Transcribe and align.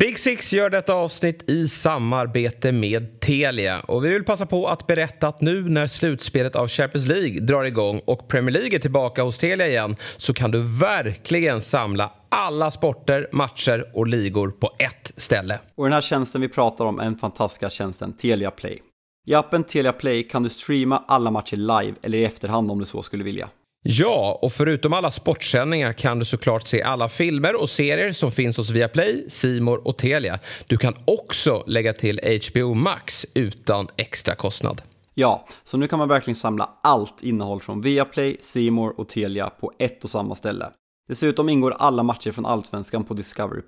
Big 0.00 0.18
Six 0.18 0.52
gör 0.52 0.70
detta 0.70 0.94
avsnitt 0.94 1.50
i 1.50 1.68
samarbete 1.68 2.72
med 2.72 3.20
Telia. 3.20 3.80
Och 3.80 4.04
vi 4.04 4.08
vill 4.08 4.24
passa 4.24 4.46
på 4.46 4.66
att 4.66 4.86
berätta 4.86 5.28
att 5.28 5.40
nu 5.40 5.68
när 5.68 5.86
slutspelet 5.86 6.56
av 6.56 6.68
Champions 6.68 7.06
League 7.06 7.40
drar 7.40 7.64
igång 7.64 8.00
och 8.04 8.28
Premier 8.28 8.52
League 8.52 8.74
är 8.74 8.78
tillbaka 8.78 9.22
hos 9.22 9.38
Telia 9.38 9.68
igen 9.68 9.96
så 10.16 10.34
kan 10.34 10.50
du 10.50 10.62
verkligen 10.62 11.60
samla 11.60 12.12
alla 12.28 12.70
sporter, 12.70 13.28
matcher 13.32 13.90
och 13.94 14.06
ligor 14.06 14.50
på 14.50 14.70
ett 14.78 15.12
ställe. 15.16 15.58
Och 15.74 15.84
den 15.84 15.92
här 15.92 16.00
tjänsten 16.00 16.40
vi 16.40 16.48
pratar 16.48 16.84
om 16.84 17.00
är 17.00 17.04
den 17.04 17.18
fantastiska 17.18 17.70
tjänsten 17.70 18.12
Telia 18.12 18.50
Play. 18.50 18.82
I 19.26 19.34
appen 19.34 19.64
Telia 19.64 19.92
Play 19.92 20.22
kan 20.22 20.42
du 20.42 20.48
streama 20.48 21.04
alla 21.08 21.30
matcher 21.30 21.56
live 21.56 21.94
eller 22.02 22.18
i 22.18 22.24
efterhand 22.24 22.70
om 22.70 22.78
du 22.78 22.84
så 22.84 23.02
skulle 23.02 23.24
vilja. 23.24 23.48
Ja, 23.82 24.38
och 24.42 24.52
förutom 24.52 24.92
alla 24.92 25.10
sportsändningar 25.10 25.92
kan 25.92 26.18
du 26.18 26.24
såklart 26.24 26.66
se 26.66 26.82
alla 26.82 27.08
filmer 27.08 27.60
och 27.60 27.70
serier 27.70 28.12
som 28.12 28.32
finns 28.32 28.56
hos 28.56 28.70
Viaplay, 28.70 29.24
Simor 29.28 29.86
och 29.86 29.98
Telia. 29.98 30.38
Du 30.66 30.76
kan 30.76 30.94
också 31.04 31.64
lägga 31.66 31.92
till 31.92 32.20
HBO 32.50 32.74
Max 32.74 33.26
utan 33.34 33.88
extra 33.96 34.34
kostnad. 34.34 34.82
Ja, 35.14 35.46
så 35.64 35.76
nu 35.76 35.86
kan 35.86 35.98
man 35.98 36.08
verkligen 36.08 36.36
samla 36.36 36.70
allt 36.82 37.22
innehåll 37.22 37.60
från 37.60 37.80
Viaplay, 37.80 38.36
Simor 38.40 39.00
och 39.00 39.08
Telia 39.08 39.50
på 39.50 39.72
ett 39.78 40.04
och 40.04 40.10
samma 40.10 40.34
ställe. 40.34 40.70
Dessutom 41.08 41.48
ingår 41.48 41.74
alla 41.78 42.02
matcher 42.02 42.32
från 42.32 42.46
Allsvenskan 42.46 43.04
på 43.04 43.14
Discovery+. 43.14 43.62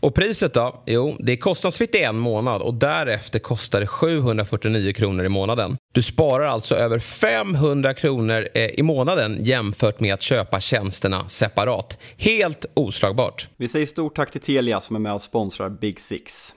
Och 0.00 0.14
priset 0.14 0.54
då? 0.54 0.82
Jo, 0.86 1.16
det 1.18 1.32
är 1.32 1.36
kostnadsfritt 1.36 1.94
i 1.94 2.02
en 2.02 2.18
månad 2.18 2.62
och 2.62 2.74
därefter 2.74 3.38
kostar 3.38 3.80
det 3.80 3.86
749 3.86 4.92
kronor 4.92 5.24
i 5.24 5.28
månaden. 5.28 5.76
Du 5.92 6.02
sparar 6.02 6.46
alltså 6.46 6.74
över 6.74 6.98
500 6.98 7.94
kronor 7.94 8.48
eh, 8.54 8.64
i 8.64 8.82
månaden 8.82 9.44
jämfört 9.44 10.00
med 10.00 10.14
att 10.14 10.22
köpa 10.22 10.60
tjänsterna 10.60 11.28
separat. 11.28 11.98
Helt 12.16 12.66
oslagbart. 12.74 13.48
Vi 13.56 13.68
säger 13.68 13.86
stort 13.86 14.16
tack 14.16 14.30
till 14.30 14.40
Telia 14.40 14.80
som 14.80 14.96
är 14.96 15.00
med 15.00 15.12
och 15.12 15.22
sponsrar 15.22 15.70
Big 15.70 16.00
Six. 16.00 16.54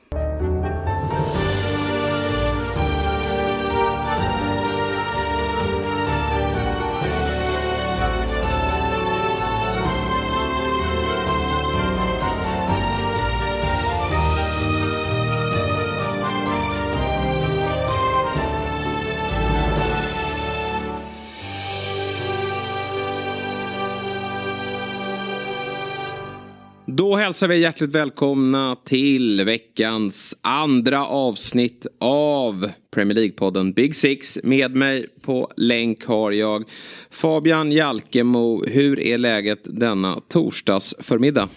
Då 27.13 27.17
hälsar 27.17 27.47
vi 27.47 27.57
hjärtligt 27.59 27.89
välkomna 27.89 28.77
till 28.85 29.45
veckans 29.45 30.37
andra 30.41 31.05
avsnitt 31.05 31.85
av 31.99 32.69
Premier 32.93 33.15
League-podden 33.17 33.73
Big 33.73 33.95
Six. 33.95 34.39
Med 34.43 34.75
mig 34.75 35.07
på 35.21 35.51
länk 35.57 36.05
har 36.05 36.31
jag 36.31 36.63
Fabian 37.09 37.71
Jalkemo. 37.71 38.65
Hur 38.65 38.99
är 38.99 39.17
läget 39.17 39.59
denna 39.63 40.21
torsdags 40.27 40.95
förmiddag? 40.99 41.49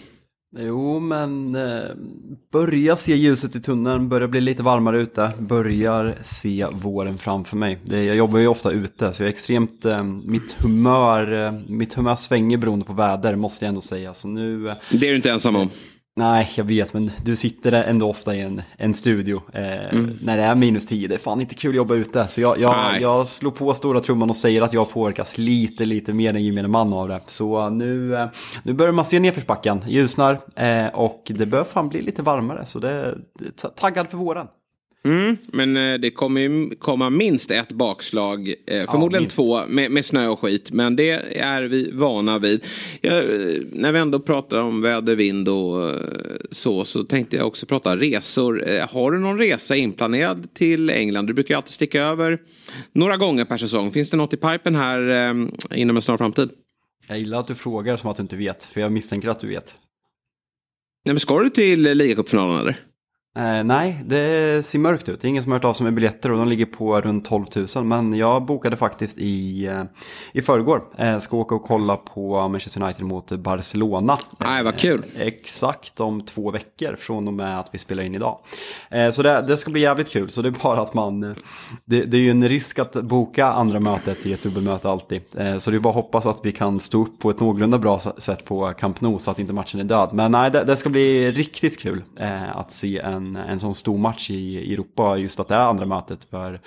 Jo, 0.59 0.99
men 0.99 1.55
eh, 1.55 2.95
se 2.97 3.15
ljuset 3.15 3.55
i 3.55 3.61
tunneln, 3.61 4.09
börjar 4.09 4.27
bli 4.27 4.41
lite 4.41 4.63
varmare 4.63 5.01
ute, 5.01 5.31
börjar 5.39 6.15
se 6.23 6.67
våren 6.71 7.17
framför 7.17 7.57
mig. 7.57 7.79
Det, 7.83 8.03
jag 8.03 8.15
jobbar 8.15 8.39
ju 8.39 8.47
ofta 8.47 8.71
ute, 8.71 9.13
så 9.13 9.23
jag 9.23 9.27
är 9.27 9.33
extremt, 9.33 9.85
eh, 9.85 10.03
mitt 10.03 10.53
humör, 10.53 11.45
eh, 11.45 11.51
mitt 11.67 11.93
humör 11.93 12.15
svänger 12.15 12.57
beroende 12.57 12.85
på 12.85 12.93
väder, 12.93 13.35
måste 13.35 13.65
jag 13.65 13.69
ändå 13.69 13.81
säga. 13.81 14.13
Så 14.13 14.27
nu, 14.27 14.69
eh, 14.69 14.75
det 14.91 15.07
är 15.07 15.09
du 15.09 15.15
inte 15.15 15.31
ensam 15.31 15.55
om. 15.55 15.69
Nej, 16.17 16.51
jag 16.55 16.63
vet, 16.63 16.93
men 16.93 17.11
du 17.23 17.35
sitter 17.35 17.71
ändå 17.71 18.09
ofta 18.09 18.35
i 18.35 18.41
en, 18.41 18.61
en 18.77 18.93
studio 18.93 19.41
eh, 19.53 19.93
mm. 19.93 20.17
när 20.21 20.37
det 20.37 20.43
är 20.43 20.55
minus 20.55 20.85
10. 20.85 21.07
Det 21.07 21.13
är 21.13 21.19
fan 21.19 21.41
inte 21.41 21.55
kul 21.55 21.69
att 21.69 21.75
jobba 21.75 21.95
ute. 21.95 22.27
Så 22.27 22.41
jag, 22.41 22.59
jag, 22.59 23.01
jag 23.01 23.27
slår 23.27 23.51
på 23.51 23.73
stora 23.73 23.99
trumman 23.99 24.29
och 24.29 24.35
säger 24.35 24.61
att 24.61 24.73
jag 24.73 24.89
påverkas 24.89 25.37
lite, 25.37 25.85
lite 25.85 26.13
mer 26.13 26.33
än 26.33 26.43
gemene 26.43 26.67
man 26.67 26.93
av 26.93 27.07
det. 27.07 27.21
Så 27.27 27.69
nu, 27.69 28.15
eh, 28.15 28.27
nu 28.63 28.73
börjar 28.73 28.93
man 28.93 29.05
se 29.05 29.19
nedförsbacken, 29.19 29.83
ljusnar 29.87 30.39
eh, 30.55 30.87
och 30.87 31.31
det 31.35 31.45
bör 31.45 31.63
fan 31.63 31.89
bli 31.89 32.01
lite 32.01 32.21
varmare. 32.21 32.65
Så 32.65 32.79
det, 32.79 33.17
det 33.39 33.75
taggad 33.75 34.09
för 34.09 34.17
våren. 34.17 34.47
Mm, 35.07 35.37
men 35.45 35.77
eh, 35.77 35.99
det 35.99 36.11
kommer 36.11 36.41
ju 36.41 36.69
komma 36.75 37.09
minst 37.09 37.51
ett 37.51 37.71
bakslag, 37.71 38.53
eh, 38.65 38.91
förmodligen 38.91 39.23
ja, 39.23 39.29
två 39.29 39.65
med, 39.67 39.91
med, 39.91 40.05
snö 40.05 40.27
och 40.27 40.39
skit. 40.39 40.71
Men 40.71 40.95
det 40.95 41.09
är 41.37 41.63
vi 41.63 41.91
vana 41.91 42.39
vid. 42.39 42.65
Jag, 43.01 43.17
eh, 43.17 43.61
när 43.71 43.91
vi 43.91 43.99
ändå 43.99 44.19
pratar 44.19 44.57
om 44.57 44.81
väder, 44.81 45.15
vind 45.15 45.49
och 45.49 45.91
så, 46.51 46.85
så 46.85 47.03
tänkte 47.03 47.35
jag 47.35 47.47
också 47.47 47.65
prata 47.65 47.97
resor. 47.97 48.87
Har 48.93 49.11
du 49.11 49.19
någon 49.19 49.37
resa 49.37 49.75
inplanerad 49.75 50.53
till 50.53 50.89
England? 50.89 51.27
Du 51.27 51.33
brukar 51.33 51.53
ju 51.53 51.57
alltid 51.57 51.73
sticka 51.73 52.01
över 52.01 52.39
några 52.91 53.17
gånger 53.17 53.45
per 53.45 53.57
säsong. 53.57 53.91
Finns 53.91 54.11
det 54.11 54.17
något 54.17 54.33
i 54.33 54.37
pipen 54.37 54.75
här 54.75 55.31
inom 55.75 55.95
en 55.95 56.01
snar 56.01 56.17
framtid? 56.17 56.49
Jag 57.07 57.19
gillar 57.19 57.39
att 57.39 57.47
du 57.47 57.55
frågar 57.55 57.97
som 57.97 58.09
att 58.09 58.17
du 58.17 58.23
inte 58.23 58.35
vet, 58.35 58.65
för 58.65 58.81
jag 58.81 58.91
misstänker 58.91 59.27
att 59.27 59.39
du 59.39 59.47
vet. 59.47 59.75
Nej, 61.05 61.13
men 61.13 61.19
ska 61.19 61.39
du 61.39 61.49
till 61.49 61.81
ligacupfinalen 61.81 62.59
eller? 62.59 62.77
Eh, 63.37 63.63
nej, 63.63 64.03
det 64.05 64.65
ser 64.65 64.79
mörkt 64.79 65.09
ut. 65.09 65.21
Det 65.21 65.27
är 65.27 65.29
ingen 65.29 65.43
som 65.43 65.51
har 65.51 65.59
hört 65.59 65.65
av 65.65 65.73
sig 65.73 65.83
med 65.83 65.93
biljetter 65.93 66.31
och 66.31 66.37
de 66.37 66.47
ligger 66.47 66.65
på 66.65 67.01
runt 67.01 67.25
12 67.25 67.45
000. 67.75 67.83
Men 67.83 68.13
jag 68.13 68.45
bokade 68.45 68.77
faktiskt 68.77 69.17
i, 69.17 69.65
eh, 69.65 69.83
i 70.33 70.41
förrgår. 70.41 70.83
Eh, 70.97 71.19
ska 71.19 71.37
åka 71.37 71.55
och 71.55 71.63
kolla 71.63 71.95
på 71.95 72.47
Manchester 72.47 72.81
United 72.81 73.05
mot 73.05 73.31
Barcelona. 73.31 74.17
Nej, 74.37 74.63
vad 74.63 74.77
kul. 74.77 75.05
Eh, 75.15 75.27
exakt 75.27 75.99
om 75.99 76.21
två 76.21 76.51
veckor 76.51 76.95
från 76.95 77.27
och 77.27 77.33
med 77.33 77.59
att 77.59 77.69
vi 77.71 77.77
spelar 77.77 78.03
in 78.03 78.15
idag. 78.15 78.39
Eh, 78.89 79.11
så 79.11 79.23
det, 79.23 79.41
det, 79.41 79.57
ska 79.57 79.71
bli 79.71 79.81
jävligt 79.81 80.09
kul. 80.09 80.31
Så 80.31 80.41
det 80.41 80.49
är 80.49 80.63
bara 80.63 80.81
att 80.81 80.93
man... 80.93 81.23
Eh, 81.23 81.35
det, 81.85 82.05
det, 82.05 82.17
är 82.17 82.21
ju 82.21 82.31
en 82.31 82.49
risk 82.49 82.79
att 82.79 82.93
boka 82.93 83.45
andra 83.45 83.79
mötet 83.79 84.25
i 84.25 84.33
ett 84.33 84.43
dubbelmöte 84.43 84.89
alltid. 84.89 85.21
Eh, 85.37 85.57
så 85.57 85.71
det 85.71 85.77
är 85.77 85.79
bara 85.79 85.89
att 85.89 85.95
hoppas 85.95 86.25
att 86.25 86.39
vi 86.43 86.51
kan 86.51 86.79
stå 86.79 87.01
upp 87.01 87.19
på 87.19 87.29
ett 87.29 87.39
någorlunda 87.39 87.77
bra 87.77 87.99
sätt 87.99 88.45
på 88.45 88.73
Camp 88.77 89.01
Nou 89.01 89.19
så 89.19 89.31
att 89.31 89.39
inte 89.39 89.53
matchen 89.53 89.79
är 89.79 89.83
död. 89.83 90.09
Men 90.13 90.31
nej, 90.31 90.51
det, 90.51 90.63
det 90.63 90.75
ska 90.75 90.89
bli 90.89 91.31
riktigt 91.31 91.79
kul 91.79 92.03
att 92.53 92.71
se 92.71 92.99
en 92.99 93.26
en, 93.35 93.59
sån 93.59 93.75
stor 93.75 93.97
match 93.97 94.29
i 94.29 94.73
Europa, 94.73 95.17
just 95.17 95.39
att 95.39 95.47
det 95.47 95.55
är 95.55 95.67
andra 95.67 95.85
mötet. 95.85 96.23
För 96.23 96.61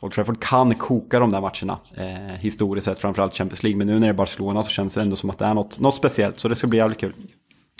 Old 0.00 0.12
Trafford 0.12 0.42
kan 0.42 0.74
koka 0.74 1.18
de 1.18 1.32
där 1.32 1.40
matcherna, 1.40 1.78
eh, 1.96 2.36
historiskt 2.38 2.84
sett, 2.84 2.98
framförallt 2.98 3.34
Champions 3.34 3.62
League. 3.62 3.78
Men 3.78 3.86
nu 3.86 3.92
när 3.92 4.00
det 4.00 4.06
är 4.06 4.12
Barcelona 4.12 4.62
så 4.62 4.70
känns 4.70 4.94
det 4.94 5.00
ändå 5.00 5.16
som 5.16 5.30
att 5.30 5.38
det 5.38 5.44
är 5.44 5.54
något, 5.54 5.78
något 5.78 5.94
speciellt, 5.94 6.40
så 6.40 6.48
det 6.48 6.54
ska 6.54 6.66
bli 6.66 6.78
jävligt 6.78 7.00
kul. 7.00 7.14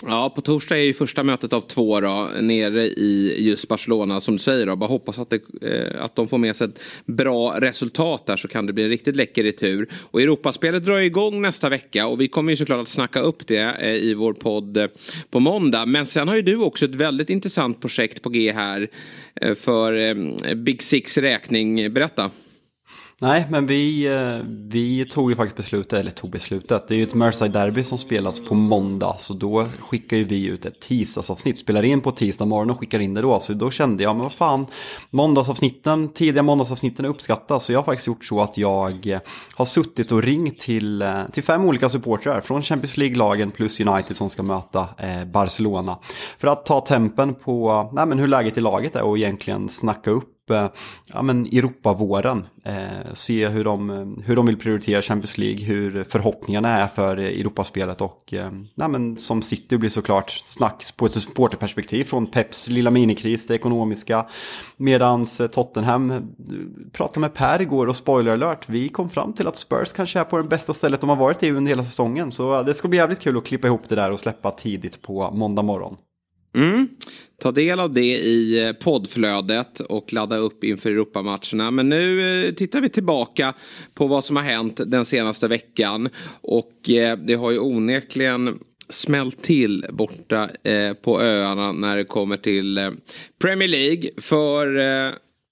Ja, 0.02 0.32
på 0.34 0.40
torsdag 0.40 0.78
är 0.78 0.82
ju 0.82 0.94
första 0.94 1.22
mötet 1.22 1.52
av 1.52 1.60
två 1.60 2.00
då, 2.00 2.30
nere 2.40 2.86
i 2.86 3.36
just 3.38 3.68
Barcelona 3.68 4.20
som 4.20 4.34
du 4.34 4.38
säger. 4.38 4.66
Då. 4.66 4.76
Bara 4.76 4.88
hoppas 4.88 5.18
att, 5.18 5.30
det, 5.30 5.40
eh, 5.62 6.04
att 6.04 6.16
de 6.16 6.28
får 6.28 6.38
med 6.38 6.56
sig 6.56 6.68
ett 6.68 6.80
bra 7.06 7.60
resultat 7.60 8.26
där 8.26 8.36
så 8.36 8.48
kan 8.48 8.66
det 8.66 8.72
bli 8.72 8.84
en 8.84 8.88
riktigt 8.88 9.16
läcker 9.16 9.44
retur. 9.44 9.88
Och 9.94 10.22
Europaspelet 10.22 10.84
drar 10.84 10.98
igång 10.98 11.42
nästa 11.42 11.68
vecka 11.68 12.06
och 12.06 12.20
vi 12.20 12.28
kommer 12.28 12.52
ju 12.52 12.56
såklart 12.56 12.80
att 12.82 12.88
snacka 12.88 13.20
upp 13.20 13.46
det 13.46 13.76
eh, 13.80 13.94
i 13.94 14.14
vår 14.14 14.32
podd 14.32 14.76
eh, 14.76 14.86
på 15.30 15.40
måndag. 15.40 15.86
Men 15.86 16.06
sen 16.06 16.28
har 16.28 16.36
ju 16.36 16.42
du 16.42 16.56
också 16.56 16.84
ett 16.84 16.94
väldigt 16.94 17.30
intressant 17.30 17.80
projekt 17.80 18.22
på 18.22 18.28
G 18.28 18.52
här 18.52 18.88
eh, 19.40 19.54
för 19.54 19.96
eh, 19.96 20.54
Big 20.54 20.82
Six 20.82 21.18
räkning. 21.18 21.92
Berätta. 21.92 22.30
Nej, 23.18 23.46
men 23.50 23.66
vi, 23.66 24.06
eh, 24.06 24.46
vi 24.46 25.04
tog 25.04 25.30
ju 25.30 25.36
faktiskt 25.36 25.56
beslutet, 25.56 25.92
eller 25.92 26.10
tog 26.10 26.30
beslutet. 26.30 26.88
Det 26.88 26.94
är 26.94 26.96
ju 26.96 27.02
ett 27.02 27.14
Merseyside-derby 27.14 27.82
som 27.82 27.98
spelas 27.98 28.40
på 28.40 28.54
måndag. 28.54 29.14
Så 29.18 29.34
då 29.34 29.68
skickar 29.80 30.16
ju 30.16 30.24
vi 30.24 30.44
ut 30.46 30.66
ett 30.66 30.80
tisdagsavsnitt. 30.80 31.58
Spelar 31.58 31.82
in 31.82 32.00
på 32.00 32.10
tisdag 32.10 32.44
morgon 32.44 32.70
och 32.70 32.80
skickar 32.80 33.00
in 33.00 33.14
det 33.14 33.20
då. 33.20 33.40
Så 33.40 33.52
då 33.52 33.70
kände 33.70 34.02
jag, 34.02 34.16
men 34.16 34.22
vad 34.22 34.32
fan, 34.32 34.66
måndagsavsnitten, 35.10 36.08
tidiga 36.08 36.42
måndagsavsnitten 36.42 37.06
uppskattas. 37.06 37.64
Så 37.64 37.72
jag 37.72 37.78
har 37.78 37.84
faktiskt 37.84 38.06
gjort 38.06 38.24
så 38.24 38.40
att 38.40 38.58
jag 38.58 39.06
eh, 39.06 39.20
har 39.54 39.64
suttit 39.64 40.12
och 40.12 40.22
ringt 40.22 40.58
till, 40.58 41.02
eh, 41.02 41.26
till 41.32 41.42
fem 41.42 41.64
olika 41.64 41.88
supportrar. 41.88 42.40
Från 42.40 42.62
Champions 42.62 42.96
League-lagen 42.96 43.50
plus 43.50 43.80
United 43.80 44.16
som 44.16 44.30
ska 44.30 44.42
möta 44.42 44.88
Barcelona. 45.26 45.98
För 46.38 46.48
att 46.48 46.66
ta 46.66 46.80
tempen 46.80 47.34
på 47.34 47.90
nej, 47.92 48.06
men 48.06 48.18
hur 48.18 48.26
läget 48.26 48.58
i 48.58 48.60
laget 48.60 48.96
är 48.96 49.02
och 49.02 49.18
egentligen 49.18 49.68
snacka 49.68 50.10
upp 50.10 50.33
upp 50.44 50.50
eh, 50.50 50.68
ja, 51.12 51.22
men 51.22 51.46
Europavåren. 51.46 52.46
Eh, 52.64 53.12
se 53.12 53.48
hur 53.48 53.64
de, 53.64 54.22
hur 54.26 54.36
de 54.36 54.46
vill 54.46 54.58
prioritera 54.58 55.02
Champions 55.02 55.38
League, 55.38 55.64
hur 55.64 56.04
förhoppningarna 56.04 56.68
är 56.68 56.86
för 56.86 57.16
Europaspelet 57.16 58.00
och 58.00 58.34
eh, 58.34 58.50
ja, 58.74 58.88
men 58.88 59.18
som 59.18 59.42
City 59.42 59.78
blir 59.78 59.90
såklart 59.90 60.30
snacks 60.30 60.92
på 60.92 61.06
ett 61.06 61.12
supporterperspektiv 61.12 62.04
från 62.04 62.26
Peps 62.26 62.68
lilla 62.68 62.90
minikris, 62.90 63.46
det 63.46 63.54
ekonomiska. 63.54 64.26
Medans 64.76 65.40
eh, 65.40 65.46
Tottenham 65.46 66.10
eh, 66.10 66.20
pratade 66.92 67.20
med 67.20 67.34
Per 67.34 67.62
igår 67.62 67.86
och 67.86 67.96
spoiler 67.96 68.32
alert, 68.32 68.68
vi 68.68 68.88
kom 68.88 69.10
fram 69.10 69.32
till 69.32 69.46
att 69.46 69.56
Spurs 69.56 69.92
kanske 69.92 70.20
är 70.20 70.24
på 70.24 70.36
det 70.36 70.44
bästa 70.44 70.72
stället 70.72 71.00
de 71.00 71.10
har 71.10 71.16
varit 71.16 71.42
i 71.42 71.50
under 71.50 71.68
hela 71.70 71.84
säsongen. 71.84 72.30
Så 72.30 72.62
det 72.62 72.74
ska 72.74 72.88
bli 72.88 72.98
jävligt 72.98 73.20
kul 73.20 73.36
att 73.36 73.46
klippa 73.46 73.66
ihop 73.66 73.88
det 73.88 73.94
där 73.94 74.10
och 74.10 74.20
släppa 74.20 74.50
tidigt 74.50 75.02
på 75.02 75.30
måndag 75.30 75.62
morgon. 75.62 75.96
Mm. 76.54 76.88
Ta 77.38 77.52
del 77.52 77.80
av 77.80 77.92
det 77.92 78.16
i 78.16 78.66
eh, 78.66 78.72
poddflödet 78.72 79.80
och 79.80 80.12
ladda 80.12 80.36
upp 80.36 80.64
inför 80.64 80.90
Europamatcherna. 80.90 81.70
Men 81.70 81.88
nu 81.88 82.46
eh, 82.46 82.54
tittar 82.54 82.80
vi 82.80 82.88
tillbaka 82.88 83.54
på 83.94 84.06
vad 84.06 84.24
som 84.24 84.36
har 84.36 84.42
hänt 84.42 84.80
den 84.86 85.04
senaste 85.04 85.48
veckan. 85.48 86.08
Och 86.40 86.90
eh, 86.90 87.18
det 87.18 87.34
har 87.34 87.50
ju 87.50 87.58
onekligen 87.58 88.58
smällt 88.88 89.42
till 89.42 89.86
borta 89.90 90.48
på 91.02 91.20
öarna 91.20 91.72
när 91.72 91.96
det 91.96 92.04
kommer 92.04 92.36
till 92.36 92.96
Premier 93.40 93.68
League. 93.68 94.10
För 94.18 94.66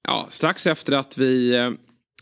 ja, 0.08 0.26
strax 0.30 0.66
efter 0.66 0.92
att 0.92 1.18
vi 1.18 1.56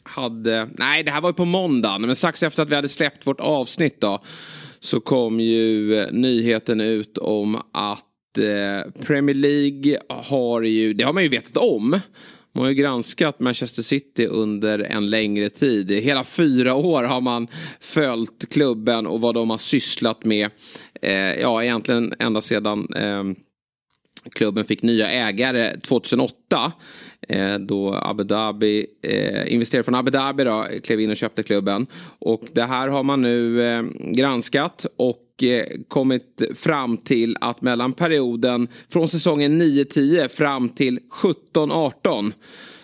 hade, 0.02 0.68
nej 0.78 1.02
det 1.02 1.10
här 1.10 1.20
var 1.20 1.28
ju 1.28 1.34
på 1.34 1.44
måndagen, 1.44 2.02
men 2.02 2.16
strax 2.16 2.42
efter 2.42 2.62
att 2.62 2.70
vi 2.70 2.74
hade 2.74 2.88
släppt 2.88 3.26
vårt 3.26 3.40
avsnitt 3.40 4.00
då. 4.00 4.22
Så 4.80 5.00
kom 5.00 5.40
ju 5.40 6.06
nyheten 6.10 6.80
ut 6.80 7.18
om 7.18 7.62
att 7.72 8.09
Eh, 8.38 9.02
Premier 9.02 9.34
League 9.34 9.98
har 10.08 10.62
ju, 10.62 10.94
det 10.94 11.04
har 11.04 11.12
man 11.12 11.22
ju 11.22 11.28
vetat 11.28 11.56
om. 11.56 12.00
Man 12.52 12.64
har 12.64 12.68
ju 12.68 12.74
granskat 12.74 13.40
Manchester 13.40 13.82
City 13.82 14.26
under 14.26 14.78
en 14.78 15.06
längre 15.06 15.50
tid. 15.50 15.90
Hela 15.90 16.24
fyra 16.24 16.74
år 16.74 17.02
har 17.02 17.20
man 17.20 17.48
följt 17.80 18.52
klubben 18.52 19.06
och 19.06 19.20
vad 19.20 19.34
de 19.34 19.50
har 19.50 19.58
sysslat 19.58 20.24
med. 20.24 20.50
Eh, 21.02 21.40
ja, 21.40 21.62
egentligen 21.62 22.14
ända 22.18 22.40
sedan 22.40 22.86
eh, 22.96 23.24
klubben 24.32 24.64
fick 24.64 24.82
nya 24.82 25.10
ägare 25.10 25.80
2008. 25.80 26.72
Eh, 27.28 27.54
då 27.58 27.94
Abu 27.94 28.24
Dhabi, 28.24 28.86
eh, 29.02 29.52
investerare 29.52 29.84
från 29.84 29.94
Abu 29.94 30.10
Dhabi 30.10 30.44
då, 30.44 30.66
klev 30.84 31.00
in 31.00 31.10
och 31.10 31.16
köpte 31.16 31.42
klubben. 31.42 31.86
Och 32.18 32.42
det 32.52 32.62
här 32.62 32.88
har 32.88 33.02
man 33.02 33.22
nu 33.22 33.62
eh, 33.62 33.82
granskat 33.98 34.86
och 34.96 35.42
eh, 35.42 35.66
kommit 35.88 36.42
fram 36.54 36.96
till 36.96 37.36
att 37.40 37.62
mellan 37.62 37.92
perioden 37.92 38.68
från 38.88 39.08
säsongen 39.08 39.62
9-10 39.62 40.28
fram 40.28 40.68
till 40.68 40.98
17-18 41.54 42.32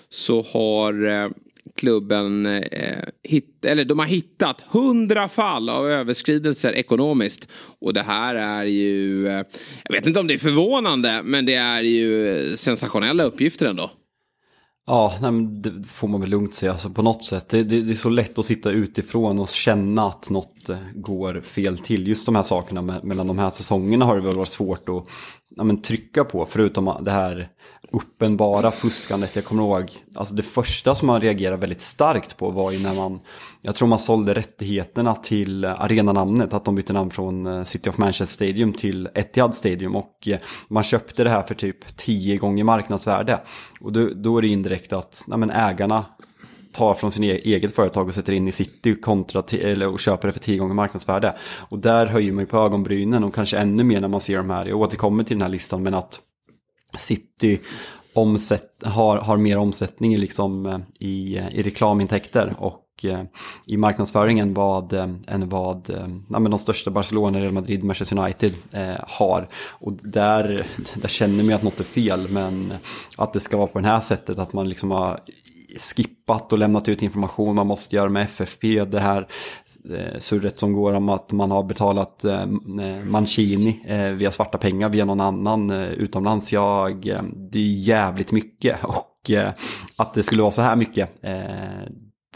så 0.08 0.42
har 0.42 1.06
eh, 1.06 1.30
klubben 1.76 2.46
eh, 2.46 3.04
hit, 3.22 3.64
eller 3.64 3.84
de 3.84 3.98
har 3.98 4.06
hittat 4.06 4.60
hundra 4.68 5.28
fall 5.28 5.68
av 5.68 5.88
överskridelser 5.88 6.72
ekonomiskt. 6.72 7.48
Och 7.80 7.94
det 7.94 8.02
här 8.02 8.34
är 8.34 8.64
ju, 8.64 9.28
eh, 9.28 9.44
jag 9.84 9.92
vet 9.92 10.06
inte 10.06 10.20
om 10.20 10.26
det 10.26 10.34
är 10.34 10.38
förvånande, 10.38 11.22
men 11.24 11.46
det 11.46 11.54
är 11.54 11.82
ju 11.82 12.28
eh, 12.28 12.56
sensationella 12.56 13.24
uppgifter 13.24 13.66
ändå. 13.66 13.90
Ja, 14.88 15.14
nej, 15.20 15.46
det 15.46 15.88
får 15.88 16.08
man 16.08 16.20
väl 16.20 16.30
lugnt 16.30 16.54
säga. 16.54 16.72
Alltså, 16.72 16.90
på 16.90 17.02
något 17.02 17.24
sätt. 17.24 17.48
Det, 17.48 17.62
det, 17.62 17.82
det, 17.82 17.92
är 17.92 17.94
så 17.94 18.08
lätt 18.08 18.38
att 18.38 18.46
sitta 18.46 18.70
utifrån 18.70 19.38
och 19.38 19.48
känna 19.48 20.06
att 20.06 20.30
något 20.30 20.68
eh, 20.68 20.78
går 20.94 21.40
fel 21.40 21.78
till. 21.78 22.08
Just 22.08 22.26
de 22.26 22.34
här 22.34 22.42
sakerna 22.42 22.82
med, 22.82 23.04
mellan 23.04 23.26
de 23.26 23.38
här 23.38 23.50
säsongerna 23.50 24.04
har 24.04 24.16
det 24.16 24.22
väl 24.22 24.36
varit 24.36 24.48
svårt 24.48 24.88
att 24.88 25.08
ja, 25.56 25.64
men, 25.64 25.82
trycka 25.82 26.24
på. 26.24 26.46
Förutom 26.46 26.96
det 27.00 27.10
här 27.10 27.48
uppenbara 27.92 28.70
fuskandet. 28.70 29.36
Jag 29.36 29.44
kommer 29.44 29.62
ihåg, 29.62 29.90
alltså 30.14 30.34
det 30.34 30.42
första 30.42 30.94
som 30.94 31.06
man 31.06 31.20
reagerade 31.20 31.56
väldigt 31.56 31.80
starkt 31.80 32.36
på 32.36 32.50
var 32.50 32.70
ju 32.70 32.78
när 32.78 32.94
man, 32.94 33.20
jag 33.62 33.74
tror 33.74 33.88
man 33.88 33.98
sålde 33.98 34.34
rättigheterna 34.34 35.14
till 35.14 35.64
arenanamnet, 35.64 36.52
att 36.52 36.64
de 36.64 36.74
bytte 36.74 36.92
namn 36.92 37.10
från 37.10 37.46
eh, 37.46 37.62
City 37.62 37.90
of 37.90 37.98
Manchester 37.98 38.34
Stadium 38.34 38.72
till 38.72 39.08
Etihad 39.14 39.54
Stadium 39.54 39.96
och 39.96 40.28
eh, 40.28 40.38
man 40.68 40.82
köpte 40.82 41.24
det 41.24 41.30
här 41.30 41.42
för 41.42 41.54
typ 41.54 41.96
tio 41.96 42.36
gånger 42.36 42.64
marknadsvärde. 42.64 43.40
Och 43.80 43.92
då, 43.92 44.08
då 44.14 44.38
är 44.38 44.42
det 44.42 44.48
indirekt 44.48 44.92
att 44.92 45.24
nej 45.26 45.38
men 45.38 45.50
ägarna 45.50 46.04
tar 46.76 46.94
från 46.94 47.12
sin 47.12 47.24
e- 47.24 47.40
eget 47.44 47.74
företag 47.74 48.08
och 48.08 48.14
sätter 48.14 48.32
in 48.32 48.48
i 48.48 48.52
City 48.52 48.94
kontra 48.94 49.42
eller, 49.60 49.88
och 49.88 50.00
köper 50.00 50.28
det 50.28 50.32
för 50.32 50.40
tio 50.40 50.58
gånger 50.58 50.74
marknadsvärde. 50.74 51.36
Och 51.68 51.78
där 51.78 52.06
höjer 52.06 52.32
man 52.32 52.42
ju 52.42 52.46
på 52.46 52.58
ögonbrynen 52.58 53.24
och 53.24 53.34
kanske 53.34 53.58
ännu 53.58 53.84
mer 53.84 54.00
när 54.00 54.08
man 54.08 54.20
ser 54.20 54.36
de 54.36 54.50
här, 54.50 54.66
jag 54.66 54.80
återkommer 54.80 55.24
till 55.24 55.36
den 55.36 55.42
här 55.42 55.48
listan, 55.48 55.82
men 55.82 55.94
att 55.94 56.20
City 56.98 57.60
omsätt, 58.12 58.70
har, 58.82 59.16
har 59.16 59.36
mer 59.36 59.58
omsättning 59.58 60.16
liksom, 60.16 60.66
eh, 60.66 60.78
i, 60.98 61.36
eh, 61.36 61.48
i 61.48 61.62
reklamintäkter 61.62 62.54
och 62.58 63.04
eh, 63.04 63.22
i 63.66 63.76
marknadsföringen 63.76 64.54
vad, 64.54 64.92
än 64.92 65.48
vad 65.48 65.90
ja, 66.30 66.38
men 66.38 66.50
de 66.50 66.58
största 66.58 66.90
Barcelona, 66.90 67.40
Real 67.40 67.52
Madrid, 67.52 67.84
Manchester 67.84 68.18
United 68.18 68.52
eh, 68.72 69.04
har. 69.08 69.48
Och 69.68 69.92
där, 69.92 70.66
där 70.94 71.08
känner 71.08 71.36
man 71.36 71.46
ju 71.46 71.52
att 71.52 71.62
något 71.62 71.80
är 71.80 71.84
fel 71.84 72.28
men 72.30 72.72
att 73.16 73.32
det 73.32 73.40
ska 73.40 73.56
vara 73.56 73.66
på 73.66 73.80
det 73.80 73.88
här 73.88 74.00
sättet 74.00 74.38
att 74.38 74.52
man 74.52 74.68
liksom 74.68 74.90
har 74.90 75.20
skippat 75.78 76.52
och 76.52 76.58
lämnat 76.58 76.88
ut 76.88 77.02
information 77.02 77.54
man 77.54 77.66
måste 77.66 77.96
göra 77.96 78.08
med 78.08 78.22
FFP. 78.22 78.84
Det 78.84 79.00
här 79.00 79.26
eh, 79.90 80.18
surret 80.18 80.58
som 80.58 80.72
går 80.72 80.94
om 80.94 81.08
att 81.08 81.32
man 81.32 81.50
har 81.50 81.62
betalat 81.62 82.24
eh, 82.24 82.42
eh, 82.42 83.04
Mancini 83.04 83.80
via 84.16 84.30
svarta 84.30 84.58
pengar 84.58 84.88
via 84.88 85.04
någon 85.04 85.20
annan 85.20 85.70
utomlands. 85.70 86.52
Jag, 86.52 87.20
det 87.52 87.58
är 87.58 87.72
jävligt 87.72 88.32
mycket 88.32 88.84
och 88.84 89.12
att 89.96 90.14
det 90.14 90.22
skulle 90.22 90.42
vara 90.42 90.52
så 90.52 90.62
här 90.62 90.76
mycket 90.76 91.22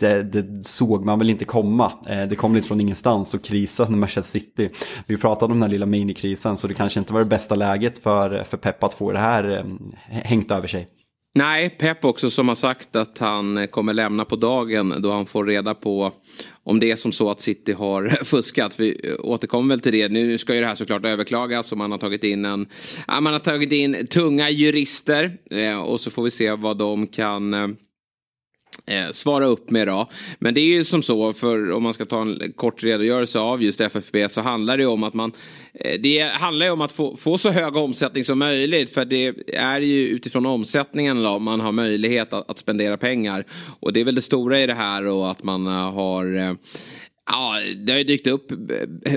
det, 0.00 0.22
det, 0.22 0.64
såg 0.64 1.04
man 1.04 1.18
väl 1.18 1.30
inte 1.30 1.44
komma. 1.44 1.92
Det 2.28 2.36
kom 2.36 2.54
lite 2.54 2.68
från 2.68 2.80
ingenstans 2.80 3.34
och 3.34 3.44
krisen 3.44 3.90
med 3.90 3.98
Manchester 3.98 4.38
City. 4.38 4.70
Vi 5.06 5.16
pratade 5.16 5.52
om 5.52 5.60
den 5.60 5.62
här 5.62 5.70
lilla 5.70 5.86
minikrisen 5.86 6.56
så 6.56 6.68
det 6.68 6.74
kanske 6.74 7.00
inte 7.00 7.12
var 7.12 7.20
det 7.20 7.26
bästa 7.26 7.54
läget 7.54 7.98
för, 7.98 8.44
för 8.44 8.56
Pep 8.56 8.84
att 8.84 8.94
få 8.94 9.12
det 9.12 9.18
här 9.18 9.64
hängt 10.08 10.50
över 10.50 10.66
sig. 10.66 10.88
Nej, 11.34 11.70
Pep 11.70 12.04
också 12.04 12.30
som 12.30 12.48
har 12.48 12.54
sagt 12.54 12.96
att 12.96 13.18
han 13.18 13.58
eh, 13.58 13.66
kommer 13.66 13.94
lämna 13.94 14.24
på 14.24 14.36
dagen 14.36 14.94
då 14.98 15.12
han 15.12 15.26
får 15.26 15.44
reda 15.44 15.74
på 15.74 16.12
om 16.64 16.80
det 16.80 16.90
är 16.90 16.96
som 16.96 17.12
så 17.12 17.30
att 17.30 17.40
City 17.40 17.72
har 17.72 18.08
fuskat. 18.24 18.80
Vi 18.80 19.00
eh, 19.04 19.14
återkommer 19.18 19.68
väl 19.68 19.80
till 19.80 19.92
det. 19.92 20.08
Nu 20.08 20.38
ska 20.38 20.54
ju 20.54 20.60
det 20.60 20.66
här 20.66 20.74
såklart 20.74 21.04
överklagas 21.04 21.72
och 21.72 21.78
man 21.78 21.90
har 21.90 21.98
tagit 21.98 22.24
in 22.24 22.44
en... 22.44 22.66
Ja, 23.06 23.20
man 23.20 23.32
har 23.32 23.40
tagit 23.40 23.72
in 23.72 24.06
tunga 24.06 24.50
jurister 24.50 25.38
eh, 25.50 25.78
och 25.78 26.00
så 26.00 26.10
får 26.10 26.22
vi 26.22 26.30
se 26.30 26.54
vad 26.54 26.78
de 26.78 27.06
kan 27.06 27.76
eh, 28.86 29.10
svara 29.12 29.46
upp 29.46 29.70
med 29.70 29.86
då. 29.86 30.06
Men 30.38 30.54
det 30.54 30.60
är 30.60 30.66
ju 30.66 30.84
som 30.84 31.02
så, 31.02 31.32
för 31.32 31.70
om 31.70 31.82
man 31.82 31.94
ska 31.94 32.04
ta 32.04 32.22
en 32.22 32.52
kort 32.56 32.82
redogörelse 32.82 33.38
av 33.38 33.62
just 33.62 33.80
FFB 33.80 34.28
så 34.28 34.40
handlar 34.40 34.78
det 34.78 34.86
om 34.86 35.02
att 35.02 35.14
man 35.14 35.32
eh, 35.74 36.00
det 36.00 36.20
handlar 36.20 36.66
ju 36.66 36.72
om 36.72 36.80
att 36.80 36.92
få, 36.92 37.16
få 37.16 37.38
så 37.38 37.50
hög 37.50 37.76
omsättning 37.76 38.24
som 38.24 38.38
möjligt 38.38 38.94
för 38.94 39.04
det 39.04 39.34
är 39.54 39.80
ju 39.80 40.08
utifrån 40.08 40.46
omsättningen 40.46 41.22
då, 41.22 41.38
man 41.38 41.60
har 41.60 41.72
möjlighet 41.72 42.32
att, 42.32 42.50
att 42.50 42.58
spendera 42.58 42.96
pengar. 42.96 43.44
Och 43.80 43.92
det 43.92 44.00
är 44.00 44.04
väl 44.04 44.14
det 44.14 44.22
stora 44.22 44.60
i 44.60 44.66
det 44.66 44.74
här 44.74 45.06
och 45.06 45.30
att 45.30 45.42
man 45.42 45.66
eh, 45.66 45.92
har 45.92 46.36
eh, 46.36 46.54
Ja, 47.32 47.54
det 47.76 47.92
har 47.92 47.98
ju 47.98 48.04
dykt 48.04 48.26
upp 48.26 48.52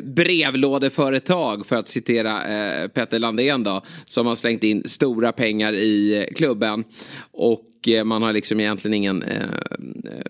brevlådeföretag 0.03 1.65
för 1.65 1.75
att 1.75 1.87
citera 1.87 2.43
eh, 2.43 2.87
Petter 2.87 3.19
Landén 3.19 3.63
då. 3.63 3.81
Som 4.05 4.27
har 4.27 4.35
slängt 4.35 4.63
in 4.63 4.83
stora 4.85 5.31
pengar 5.31 5.73
i 5.73 6.17
eh, 6.17 6.33
klubben. 6.35 6.83
Och 7.31 7.61
Eh, 7.87 8.03
man 8.03 8.21
har 8.21 8.33
liksom 8.33 8.59
egentligen 8.59 8.93
ingen 8.93 9.23
eh, 9.23 9.47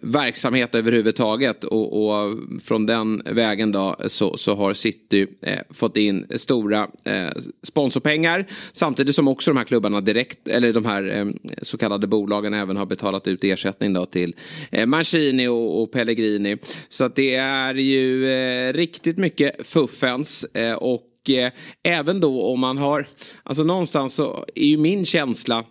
verksamhet 0.02 0.76
överhuvudtaget. 0.76 1.64
Och, 1.64 2.06
och, 2.06 2.38
från 2.64 2.86
den 2.86 3.22
vägen 3.26 3.72
då 3.72 3.96
så, 4.08 4.38
så 4.38 4.56
har 4.56 4.74
City 4.74 5.28
eh, 5.42 5.60
fått 5.70 5.98
in 5.98 6.26
stora 6.36 6.88
eh, 7.04 7.30
sponsorpengar. 7.64 8.46
Samtidigt 8.74 9.16
som 9.16 9.28
också 9.28 9.52
de 9.52 9.58
här 9.58 9.66
klubbarna 9.66 10.02
direkt, 10.02 10.48
eller 10.48 10.74
de 10.74 10.86
här 10.86 11.20
eh, 11.20 11.56
så 11.62 11.78
kallade 11.78 12.08
bolagen 12.08 12.54
även 12.54 12.78
har 12.78 12.86
betalat 12.86 13.28
ut 13.28 13.44
ersättning 13.44 13.94
då 13.94 14.06
till 14.06 14.36
eh, 14.72 14.86
Mancini 14.86 15.48
och, 15.48 15.82
och 15.82 15.92
Pellegrini. 15.92 16.58
Så 16.90 17.04
att 17.04 17.16
det 17.16 17.36
är 17.36 17.74
ju 17.74 18.32
eh, 18.32 18.74
riktigt 18.74 19.18
mycket 19.18 19.68
fuffens. 19.68 20.44
Eh, 20.44 20.74
och 20.74 21.30
eh, 21.30 21.52
även 21.84 22.20
då 22.20 22.42
om 22.42 22.60
man 22.60 22.78
har, 22.78 23.08
alltså 23.44 23.64
någonstans 23.64 24.14
så 24.14 24.46
är 24.56 24.66
ju 24.68 24.78
min 24.78 25.06
känsla 25.06 25.64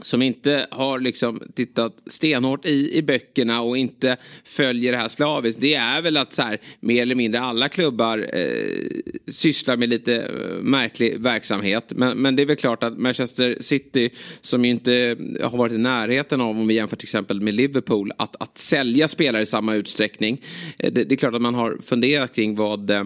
som 0.00 0.22
inte 0.22 0.66
har 0.70 1.00
liksom 1.00 1.42
tittat 1.54 1.96
stenhårt 2.06 2.66
i, 2.66 2.98
i 2.98 3.02
böckerna 3.02 3.62
och 3.62 3.76
inte 3.76 4.16
följer 4.44 4.92
det 4.92 4.98
här 4.98 5.08
slaviskt. 5.08 5.60
Det 5.60 5.74
är 5.74 6.02
väl 6.02 6.16
att 6.16 6.32
så 6.32 6.42
här, 6.42 6.58
mer 6.80 7.02
eller 7.02 7.14
mindre 7.14 7.40
alla 7.40 7.68
klubbar 7.68 8.30
eh, 8.32 9.12
sysslar 9.28 9.76
med 9.76 9.88
lite 9.88 10.16
eh, 10.16 10.62
märklig 10.62 11.20
verksamhet. 11.20 11.92
Men, 11.96 12.18
men 12.18 12.36
det 12.36 12.42
är 12.42 12.46
väl 12.46 12.56
klart 12.56 12.82
att 12.82 12.98
Manchester 12.98 13.56
City 13.60 14.10
som 14.40 14.64
ju 14.64 14.70
inte 14.70 14.94
eh, 15.40 15.50
har 15.50 15.58
varit 15.58 15.72
i 15.72 15.78
närheten 15.78 16.40
av 16.40 16.50
om 16.50 16.68
vi 16.68 16.74
jämför 16.74 16.96
till 16.96 17.06
exempel 17.06 17.40
med 17.40 17.54
Liverpool 17.54 18.12
att, 18.18 18.36
att 18.42 18.58
sälja 18.58 19.08
spelare 19.08 19.42
i 19.42 19.46
samma 19.46 19.74
utsträckning. 19.74 20.40
Eh, 20.78 20.92
det, 20.92 21.04
det, 21.04 21.14
är 21.14 21.16
klart 21.16 21.34
att 21.34 21.42
man 21.42 21.54
har 21.54 21.78
funderat 21.82 22.34
kring 22.34 22.56
vad 22.56 22.90
eh, 22.90 23.04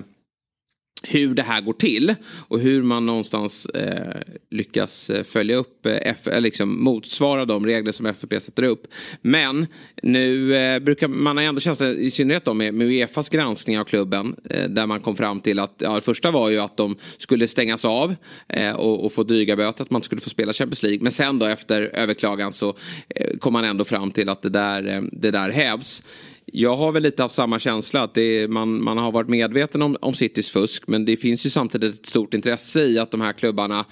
hur 1.02 1.34
det 1.34 1.42
här 1.42 1.60
går 1.60 1.72
till 1.72 2.14
och 2.48 2.60
hur 2.60 2.82
man 2.82 3.06
någonstans 3.06 3.66
eh, 3.66 4.20
lyckas 4.50 5.10
eh, 5.10 5.24
följa 5.24 5.56
upp, 5.56 5.86
eh, 5.86 5.96
F, 6.02 6.26
eh, 6.26 6.40
liksom 6.40 6.84
motsvara 6.84 7.44
de 7.44 7.66
regler 7.66 7.92
som 7.92 8.06
FFP 8.06 8.40
sätter 8.40 8.62
upp. 8.62 8.86
Men 9.22 9.66
nu 10.02 10.56
eh, 10.56 10.78
brukar 10.78 11.08
man 11.08 11.36
ha 11.36 11.44
ändå 11.44 11.60
känslan, 11.60 11.98
i 11.98 12.10
synnerhet 12.10 12.44
då 12.44 12.54
med, 12.54 12.74
med 12.74 12.86
Uefas 12.86 13.28
granskning 13.28 13.78
av 13.78 13.84
klubben, 13.84 14.36
eh, 14.50 14.68
där 14.68 14.86
man 14.86 15.00
kom 15.00 15.16
fram 15.16 15.40
till 15.40 15.58
att, 15.58 15.74
ja, 15.78 15.94
det 15.94 16.00
första 16.00 16.30
var 16.30 16.50
ju 16.50 16.58
att 16.58 16.76
de 16.76 16.96
skulle 17.18 17.48
stängas 17.48 17.84
av 17.84 18.14
eh, 18.48 18.72
och, 18.72 19.04
och, 19.04 19.12
få 19.12 19.22
dryga 19.22 19.56
böter, 19.56 19.84
att 19.84 19.90
man 19.90 20.02
skulle 20.02 20.20
få 20.20 20.30
spela 20.30 20.52
Champions 20.52 20.82
League. 20.82 21.02
Men 21.02 21.12
sen 21.12 21.38
då 21.38 21.46
efter 21.46 21.82
överklagan 21.82 22.52
så 22.52 22.76
eh, 23.08 23.38
kom 23.38 23.52
man 23.52 23.64
ändå 23.64 23.84
fram 23.84 24.10
till 24.10 24.28
att 24.28 24.42
det 24.42 24.48
där, 24.50 25.08
det 25.12 25.30
där 25.30 25.50
hävs. 25.50 26.02
Jag 26.52 26.76
har 26.76 26.92
väl 26.92 27.02
lite 27.02 27.24
av 27.24 27.28
samma 27.28 27.58
känsla 27.58 28.02
att 28.02 28.14
det, 28.14 28.48
man, 28.48 28.82
man 28.82 28.98
har 28.98 29.12
varit 29.12 29.28
medveten 29.28 29.82
om, 29.82 29.96
om 30.00 30.14
Citys 30.14 30.50
fusk 30.50 30.88
men 30.88 31.04
det 31.04 31.16
finns 31.16 31.46
ju 31.46 31.50
samtidigt 31.50 31.94
ett 31.94 32.06
stort 32.06 32.34
intresse 32.34 32.80
i 32.80 32.98
att 32.98 33.10
de 33.10 33.20
här 33.20 33.32
klubbarna 33.32 33.84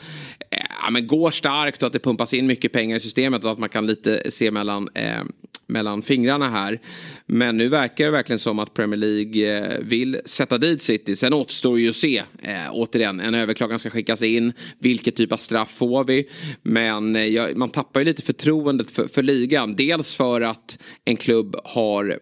eh, 0.50 0.58
ja, 0.84 0.90
men 0.90 1.06
går 1.06 1.30
starkt 1.30 1.82
och 1.82 1.86
att 1.86 1.92
det 1.92 1.98
pumpas 1.98 2.34
in 2.34 2.46
mycket 2.46 2.72
pengar 2.72 2.96
i 2.96 3.00
systemet 3.00 3.44
och 3.44 3.50
att 3.50 3.58
man 3.58 3.68
kan 3.68 3.86
lite 3.86 4.30
se 4.30 4.50
mellan 4.50 4.88
eh, 4.94 5.22
mellan 5.68 6.02
fingrarna 6.02 6.50
här. 6.50 6.80
Men 7.26 7.56
nu 7.56 7.68
verkar 7.68 8.04
det 8.04 8.10
verkligen 8.10 8.38
som 8.38 8.58
att 8.58 8.75
Premier 8.75 8.98
League 8.98 9.58
eh, 9.58 9.78
vill 9.80 10.20
sätta 10.25 10.58
dit 10.58 10.82
City. 10.82 11.16
Sen 11.16 11.32
återstår 11.32 11.78
ju 11.78 11.88
att 11.88 11.96
se. 11.96 12.22
Eh, 12.42 12.70
återigen, 12.72 13.20
en 13.20 13.34
överklagan 13.34 13.78
ska 13.78 13.90
skickas 13.90 14.22
in. 14.22 14.52
Vilket 14.78 15.16
typ 15.16 15.32
av 15.32 15.36
straff 15.36 15.70
får 15.70 16.04
vi? 16.04 16.28
Men 16.62 17.16
eh, 17.16 17.46
man 17.54 17.68
tappar 17.68 18.00
ju 18.00 18.06
lite 18.06 18.22
förtroendet 18.22 18.90
för, 18.90 19.08
för 19.08 19.22
ligan. 19.22 19.76
Dels 19.76 20.14
för 20.14 20.40
att 20.40 20.78
en 21.04 21.16
klubb 21.16 21.56
har 21.64 22.18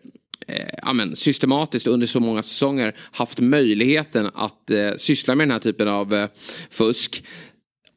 eh, 0.46 0.66
amen, 0.82 1.16
systematiskt 1.16 1.86
under 1.86 2.06
så 2.06 2.20
många 2.20 2.42
säsonger 2.42 2.96
haft 3.12 3.40
möjligheten 3.40 4.30
att 4.34 4.70
eh, 4.70 4.90
syssla 4.96 5.34
med 5.34 5.46
den 5.46 5.52
här 5.52 5.58
typen 5.58 5.88
av 5.88 6.14
eh, 6.14 6.28
fusk. 6.70 7.24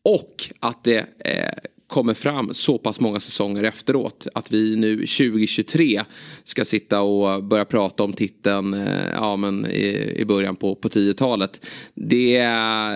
Och 0.03 0.49
att 0.59 0.83
det 0.83 1.05
eh, 1.19 1.69
kommer 1.87 2.13
fram 2.13 2.53
så 2.53 2.77
pass 2.77 2.99
många 2.99 3.19
säsonger 3.19 3.63
efteråt. 3.63 4.27
Att 4.33 4.51
vi 4.51 4.75
nu 4.75 4.95
2023 4.95 6.03
ska 6.43 6.65
sitta 6.65 7.01
och 7.01 7.43
börja 7.43 7.65
prata 7.65 8.03
om 8.03 8.13
titeln 8.13 8.73
eh, 8.73 9.09
ja, 9.13 9.35
men 9.35 9.65
i, 9.65 10.13
i 10.17 10.25
början 10.25 10.55
på, 10.55 10.75
på 10.75 10.87
10-talet. 10.87 11.65
Det, 11.93 12.37
eh, 12.37 12.95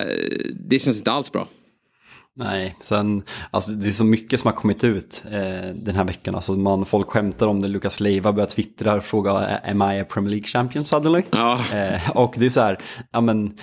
det 0.54 0.80
känns 0.80 0.98
inte 0.98 1.12
alls 1.12 1.32
bra. 1.32 1.48
Nej, 2.36 2.76
sen, 2.82 3.24
alltså 3.52 3.72
det 3.72 3.88
är 3.88 3.92
så 3.92 4.04
mycket 4.04 4.40
som 4.40 4.48
har 4.48 4.56
kommit 4.56 4.84
ut 4.84 5.24
eh, 5.26 5.76
den 5.76 5.96
här 5.96 6.04
veckan. 6.04 6.36
Alltså 6.36 6.54
man, 6.54 6.86
folk 6.86 7.08
skämtar 7.10 7.48
om 7.48 7.62
det, 7.62 7.68
Lukas 7.68 8.00
Leiva 8.00 8.34
börjar 8.34 8.48
twittra 8.50 8.94
och 8.94 9.04
fråga 9.04 9.32
Am 9.66 9.82
I 9.82 10.00
a 10.00 10.06
Premier 10.10 10.30
League 10.32 10.48
champion 10.48 10.86
suddenly? 10.86 11.24
Ja. 11.32 11.60
Eh, 11.74 12.12
och 12.12 12.36
det 12.38 12.46
är 12.46 12.50
så 12.50 12.62
här, 12.62 12.78
ja 13.12 13.22
men 13.22 13.58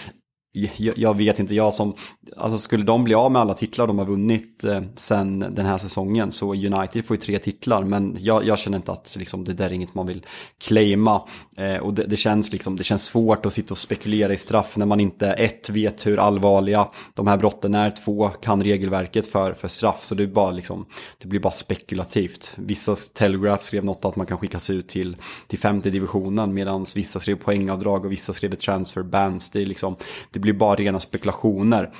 jag, 0.52 0.98
jag, 0.98 1.16
vet 1.16 1.38
inte, 1.38 1.54
jag 1.54 1.74
som, 1.74 1.94
alltså 2.36 2.58
skulle 2.58 2.84
de 2.84 3.04
bli 3.04 3.14
av 3.14 3.32
med 3.32 3.42
alla 3.42 3.54
titlar 3.54 3.86
de 3.86 3.98
har 3.98 4.06
vunnit 4.06 4.64
eh, 4.64 4.82
sen 4.94 5.38
den 5.38 5.66
här 5.66 5.78
säsongen 5.78 6.32
så 6.32 6.54
United 6.54 7.04
får 7.04 7.16
ju 7.16 7.20
tre 7.20 7.38
titlar 7.38 7.84
men 7.84 8.16
jag, 8.20 8.46
jag 8.46 8.58
känner 8.58 8.76
inte 8.76 8.92
att 8.92 9.16
liksom, 9.18 9.44
det 9.44 9.52
där 9.52 9.66
är 9.66 9.72
inget 9.72 9.94
man 9.94 10.06
vill 10.06 10.26
claima. 10.60 11.22
Eh, 11.56 11.76
och 11.76 11.94
det, 11.94 12.04
det, 12.04 12.16
känns 12.16 12.52
liksom, 12.52 12.76
det 12.76 12.84
känns 12.84 13.04
svårt 13.04 13.46
att 13.46 13.52
sitta 13.52 13.74
och 13.74 13.78
spekulera 13.78 14.32
i 14.32 14.36
straff 14.36 14.76
när 14.76 14.86
man 14.86 15.00
inte 15.00 15.32
ett 15.32 15.70
vet 15.70 16.06
hur 16.06 16.18
allvarliga 16.18 16.88
de 17.14 17.26
här 17.26 17.36
brotten 17.36 17.74
är, 17.74 17.90
två 17.90 18.28
kan 18.28 18.62
regelverket 18.62 19.26
för, 19.26 19.52
för 19.52 19.68
straff 19.68 20.04
så 20.04 20.14
det, 20.14 20.22
är 20.22 20.26
bara 20.26 20.50
liksom, 20.50 20.86
det 21.18 21.28
blir 21.28 21.40
bara 21.40 21.50
spekulativt. 21.50 22.54
Vissa 22.56 22.94
Telegraph 22.94 23.62
skrev 23.62 23.84
något 23.84 24.04
att 24.04 24.16
man 24.16 24.26
kan 24.26 24.38
skickas 24.38 24.70
ut 24.70 24.88
till, 24.88 25.16
till 25.46 25.58
femte 25.58 25.90
divisionen 25.90 26.54
medan 26.54 26.86
vissa 26.94 27.20
skrev 27.20 27.36
poängavdrag 27.36 28.04
och 28.04 28.12
vissa 28.12 28.32
skrev 28.32 28.54
transfer 28.54 29.02
bans. 29.02 29.50
Det, 29.50 29.62
är 29.62 29.66
liksom, 29.66 29.96
det 30.30 30.38
blir 30.40 30.47
bara 30.52 30.74
rena 30.74 31.00
spekulationer. 31.00 31.90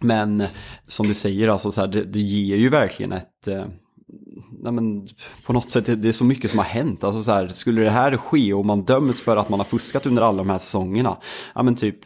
Men 0.00 0.44
som 0.88 1.06
du 1.06 1.14
säger, 1.14 1.48
alltså 1.48 1.70
så 1.70 1.80
här, 1.80 1.88
det, 1.88 2.04
det 2.04 2.20
ger 2.20 2.56
ju 2.56 2.68
verkligen 2.68 3.12
ett... 3.12 3.48
Eh, 3.48 3.64
nej 4.62 4.72
men, 4.72 5.08
på 5.46 5.52
något 5.52 5.70
sätt, 5.70 5.86
det, 5.86 5.96
det 5.96 6.08
är 6.08 6.12
så 6.12 6.24
mycket 6.24 6.50
som 6.50 6.58
har 6.58 6.66
hänt. 6.66 7.04
Alltså 7.04 7.22
så 7.22 7.32
här, 7.32 7.48
skulle 7.48 7.82
det 7.82 7.90
här 7.90 8.16
ske 8.16 8.54
och 8.54 8.66
man 8.66 8.84
döms 8.84 9.20
för 9.20 9.36
att 9.36 9.48
man 9.48 9.60
har 9.60 9.64
fuskat 9.64 10.06
under 10.06 10.22
alla 10.22 10.38
de 10.38 10.50
här 10.50 10.58
säsongerna. 10.58 11.16
Ja 11.54 11.62
men 11.62 11.76
typ, 11.76 11.98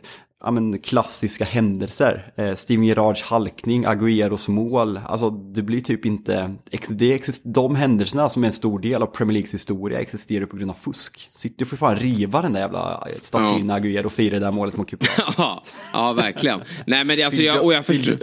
ja, 0.44 0.50
men, 0.50 0.78
klassiska 0.78 1.44
händelser. 1.44 2.32
Eh, 2.36 2.54
Steven 2.54 2.84
Gerrards 2.84 3.22
halkning, 3.22 3.86
Agüeros 3.86 4.50
mål. 4.50 5.00
Alltså 5.06 5.30
det 5.30 5.62
blir 5.62 5.80
typ 5.80 6.06
inte... 6.06 6.54
Det 6.88 7.40
de 7.44 7.74
händelserna 7.74 8.28
som 8.28 8.42
är 8.44 8.46
en 8.46 8.52
stor 8.52 8.78
del 8.78 9.02
av 9.02 9.06
Premier 9.06 9.32
Leagues 9.32 9.54
historia 9.54 10.00
existerar 10.00 10.46
på 10.46 10.56
grund 10.56 10.70
av 10.70 10.74
fusk. 10.74 11.28
City 11.36 11.64
får 11.64 11.76
fan 11.76 11.96
riva 11.96 12.42
den 12.42 12.52
där 12.52 12.60
jävla 12.60 13.08
statyn 13.22 13.68
ja. 13.68 13.78
Agüero 13.78 14.04
och 14.04 14.12
fira 14.12 14.34
det 14.34 14.46
där 14.46 14.52
målet 14.52 14.76
mot 14.76 14.90
Cupra. 14.90 15.24
ja, 15.36 15.62
ja, 15.92 16.12
verkligen. 16.12 16.60
Nej 16.86 17.04
men 17.04 17.16
det, 17.16 17.22
alltså, 17.22 17.42
jag, 17.42 17.64
och 17.64 17.72
jag 17.72 17.86
förstår 17.86 18.18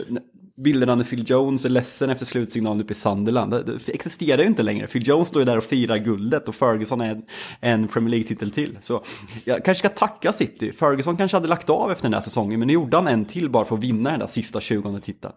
bilderna 0.62 0.96
när 0.96 1.04
Phil 1.04 1.24
Jones 1.28 1.66
är 1.66 1.70
ledsen 1.70 2.10
efter 2.10 2.26
slutsignalen 2.26 2.82
uppe 2.82 2.92
i 2.92 2.96
Sunderland. 2.96 3.52
Det, 3.52 3.64
det 3.64 3.90
existerar 3.90 4.42
ju 4.42 4.48
inte 4.48 4.64
längre. 4.64 4.88
Phil 4.88 5.08
Jones 5.08 5.28
står 5.28 5.42
ju 5.42 5.46
där 5.46 5.58
och 5.58 5.64
firar 5.64 5.98
guldet 5.98 6.48
och 6.48 6.56
Ferguson 6.56 7.02
är 7.02 7.12
en, 7.12 7.24
en 7.60 7.88
Premier 7.88 8.10
League-titel 8.10 8.52
till. 8.52 8.78
Så 8.82 9.04
jag 9.46 9.66
kanske 9.66 9.80
ska 9.80 9.90
tacka 9.90 10.32
City. 10.32 10.72
Ferguson 10.72 11.18
kanske 11.18 11.38
hade 11.38 11.48
lagt 11.48 11.70
av 11.70 11.92
efter 11.92 12.04
den 12.04 12.14
här 12.14 12.22
säsongen 12.22 12.60
men 12.60 12.68
nu 12.68 12.74
gjorde 12.74 12.98
han 12.98 13.08
en 13.08 13.26
till 13.26 13.50
bara 13.50 13.66
för 13.66 13.76
att 13.76 13.84
vinna 13.84 14.12
den 14.12 14.20
där 14.20 14.28
sista 14.28 14.62
20 14.62 15.00
titeln. 15.00 15.34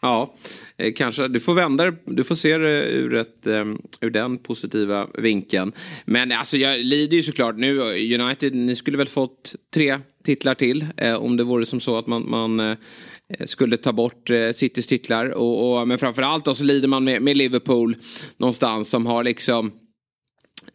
Ja, 0.00 0.34
eh, 0.76 0.92
kanske. 0.96 1.28
Du 1.28 1.40
får 1.40 1.54
vända 1.54 1.92
Du 2.04 2.24
får 2.24 2.34
se 2.34 2.58
det 2.58 2.90
ur, 2.90 3.14
ett, 3.14 3.46
eh, 3.46 3.64
ur 4.00 4.10
den 4.10 4.38
positiva 4.38 5.06
vinkeln. 5.18 5.72
Men 6.04 6.32
alltså 6.32 6.56
jag 6.56 6.80
lider 6.80 7.16
ju 7.16 7.22
såklart 7.22 7.56
nu. 7.56 7.80
United, 8.20 8.54
ni 8.54 8.76
skulle 8.76 8.98
väl 8.98 9.08
fått 9.08 9.54
tre 9.74 9.98
titlar 10.24 10.54
till. 10.54 10.86
Eh, 10.96 11.14
om 11.14 11.36
det 11.36 11.44
vore 11.44 11.66
som 11.66 11.80
så 11.80 11.98
att 11.98 12.06
man, 12.06 12.30
man 12.30 12.60
Eh, 12.60 12.76
Eh, 13.34 13.46
skulle 13.46 13.76
ta 13.76 13.92
bort 13.92 14.30
eh, 14.30 14.50
Citys 14.52 14.86
titlar. 14.86 15.30
Och, 15.30 15.80
och, 15.80 15.88
men 15.88 15.98
framförallt 15.98 16.44
då 16.44 16.54
så 16.54 16.64
lider 16.64 16.88
man 16.88 17.04
med, 17.04 17.22
med 17.22 17.36
Liverpool 17.36 17.96
någonstans 18.36 18.88
som 18.88 19.06
har 19.06 19.24
liksom 19.24 19.72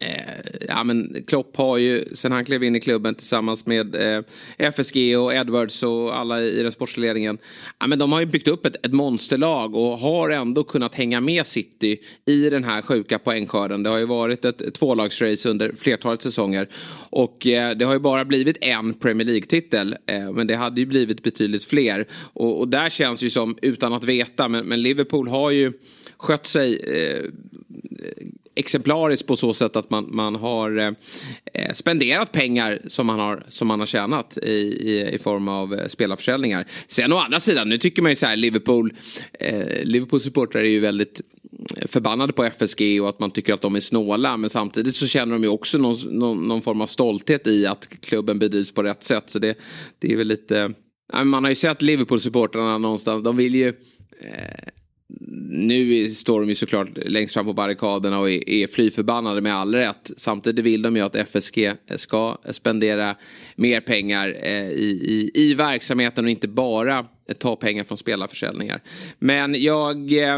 Eh, 0.03 0.65
ja, 0.67 0.83
men 0.83 1.24
Klopp 1.27 1.57
har 1.57 1.77
ju 1.77 2.05
sen 2.13 2.31
han 2.31 2.45
klev 2.45 2.63
in 2.63 2.75
i 2.75 2.79
klubben 2.79 3.15
tillsammans 3.15 3.65
med 3.65 3.95
eh, 3.95 4.24
FSG 4.57 5.17
och 5.17 5.33
Edwards 5.33 5.83
och 5.83 6.17
alla 6.17 6.41
i 6.41 6.63
den 6.63 6.72
sportsliga 6.72 7.13
ledningen. 7.13 7.38
Ja, 7.79 7.88
men 7.88 8.00
de 8.00 8.12
har 8.12 8.19
ju 8.19 8.25
byggt 8.25 8.48
upp 8.48 8.65
ett, 8.65 8.86
ett 8.86 8.93
monsterlag 8.93 9.75
och 9.75 9.98
har 9.98 10.29
ändå 10.29 10.63
kunnat 10.63 10.95
hänga 10.95 11.22
med 11.22 11.45
City 11.45 11.98
i 12.25 12.50
den 12.50 12.63
här 12.63 12.81
sjuka 12.81 13.19
poängskörden. 13.19 13.83
Det 13.83 13.89
har 13.89 13.98
ju 13.98 14.05
varit 14.05 14.45
ett 14.45 14.74
tvålagsrace 14.74 15.50
under 15.50 15.74
flertalet 15.77 16.22
säsonger. 16.22 16.69
Och 17.10 17.48
eh, 17.48 17.75
det 17.75 17.86
har 17.86 17.93
ju 17.93 18.00
bara 18.00 18.25
blivit 18.25 18.57
en 18.62 18.93
Premier 18.93 19.25
League-titel. 19.27 19.95
Eh, 20.05 20.31
men 20.31 20.48
det 20.48 20.55
hade 20.55 20.81
ju 20.81 20.86
blivit 20.86 21.24
betydligt 21.24 21.65
fler. 21.65 22.07
Och, 22.13 22.60
och 22.60 22.67
där 22.67 22.89
känns 22.89 23.22
ju 23.22 23.29
som, 23.29 23.57
utan 23.62 23.93
att 23.93 24.03
veta, 24.03 24.48
men, 24.48 24.65
men 24.65 24.81
Liverpool 24.81 25.27
har 25.27 25.51
ju 25.51 25.74
skött 26.17 26.48
sig 26.48 26.75
eh, 26.75 27.29
exemplariskt 28.55 29.27
på 29.27 29.36
så 29.36 29.53
sätt 29.53 29.75
att 29.75 29.89
man, 29.89 30.07
man 30.12 30.36
har 30.36 30.77
eh, 30.77 30.91
eh, 31.53 31.74
spenderat 31.74 32.31
pengar 32.31 32.79
som 32.88 33.07
man 33.07 33.19
har, 33.19 33.43
som 33.50 33.67
man 33.67 33.79
har 33.79 33.88
tjänat 33.88 34.38
i, 34.38 34.51
i, 34.51 35.13
i 35.13 35.19
form 35.19 35.48
av 35.48 35.74
eh, 35.74 35.88
spelarförsäljningar. 35.88 36.67
Sen 36.88 37.13
å 37.13 37.17
andra 37.17 37.39
sidan, 37.39 37.69
nu 37.69 37.77
tycker 37.77 38.01
man 38.01 38.12
ju 38.12 38.15
så 38.15 38.25
här, 38.25 38.36
Liverpool, 38.36 38.93
eh, 39.39 39.83
Liverpools 39.83 40.24
supportrar 40.24 40.62
är 40.62 40.69
ju 40.69 40.79
väldigt 40.79 41.22
eh, 41.77 41.88
förbannade 41.88 42.33
på 42.33 42.43
FSG 42.43 43.01
och 43.01 43.10
att 43.10 43.19
man 43.19 43.31
tycker 43.31 43.53
att 43.53 43.62
de 43.62 43.75
är 43.75 43.79
snåla. 43.79 44.38
Men 44.38 44.50
samtidigt 44.50 44.95
så 44.95 45.07
känner 45.07 45.33
de 45.33 45.43
ju 45.43 45.50
också 45.50 45.77
någon, 45.77 45.95
någon, 46.10 46.48
någon 46.48 46.62
form 46.62 46.81
av 46.81 46.88
stolthet 46.88 47.48
i 47.48 47.65
att 47.65 47.89
klubben 48.01 48.39
bedrivs 48.39 48.72
på 48.72 48.83
rätt 48.83 49.03
sätt. 49.03 49.29
Så 49.29 49.39
det, 49.39 49.57
det 50.00 50.13
är 50.13 50.17
väl 50.17 50.27
lite... 50.27 50.74
Man 51.24 51.43
har 51.43 51.50
ju 51.50 51.55
sett 51.55 51.81
Liverpool-supportrarna 51.81 52.77
någonstans. 52.77 53.24
De 53.24 53.38
vill 53.38 53.55
ju... 53.55 53.74
Nu 55.50 56.10
står 56.10 56.39
de 56.39 56.50
ju 56.50 56.55
såklart 56.55 56.88
längst 56.96 57.34
fram 57.34 57.46
på 57.46 57.53
barrikaderna 57.53 58.20
och 58.20 58.29
är, 58.29 58.50
är 58.50 58.67
fly 58.67 58.91
förbannade 58.91 59.41
med 59.41 59.55
all 59.55 59.75
rätt. 59.75 60.12
Samtidigt 60.17 60.65
vill 60.65 60.82
de 60.82 60.96
ju 60.96 61.01
att 61.01 61.15
FSG 61.15 61.74
ska 61.96 62.38
spendera 62.51 63.15
mer 63.55 63.82
pengar 63.82 64.38
eh, 64.43 64.67
i, 64.67 64.89
i, 65.36 65.41
i 65.41 65.53
verksamheten 65.53 66.25
och 66.25 66.32
inte 66.32 66.48
bara 66.48 67.05
ta 67.38 67.55
pengar 67.55 67.84
från 67.84 67.98
spelarförsäljningar. 67.98 68.82
Men 69.20 69.62
jag 69.62 70.13
eh, 70.13 70.36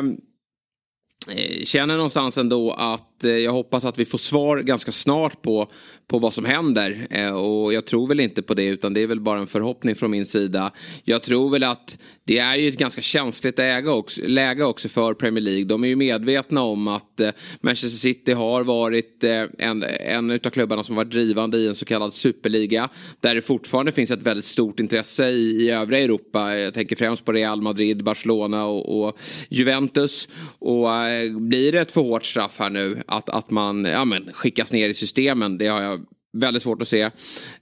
eh 1.30 1.64
känner 1.64 1.96
någonstans 1.96 2.38
ändå 2.38 2.72
att 2.72 3.24
eh, 3.24 3.32
jag 3.32 3.52
hoppas 3.52 3.86
att 3.86 4.00
vi 4.00 4.06
får 4.06 4.18
svar 4.18 4.58
ganska 4.58 4.92
snart 4.92 5.42
på 5.42 5.72
på 6.08 6.20
vad 6.20 6.34
som 6.34 6.46
händer. 6.46 7.08
Eh, 7.10 7.36
och 7.36 7.74
jag 7.74 7.86
tror 7.86 8.08
väl 8.08 8.20
inte 8.20 8.42
på 8.42 8.54
det 8.54 8.66
utan 8.66 8.94
det 8.94 9.04
är 9.04 9.08
väl 9.08 9.20
bara 9.20 9.40
en 9.40 9.48
förhoppning 9.48 9.96
från 9.96 10.12
min 10.12 10.26
sida. 10.26 10.72
Jag 11.04 11.24
tror 11.24 11.50
väl 11.50 11.64
att 11.64 11.98
det 12.28 12.38
är 12.40 12.56
ju 12.56 12.70
ett 12.70 12.78
ganska 12.78 13.02
känsligt 13.02 13.60
äge 13.60 13.90
också, 13.90 14.22
läge 14.24 14.64
också 14.64 14.90
för 14.90 15.14
Premier 15.14 15.42
League. 15.42 15.66
De 15.66 15.84
är 15.84 15.88
ju 15.88 15.96
medvetna 15.96 16.64
om 16.64 16.88
att 16.88 17.20
eh, 17.20 17.30
Manchester 17.62 18.00
City 18.00 18.34
har 18.34 18.64
varit 18.64 19.24
eh, 19.24 19.44
en, 19.58 19.84
en 20.00 20.32
av 20.32 20.50
klubbarna 20.50 20.84
som 20.84 20.96
varit 20.96 21.12
drivande 21.12 21.58
i 21.58 21.68
en 21.68 21.76
så 21.76 21.86
kallad 21.86 22.14
superliga. 22.14 22.90
Där 23.20 23.36
det 23.36 23.42
fortfarande 23.42 23.92
finns 23.92 24.12
ett 24.12 24.22
väldigt 24.22 24.46
stort 24.46 24.80
intresse 24.80 25.30
i, 25.30 25.66
i 25.66 25.72
övriga 25.72 26.04
Europa. 26.04 26.56
Jag 26.58 26.74
tänker 26.74 26.96
främst 26.96 27.26
på 27.26 27.32
Real 27.32 27.62
Madrid, 27.62 28.04
Barcelona 28.04 28.66
och, 28.66 29.08
och 29.08 29.18
Juventus. 29.50 30.28
Och 30.60 30.96
eh, 30.96 31.38
blir 31.38 31.72
det 31.72 31.82
ett 31.82 31.92
för 31.92 32.02
hårt 32.02 32.26
straff 32.26 32.56
här 32.60 32.70
nu 32.70 33.02
att, 33.08 33.30
att 33.30 33.52
man 33.52 33.86
ja, 33.86 34.06
men, 34.06 34.34
skickas 34.34 34.72
ner 34.72 34.90
i 34.90 34.94
systemen. 34.94 35.58
Det 35.58 35.68
har 35.68 35.82
jag 35.82 36.06
väldigt 36.36 36.64
svårt 36.64 36.82
att 36.82 36.88
se. 36.88 37.10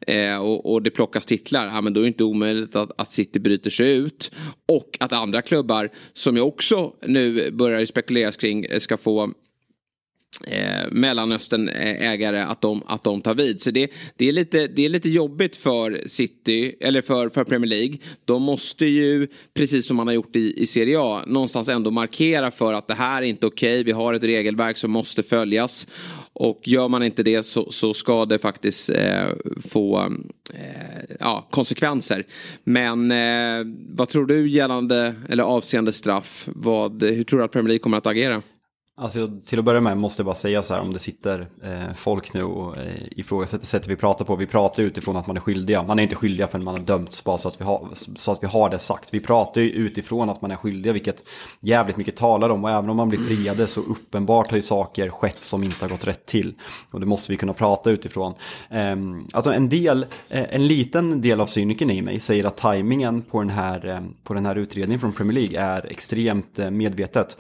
Eh, 0.08 0.38
och, 0.38 0.74
och, 0.74 0.82
det 0.82 0.92
plockas 0.92 1.26
titlar. 1.26 1.66
Ja, 1.66 1.82
men 1.82 1.94
då 1.94 2.00
är 2.00 2.02
det 2.02 2.08
inte 2.08 2.24
omöjligt 2.24 2.76
att, 2.76 2.92
att 2.98 3.14
City 3.14 3.40
bryter 3.40 3.70
sig 3.70 3.98
ut. 3.98 4.32
Och 4.68 4.98
att 5.00 5.14
andra 5.14 5.42
klubbar 5.42 5.90
som 6.14 6.38
jag 6.38 6.48
också 6.48 6.94
nu 7.06 7.52
börjar 7.52 7.86
spekuleras 7.86 8.38
kring 8.38 8.66
eh, 8.66 8.80
ska 8.80 8.98
få 8.98 9.34
eh, 10.48 10.92
Mellanöstern-ägare 10.92 12.40
eh, 12.40 12.50
att 12.50 12.62
de, 12.62 12.84
att 12.86 13.04
de 13.04 13.22
tar 13.22 13.34
vid. 13.34 13.62
Så 13.62 13.72
det, 13.72 13.92
det, 14.18 14.30
är 14.30 14.32
lite, 14.32 14.68
det 14.68 14.86
är 14.86 14.90
lite 14.90 15.10
jobbigt 15.10 15.56
för 15.56 16.04
City, 16.08 16.76
eller 16.80 17.02
för, 17.02 17.30
för 17.30 17.44
Premier 17.44 17.70
League. 17.70 17.98
De 18.26 18.42
måste 18.42 18.86
ju, 18.86 19.28
precis 19.54 19.88
som 19.88 19.98
man 19.98 20.08
har 20.08 20.14
gjort 20.14 20.36
i, 20.36 20.64
i 20.64 20.68
Serie 20.68 21.00
A, 21.00 21.24
någonstans 21.28 21.70
ändå 21.70 21.92
markera 21.92 22.52
för 22.52 22.74
att 22.74 22.88
det 22.88 22.94
här 22.94 23.22
är 23.22 23.26
inte 23.26 23.48
okej. 23.48 23.74
Okay. 23.74 23.84
Vi 23.84 23.92
har 23.92 24.14
ett 24.14 24.24
regelverk 24.24 24.78
som 24.78 24.92
måste 24.92 25.24
följas. 25.24 25.88
Och 26.34 26.62
gör 26.64 26.88
man 26.88 27.04
inte 27.04 27.24
det 27.24 27.44
så, 27.44 27.72
så 27.72 27.94
ska 27.94 28.26
det 28.26 28.40
faktiskt 28.40 28.90
eh, 28.90 29.28
få 29.70 30.00
eh, 30.54 31.16
ja, 31.20 31.48
konsekvenser. 31.52 32.26
Men 32.64 33.12
eh, 33.12 33.74
vad 33.90 34.10
tror 34.10 34.26
du 34.26 34.50
gällande 34.50 35.16
eller 35.30 35.44
avseende 35.44 35.94
straff? 35.94 36.50
Vad, 36.56 37.04
hur 37.04 37.24
tror 37.24 37.40
du 37.40 37.46
att 37.46 37.52
Premier 37.52 37.68
League 37.68 37.80
kommer 37.80 37.98
att 37.98 38.08
agera? 38.08 38.42
Alltså 38.96 39.40
till 39.46 39.60
att 39.60 39.66
börja 39.66 39.82
med 39.82 39.98
måste 39.98 40.20
jag 40.22 40.26
bara 40.26 40.36
säga 40.36 40.64
så 40.64 40.74
här 40.74 40.82
om 40.82 40.94
det 40.94 41.00
sitter 41.00 41.48
eh, 41.64 41.94
folk 41.96 42.34
nu 42.34 42.44
och 42.44 42.78
eh, 42.78 43.02
ifrågasätter 43.12 43.66
sättet 43.66 43.90
vi 43.90 43.96
pratar 43.96 44.26
på. 44.26 44.36
Vi 44.36 44.48
pratar 44.48 44.84
utifrån 44.84 45.18
att 45.18 45.28
man 45.28 45.38
är 45.38 45.42
skyldiga. 45.42 45.84
Man 45.84 46.00
är 46.00 46.04
inte 46.04 46.16
skyldiga 46.16 46.48
förrän 46.48 46.64
man 46.64 46.74
har 46.74 46.82
dömts 46.82 47.24
bara 47.24 47.38
så 47.38 47.48
att 47.48 47.62
vi 47.62 47.66
har, 47.66 47.90
så 48.16 48.32
att 48.32 48.44
vi 48.44 48.48
har 48.48 48.70
det 48.70 48.80
sagt. 48.80 49.14
Vi 49.14 49.20
pratar 49.20 49.62
ju 49.62 49.70
utifrån 49.70 50.30
att 50.30 50.42
man 50.42 50.52
är 50.52 50.56
skyldiga 50.56 50.94
vilket 50.94 51.24
jävligt 51.60 51.98
mycket 51.98 52.16
talar 52.16 52.50
om. 52.50 52.64
Och 52.64 52.72
även 52.72 52.90
om 52.90 52.98
man 52.98 53.10
blir 53.10 53.20
friade 53.20 53.68
så 53.68 53.82
uppenbart 53.82 54.50
har 54.50 54.58
ju 54.58 54.62
saker 54.62 55.10
skett 55.10 55.46
som 55.46 55.64
inte 55.64 55.86
har 55.86 55.90
gått 55.90 56.08
rätt 56.08 56.26
till. 56.26 56.54
Och 56.92 57.00
det 57.00 57.06
måste 57.06 57.32
vi 57.32 57.38
kunna 57.38 57.54
prata 57.54 57.92
utifrån. 57.92 58.34
Eh, 58.70 58.96
alltså 59.34 59.54
en 59.54 59.70
del, 59.70 60.06
eh, 60.30 60.56
en 60.56 60.68
liten 60.68 61.22
del 61.22 61.42
av 61.42 61.46
cyniken 61.46 61.90
i 61.90 62.02
mig 62.02 62.20
säger 62.20 62.44
att 62.44 62.58
tajmingen 62.58 63.22
på 63.22 63.40
den 63.40 63.50
här, 63.50 63.88
eh, 63.88 64.02
på 64.24 64.34
den 64.34 64.46
här 64.46 64.56
utredningen 64.56 65.00
från 65.00 65.14
Premier 65.14 65.34
League 65.34 65.60
är 65.60 65.92
extremt 65.92 66.60
eh, 66.60 66.70
medvetet. 66.70 67.38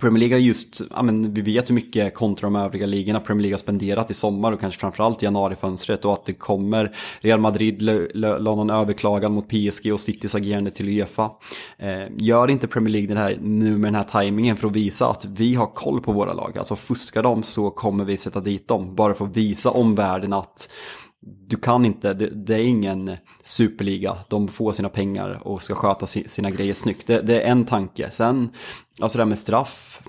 Premier 0.00 0.20
League 0.20 0.36
har 0.36 0.40
just, 0.40 0.82
ja, 0.90 1.02
men 1.02 1.34
vi 1.34 1.40
vet 1.40 1.70
hur 1.70 1.74
mycket 1.74 2.14
kontra 2.14 2.46
de 2.46 2.56
övriga 2.56 2.86
ligorna 2.86 3.20
Premier 3.20 3.42
League 3.42 3.54
har 3.54 3.58
spenderat 3.58 4.10
i 4.10 4.14
sommar 4.14 4.52
och 4.52 4.60
kanske 4.60 4.80
framförallt 4.80 5.22
i 5.22 5.24
januarifönstret 5.24 6.04
och 6.04 6.12
att 6.12 6.26
det 6.26 6.32
kommer 6.32 6.96
Real 7.20 7.40
Madrid 7.40 7.82
la 8.14 8.38
någon 8.38 8.70
överklagan 8.70 9.32
mot 9.32 9.48
PSG 9.48 9.92
och 9.92 10.00
Citys 10.00 10.34
agerande 10.34 10.70
till 10.70 10.88
Uefa. 10.88 11.30
Eh, 11.78 12.02
gör 12.16 12.50
inte 12.50 12.66
Premier 12.66 12.92
League 12.92 13.14
det 13.14 13.20
här, 13.20 13.38
nu 13.42 13.78
med 13.78 13.88
den 13.88 13.94
här 13.94 14.04
tajmingen 14.04 14.56
för 14.56 14.68
att 14.68 14.76
visa 14.76 15.10
att 15.10 15.24
vi 15.24 15.54
har 15.54 15.66
koll 15.66 16.00
på 16.00 16.12
våra 16.12 16.32
lag. 16.32 16.58
Alltså 16.58 16.76
fuskar 16.76 17.22
de 17.22 17.42
så 17.42 17.70
kommer 17.70 18.04
vi 18.04 18.16
sätta 18.16 18.40
dit 18.40 18.68
dem. 18.68 18.94
Bara 18.94 19.14
för 19.14 19.24
att 19.24 19.36
visa 19.36 19.70
omvärlden 19.70 20.32
att 20.32 20.68
du 21.26 21.56
kan 21.56 21.84
inte, 21.84 22.14
det, 22.14 22.26
det, 22.26 22.54
är 22.54 22.64
ingen 22.64 23.16
superliga. 23.42 24.16
De 24.28 24.48
får 24.48 24.72
sina 24.72 24.88
pengar 24.88 25.46
och 25.46 25.62
ska 25.62 25.74
sköta 25.74 26.06
si, 26.06 26.28
sina 26.28 26.50
grejer 26.50 26.74
snyggt. 26.74 27.06
Det, 27.06 27.20
det, 27.20 27.40
är 27.40 27.50
en 27.50 27.64
tanke. 27.64 28.10
Sen, 28.10 28.50
alltså 29.00 29.18
det 29.18 29.24
här 29.24 29.28
med 29.28 29.38
straff. 29.38 30.02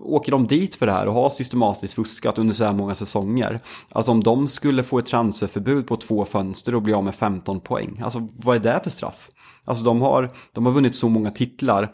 Åker 0.00 0.32
de 0.32 0.46
dit 0.46 0.74
för 0.74 0.86
det 0.86 0.92
här 0.92 1.06
och 1.06 1.14
har 1.14 1.28
systematiskt 1.28 1.94
fuskat 1.94 2.38
under 2.38 2.54
så 2.54 2.64
här 2.64 2.72
många 2.72 2.94
säsonger. 2.94 3.60
Alltså 3.92 4.12
om 4.12 4.22
de 4.22 4.48
skulle 4.48 4.82
få 4.82 4.98
ett 4.98 5.06
transferförbud 5.06 5.86
på 5.86 5.96
två 5.96 6.24
fönster 6.24 6.74
och 6.74 6.82
bli 6.82 6.92
av 6.92 7.04
med 7.04 7.14
15 7.14 7.60
poäng. 7.60 8.00
Alltså 8.04 8.28
vad 8.36 8.56
är 8.56 8.60
det 8.60 8.80
för 8.82 8.90
straff? 8.90 9.28
Alltså 9.64 9.84
de 9.84 10.00
har, 10.00 10.32
de 10.52 10.66
har 10.66 10.72
vunnit 10.72 10.94
så 10.94 11.08
många 11.08 11.30
titlar. 11.30 11.92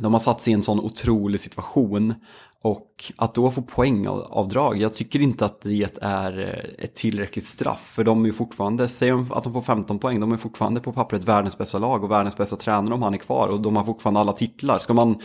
De 0.00 0.12
har 0.12 0.20
satt 0.20 0.40
sig 0.40 0.50
i 0.50 0.54
en 0.54 0.62
sån 0.62 0.80
otrolig 0.80 1.40
situation 1.40 2.14
och 2.62 3.12
att 3.16 3.34
då 3.34 3.50
få 3.50 3.62
poängavdrag, 3.62 4.76
jag 4.76 4.94
tycker 4.94 5.20
inte 5.20 5.44
att 5.44 5.60
det 5.60 5.98
är 6.02 6.38
eh, 6.38 6.84
ett 6.84 6.94
tillräckligt 6.94 7.46
straff. 7.46 7.92
För 7.94 8.04
de 8.04 8.26
är 8.26 8.32
fortfarande, 8.32 8.88
säg 8.88 9.10
att 9.10 9.44
de 9.44 9.52
får 9.52 9.62
15 9.62 9.98
poäng, 9.98 10.20
de 10.20 10.32
är 10.32 10.36
fortfarande 10.36 10.80
på 10.80 10.92
pappret 10.92 11.24
världens 11.24 11.58
bästa 11.58 11.78
lag 11.78 12.04
och 12.04 12.10
världens 12.10 12.36
bästa 12.36 12.56
tränare 12.56 12.94
om 12.94 13.02
han 13.02 13.14
är 13.14 13.18
kvar. 13.18 13.48
Och 13.48 13.60
de 13.60 13.76
har 13.76 13.84
fortfarande 13.84 14.20
alla 14.20 14.32
titlar. 14.32 14.78
Ska 14.78 14.94
man, 14.94 15.18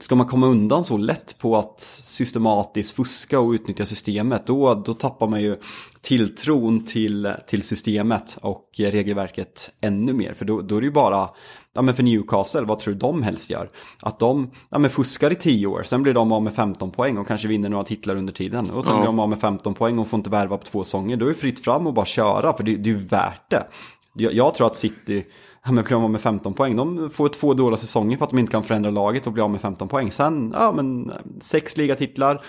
ska 0.00 0.14
man 0.14 0.26
komma 0.26 0.46
undan 0.46 0.84
så 0.84 0.96
lätt 0.96 1.38
på 1.38 1.56
att 1.56 1.80
systematiskt 1.80 2.96
fuska 2.96 3.40
och 3.40 3.50
utnyttja 3.50 3.86
systemet, 3.86 4.46
då, 4.46 4.74
då 4.74 4.94
tappar 4.94 5.28
man 5.28 5.40
ju 5.40 5.56
tilltron 6.00 6.84
till, 6.84 7.32
till 7.46 7.62
systemet 7.62 8.38
och 8.42 8.70
regelverket 8.76 9.70
ännu 9.80 10.12
mer. 10.12 10.34
För 10.34 10.44
då, 10.44 10.60
då 10.60 10.76
är 10.76 10.80
det 10.80 10.86
ju 10.86 10.92
bara 10.92 11.30
ja 11.78 11.82
men 11.82 11.94
för 11.94 12.02
Newcastle, 12.02 12.60
vad 12.60 12.78
tror 12.78 12.94
du 12.94 12.98
de 13.00 13.22
helst 13.22 13.50
gör? 13.50 13.70
Att 14.00 14.18
de 14.18 14.50
ja, 14.70 14.78
men 14.78 14.90
fuskar 14.90 15.32
i 15.32 15.34
10 15.34 15.66
år, 15.66 15.82
sen 15.82 16.02
blir 16.02 16.14
de 16.14 16.32
av 16.32 16.42
med 16.42 16.54
15 16.54 16.90
poäng 16.90 17.18
och 17.18 17.26
kanske 17.26 17.48
vinner 17.48 17.68
några 17.68 17.84
titlar 17.84 18.16
under 18.16 18.32
tiden. 18.32 18.70
Och 18.70 18.84
sen 18.84 18.94
ja. 18.94 19.00
blir 19.00 19.06
de 19.06 19.20
av 19.20 19.28
med 19.28 19.40
15 19.40 19.74
poäng 19.74 19.98
och 19.98 20.08
får 20.08 20.16
inte 20.16 20.30
värva 20.30 20.56
på 20.56 20.64
två 20.64 20.84
säsonger. 20.84 21.16
Då 21.16 21.24
är 21.24 21.28
det 21.28 21.34
fritt 21.34 21.64
fram 21.64 21.86
och 21.86 21.94
bara 21.94 22.06
köra, 22.06 22.52
för 22.52 22.62
det, 22.62 22.76
det 22.76 22.90
är 22.90 22.94
ju 22.94 23.04
värt 23.04 23.50
det. 23.50 23.66
Jag, 24.14 24.32
jag 24.32 24.54
tror 24.54 24.66
att 24.66 24.76
City, 24.76 25.24
ja, 25.64 25.72
men 25.72 25.84
blir 25.84 26.04
av 26.04 26.10
med 26.10 26.20
15 26.20 26.54
poäng. 26.54 26.76
De 26.76 27.10
får 27.10 27.28
två 27.28 27.54
dåliga 27.54 27.76
säsonger 27.76 28.16
för 28.16 28.24
att 28.24 28.30
de 28.30 28.38
inte 28.38 28.52
kan 28.52 28.64
förändra 28.64 28.90
laget 28.90 29.26
och 29.26 29.32
bli 29.32 29.42
av 29.42 29.50
med 29.50 29.60
15 29.60 29.88
poäng. 29.88 30.12
Sen, 30.12 30.54
ja 30.56 30.72
men 30.72 31.12
sex 31.40 31.76
ligatitlar, 31.76 32.42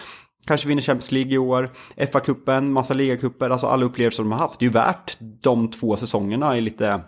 Kanske 0.48 0.68
vinner 0.68 0.82
Champions 0.82 1.12
League 1.12 1.34
i 1.34 1.38
år, 1.38 1.70
FA-cupen, 1.98 2.70
massa 2.70 2.94
ligacuper, 2.94 3.50
alltså 3.50 3.68
alla 3.68 3.86
upplevelser 3.86 4.24
de 4.24 4.32
har 4.32 4.40
haft. 4.40 4.60
Det 4.60 4.64
är 4.64 4.68
ju 4.68 4.74
värt 4.74 5.18
de 5.20 5.68
två 5.68 5.96
säsongerna 5.96 6.58
i 6.58 6.62
lite 6.62 7.02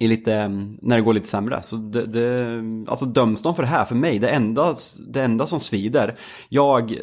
är 0.00 0.08
lite, 0.08 0.48
när 0.82 0.96
det 0.96 1.02
går 1.02 1.14
lite 1.14 1.28
sämre. 1.28 1.62
Så 1.62 1.76
det, 1.76 2.06
det, 2.06 2.62
alltså 2.88 3.06
döms 3.06 3.42
de 3.42 3.54
för 3.54 3.62
det 3.62 3.68
här, 3.68 3.84
för 3.84 3.94
mig, 3.94 4.18
det 4.18 4.28
enda, 4.28 4.74
det 5.08 5.22
enda 5.22 5.46
som 5.46 5.60
svider, 5.60 6.14
jag, 6.48 6.98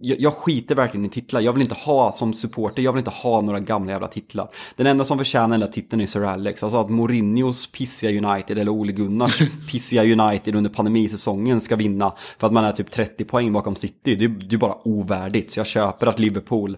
jag, 0.00 0.20
jag 0.20 0.34
skiter 0.34 0.74
verkligen 0.74 1.06
i 1.06 1.08
titlar. 1.08 1.40
Jag 1.40 1.52
vill 1.52 1.62
inte 1.62 1.74
ha 1.74 2.12
som 2.12 2.34
supporter, 2.34 2.82
jag 2.82 2.92
vill 2.92 2.98
inte 2.98 3.10
ha 3.10 3.40
några 3.40 3.60
gamla 3.60 3.92
jävla 3.92 4.08
titlar. 4.08 4.48
Den 4.76 4.86
enda 4.86 5.04
som 5.04 5.18
förtjänar 5.18 5.48
den 5.48 5.60
där 5.60 5.66
titeln 5.66 6.02
är 6.02 6.06
Sir 6.06 6.24
Alex. 6.24 6.62
Alltså 6.62 6.78
att 6.78 6.90
Mourinhos 6.90 7.72
pissiga 7.72 8.28
United 8.28 8.58
eller 8.58 8.72
Ole 8.72 8.92
Gunnars 8.92 9.42
pissiga 9.70 10.02
United 10.04 10.56
under 10.56 10.70
pandemisäsongen 10.70 11.60
ska 11.60 11.76
vinna 11.76 12.12
för 12.38 12.46
att 12.46 12.52
man 12.52 12.64
är 12.64 12.72
typ 12.72 12.90
30 12.90 13.24
poäng 13.24 13.52
bakom 13.52 13.76
City. 13.76 14.14
Det, 14.14 14.26
det 14.26 14.56
är 14.56 14.58
bara 14.58 14.88
ovärdigt. 14.88 15.50
Så 15.50 15.60
jag 15.60 15.66
köper 15.66 16.06
att 16.06 16.18
Liverpool 16.18 16.76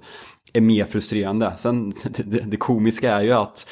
är 0.52 0.60
mer 0.60 0.84
frustrerande. 0.84 1.52
Sen 1.56 1.90
det, 2.02 2.40
det, 2.40 2.56
komiska 2.56 3.12
är 3.12 3.22
ju 3.22 3.32
att 3.32 3.66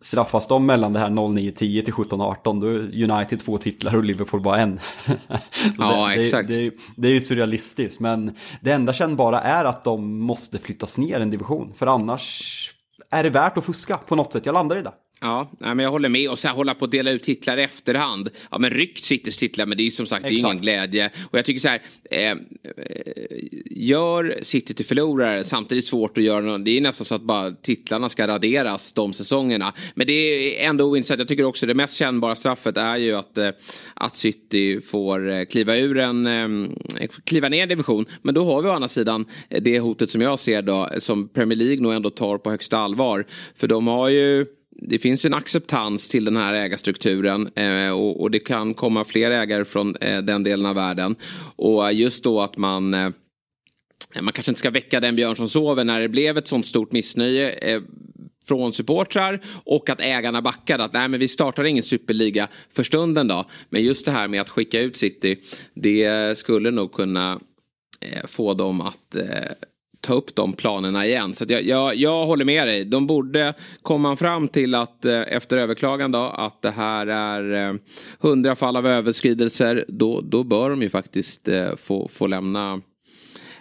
straffas 0.00 0.46
de 0.46 0.66
mellan 0.66 0.92
det 0.92 0.98
här 0.98 1.08
09-10 1.10 1.52
till 1.84 1.94
17-18 1.94 2.60
då 2.60 2.66
är 2.66 3.10
United 3.10 3.40
två 3.40 3.58
titlar 3.58 3.96
och 3.96 4.04
Liverpool 4.04 4.40
bara 4.40 4.58
en. 4.58 4.80
ja, 5.78 6.08
det, 6.08 6.22
exakt. 6.22 6.48
Det, 6.48 6.54
det, 6.54 6.76
det, 6.96 7.08
är 7.08 7.12
ju 7.12 7.20
surrealistiskt 7.20 8.00
men 8.00 8.36
det 8.60 8.72
enda 8.72 8.92
kännbara 8.92 9.40
är 9.40 9.64
att 9.64 9.84
de 9.84 10.20
måste 10.20 10.58
flyttas 10.58 10.98
ner 10.98 11.20
en 11.20 11.30
division 11.30 11.72
för 11.76 11.86
annars 11.86 12.74
är 13.10 13.22
det 13.22 13.30
värt 13.30 13.58
att 13.58 13.64
fuska 13.64 13.96
på 13.96 14.16
något 14.16 14.32
sätt. 14.32 14.46
Jag 14.46 14.52
landar 14.52 14.76
i 14.76 14.82
det. 14.82 14.92
Ja, 15.22 15.50
men 15.58 15.78
jag 15.78 15.90
håller 15.90 16.08
med. 16.08 16.30
Och 16.30 16.38
sen 16.38 16.50
hålla 16.50 16.74
på 16.74 16.84
att 16.84 16.90
dela 16.90 17.10
ut 17.10 17.22
titlar 17.22 17.58
i 17.58 17.62
efterhand. 17.62 18.30
Ja, 18.50 18.58
men 18.58 18.70
ryckt 18.70 19.04
Citys 19.04 19.36
titlar, 19.36 19.66
men 19.66 19.76
det 19.76 19.82
är 19.82 19.84
ju 19.84 19.90
som 19.90 20.06
sagt 20.06 20.22
det 20.22 20.28
är 20.28 20.38
ingen 20.38 20.58
glädje. 20.58 21.10
Och 21.30 21.38
jag 21.38 21.44
tycker 21.44 21.60
så 21.60 21.68
här, 21.68 21.82
eh, 22.10 22.36
gör 23.70 24.38
City 24.42 24.74
till 24.74 24.84
förlorare, 24.84 25.44
samtidigt 25.44 25.84
svårt 25.84 26.18
att 26.18 26.24
göra 26.24 26.40
något. 26.40 26.64
Det 26.64 26.76
är 26.76 26.80
nästan 26.80 27.04
så 27.04 27.14
att 27.14 27.22
bara 27.22 27.52
titlarna 27.52 28.08
ska 28.08 28.26
raderas 28.26 28.92
de 28.92 29.12
säsongerna. 29.12 29.72
Men 29.94 30.06
det 30.06 30.12
är 30.12 30.68
ändå 30.68 30.84
ointressant. 30.84 31.18
Jag 31.18 31.28
tycker 31.28 31.44
också 31.44 31.66
det 31.66 31.74
mest 31.74 31.96
kännbara 31.96 32.36
straffet 32.36 32.76
är 32.76 32.96
ju 32.96 33.14
att, 33.14 33.38
eh, 33.38 33.50
att 33.94 34.16
City 34.16 34.80
får 34.80 35.30
eh, 35.30 35.44
kliva 35.44 35.76
ur 35.76 35.98
en, 35.98 36.26
eh, 36.26 37.08
kliva 37.24 37.48
ner 37.48 37.62
en 37.62 37.68
division. 37.68 38.06
Men 38.22 38.34
då 38.34 38.44
har 38.44 38.62
vi 38.62 38.68
å 38.68 38.72
andra 38.72 38.88
sidan 38.88 39.24
det 39.48 39.80
hotet 39.80 40.10
som 40.10 40.20
jag 40.20 40.38
ser 40.38 40.62
då, 40.62 40.88
som 40.98 41.28
Premier 41.28 41.58
League 41.58 41.82
nog 41.82 41.92
ändå 41.92 42.10
tar 42.10 42.38
på 42.38 42.50
högsta 42.50 42.78
allvar. 42.78 43.26
För 43.54 43.68
de 43.68 43.86
har 43.86 44.08
ju 44.08 44.46
det 44.82 44.98
finns 44.98 45.24
en 45.24 45.34
acceptans 45.34 46.08
till 46.08 46.24
den 46.24 46.36
här 46.36 46.52
ägarstrukturen 46.52 47.50
eh, 47.54 47.90
och, 47.90 48.20
och, 48.20 48.30
det 48.30 48.38
kan 48.38 48.74
komma 48.74 49.04
fler 49.04 49.30
ägare 49.30 49.64
från 49.64 49.96
eh, 49.96 50.22
den 50.22 50.42
delen 50.42 50.66
av 50.66 50.74
världen. 50.74 51.16
Och 51.56 51.92
just 51.92 52.24
då 52.24 52.40
att 52.40 52.56
man 52.56 52.94
eh, 52.94 53.10
man 54.20 54.32
kanske 54.32 54.50
inte 54.50 54.58
ska 54.58 54.70
väcka 54.70 55.00
den 55.00 55.16
björn 55.16 55.36
som 55.36 55.48
sover 55.48 55.84
när 55.84 56.00
det 56.00 56.08
blev 56.08 56.38
ett 56.38 56.48
sånt 56.48 56.66
stort 56.66 56.92
missnöje 56.92 57.50
eh, 57.50 57.82
från 58.44 58.72
supportrar 58.72 59.40
och 59.64 59.90
att 59.90 60.00
ägarna 60.00 60.42
backade 60.42 60.84
att 60.84 60.92
nej 60.92 61.08
men 61.08 61.20
vi 61.20 61.28
startar 61.28 61.64
ingen 61.64 61.82
superliga 61.82 62.48
för 62.70 62.82
stunden 62.82 63.28
då. 63.28 63.44
Men 63.68 63.82
just 63.82 64.04
det 64.04 64.12
här 64.12 64.28
med 64.28 64.40
att 64.40 64.50
skicka 64.50 64.80
ut 64.80 64.96
City 64.96 65.36
det 65.74 66.38
skulle 66.38 66.70
nog 66.70 66.92
kunna 66.92 67.40
eh, 68.00 68.26
få 68.26 68.54
dem 68.54 68.80
att 68.80 69.14
eh, 69.14 69.52
ta 70.00 70.14
upp 70.14 70.34
de 70.34 70.52
planerna 70.52 71.06
igen. 71.06 71.34
Så 71.34 71.44
jag, 71.48 71.62
jag, 71.62 71.96
jag, 71.96 72.26
håller 72.26 72.44
med 72.44 72.66
dig. 72.66 72.84
De 72.84 73.06
borde 73.06 73.54
komma 73.82 74.16
fram 74.16 74.48
till 74.48 74.74
att 74.74 75.04
eh, 75.04 75.20
efter 75.20 75.56
överklagan 75.56 76.12
då 76.12 76.18
att 76.18 76.62
det 76.62 76.70
här 76.70 77.06
är 77.06 77.68
eh, 77.68 77.76
hundra 78.20 78.56
fall 78.56 78.76
av 78.76 78.86
överskridelser. 78.86 79.84
Då, 79.88 80.20
då 80.20 80.44
bör 80.44 80.70
de 80.70 80.82
ju 80.82 80.90
faktiskt 80.90 81.48
eh, 81.48 81.76
få, 81.76 82.08
få 82.08 82.26
lämna 82.26 82.80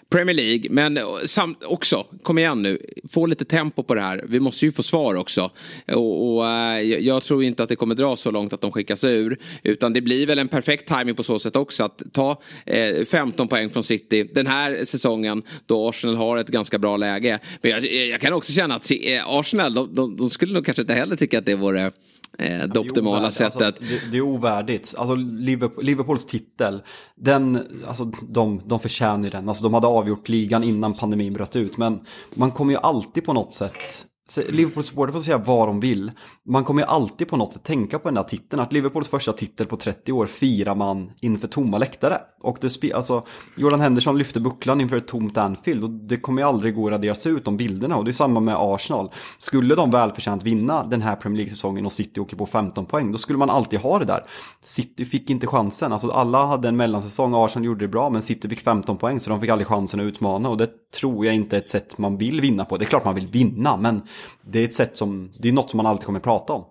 Premier 0.10 0.36
League, 0.36 0.70
men 0.70 0.98
eh, 0.98 1.04
samt 1.26 1.64
också, 1.64 2.06
kom 2.24 2.38
igen 2.38 2.62
nu, 2.62 2.78
få 3.10 3.26
lite 3.26 3.46
tempo 3.46 3.84
på 3.84 3.96
det 3.96 4.02
här. 4.02 4.26
Vi 4.28 4.40
måste 4.40 4.66
ju 4.66 4.72
få 4.72 4.84
svar 4.84 5.16
också. 5.16 5.52
Och, 5.88 6.36
och 6.36 6.48
äh, 6.48 6.82
jag 6.82 7.24
tror 7.24 7.44
inte 7.44 7.64
att 7.64 7.70
det 7.70 7.76
kommer 7.76 7.96
dra 7.96 8.16
så 8.16 8.32
långt 8.32 8.54
att 8.54 8.62
de 8.62 8.72
skickas 8.72 9.04
ur. 9.04 9.38
Utan 9.64 9.94
det 9.94 10.02
blir 10.02 10.28
väl 10.28 10.40
en 10.40 10.48
perfekt 10.48 10.88
timing 10.88 11.16
på 11.16 11.24
så 11.24 11.40
sätt 11.40 11.56
också 11.56 11.84
att 11.84 12.02
ta 12.12 12.42
eh, 12.66 13.06
15 13.06 13.48
poäng 13.48 13.70
från 13.70 13.84
City 13.84 14.24
den 14.34 14.48
här 14.48 14.86
säsongen 14.86 15.44
då 15.66 15.90
Arsenal 15.90 16.16
har 16.16 16.38
ett 16.38 16.48
ganska 16.48 16.80
bra 16.80 16.98
läge. 16.98 17.40
Men 17.62 17.72
jag, 17.72 17.86
jag 17.86 18.22
kan 18.22 18.34
också 18.34 18.54
känna 18.54 18.76
att 18.76 18.92
eh, 18.92 19.28
Arsenal, 19.28 19.74
de, 19.74 19.96
de, 19.96 20.18
de, 20.18 20.30
skulle 20.30 20.54
nog 20.54 20.66
kanske 20.66 20.82
inte 20.82 20.94
heller 20.94 21.16
tycka 21.16 21.40
att 21.40 21.46
det 21.46 21.56
vore 21.56 21.92
eh, 22.40 22.64
det 22.64 22.80
optimala 22.80 23.26
det 23.26 23.32
sättet. 23.32 23.62
Alltså, 23.62 23.84
det, 23.84 24.12
det, 24.12 24.18
är 24.18 24.22
ovärdigt. 24.22 24.94
Alltså 24.98 25.16
Liverpool, 25.16 25.84
Liverpools 25.84 26.26
titel, 26.26 26.82
den, 27.16 27.68
alltså, 27.88 28.06
de, 28.30 28.62
de 28.66 28.80
förtjänar 28.80 29.30
den. 29.30 29.50
Alltså, 29.50 29.64
de 29.64 29.74
hade 29.74 29.88
avgjort 29.88 30.30
ligan 30.30 30.64
innan 30.64 30.94
pandemin 30.94 31.34
bröt 31.34 31.56
ut. 31.56 31.78
Men 31.78 32.00
man 32.34 32.52
kommer 32.52 32.74
ju 32.74 32.80
alltid 32.80 33.26
på 33.26 33.34
något 33.34 33.54
sätt 33.54 34.06
Liverpool-supportrar 34.38 35.12
får 35.12 35.20
säga 35.20 35.38
vad 35.38 35.68
de 35.68 35.80
vill. 35.80 36.12
Man 36.46 36.64
kommer 36.64 36.82
ju 36.82 36.88
alltid 36.88 37.28
på 37.28 37.38
något 37.38 37.54
sätt 37.54 37.64
tänka 37.64 38.00
på 38.00 38.08
den 38.08 38.16
där 38.16 38.24
titeln. 38.24 38.62
Att 38.62 38.74
Liverpools 38.74 39.08
första 39.08 39.34
titel 39.34 39.68
på 39.68 39.76
30 39.76 40.12
år 40.12 40.26
firar 40.26 40.76
man 40.76 41.12
inför 41.22 41.48
tomma 41.48 41.78
läktare. 41.78 42.22
Och 42.42 42.58
det 42.62 42.94
alltså, 42.94 43.24
Jordan 43.58 43.82
Henderson 43.82 44.18
lyfte 44.18 44.40
bucklan 44.40 44.82
inför 44.82 44.98
ett 44.98 45.08
tomt 45.08 45.38
Anfield. 45.38 45.84
Och 45.84 45.90
det 45.90 46.18
kommer 46.18 46.42
ju 46.42 46.48
aldrig 46.48 46.76
gå 46.76 46.88
att 46.88 46.92
raderas 46.92 47.28
ut 47.28 47.46
de 47.46 47.58
bilderna. 47.58 47.98
Och 47.98 48.06
det 48.06 48.12
är 48.12 48.14
samma 48.14 48.40
med 48.40 48.56
Arsenal. 48.58 49.12
Skulle 49.40 49.76
de 49.76 49.92
välförtjänt 49.92 50.44
vinna 50.44 50.84
den 50.84 51.02
här 51.02 51.16
Premier 51.16 51.38
League-säsongen 51.38 51.86
och 51.86 51.92
City 51.92 52.20
åker 52.20 52.38
på 52.38 52.46
15 52.46 52.86
poäng. 52.86 53.12
Då 53.12 53.18
skulle 53.18 53.40
man 53.40 53.50
alltid 53.50 53.80
ha 53.80 54.00
det 54.00 54.06
där. 54.06 54.24
City 54.62 55.06
fick 55.06 55.30
inte 55.30 55.48
chansen. 55.48 55.94
Alltså 55.94 56.12
alla 56.12 56.46
hade 56.46 56.68
en 56.68 56.78
mellansäsong. 56.78 57.34
Arsenal 57.36 57.66
gjorde 57.66 57.86
det 57.86 57.90
bra. 57.90 58.10
Men 58.10 58.22
City 58.22 58.50
fick 58.50 58.60
15 58.60 58.98
poäng. 58.98 59.20
Så 59.20 59.30
de 59.30 59.42
fick 59.42 59.50
aldrig 59.50 59.68
chansen 59.68 60.00
att 60.00 60.04
utmana. 60.04 60.50
Och 60.50 60.58
det 60.58 60.92
tror 60.92 61.26
jag 61.26 61.36
inte 61.36 61.56
är 61.56 61.62
ett 61.62 61.70
sätt 61.70 61.98
man 61.98 62.18
vill 62.18 62.42
vinna 62.42 62.66
på. 62.66 62.78
Det 62.78 62.86
är 62.86 62.88
klart 62.88 63.06
man 63.06 63.16
vill 63.16 63.28
vinna. 63.28 63.78
Men 63.78 64.02
det 64.42 64.60
är 64.60 64.66
ett 64.66 64.74
sätt 64.74 64.98
som, 64.98 65.32
det 65.40 65.48
är 65.48 65.52
något 65.52 65.70
som 65.70 65.78
man 65.78 65.86
alltid 65.86 66.06
kommer 66.06 66.20
prata 66.20 66.54
om. 66.54 66.64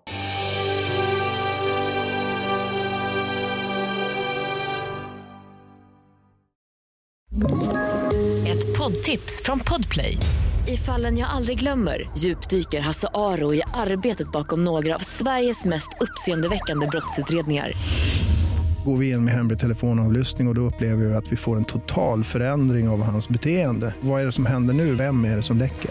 Ett 8.47 8.79
poddtips 8.79 9.43
från 9.45 9.61
Podplay. 9.61 10.17
I 10.69 10.77
fallen 10.77 11.19
jag 11.19 11.31
aldrig 11.31 11.59
glömmer 11.59 12.11
djupdyker 12.19 12.81
Hasse 12.81 13.09
Aro 13.15 13.55
i 13.55 13.63
arbetet 13.75 14.33
bakom 14.33 14.65
några 14.65 14.95
av 14.95 14.99
Sveriges 14.99 15.65
mest 15.65 15.89
uppseendeväckande 16.01 16.87
brottsutredningar 16.87 17.73
går 18.89 18.97
vi 18.97 19.11
in 19.11 19.25
med 19.25 19.35
hemlig 19.35 19.59
telefonavlyssning 19.59 20.49
och, 20.49 20.51
och 20.51 20.55
då 20.55 20.61
upplever 20.61 21.05
vi 21.05 21.15
att 21.15 21.33
vi 21.33 21.37
får 21.37 21.57
en 21.57 21.65
total 21.65 22.25
förändring 22.25 22.89
av 22.89 23.03
hans 23.03 23.29
beteende. 23.29 23.95
Vad 24.01 24.21
är 24.21 24.27
det 24.27 24.33
som 24.33 24.47
händer 24.47 24.75
nu? 24.75 24.95
Vem 24.95 25.25
är 25.25 25.37
det 25.37 25.43
som 25.43 25.59
läcker? 25.59 25.91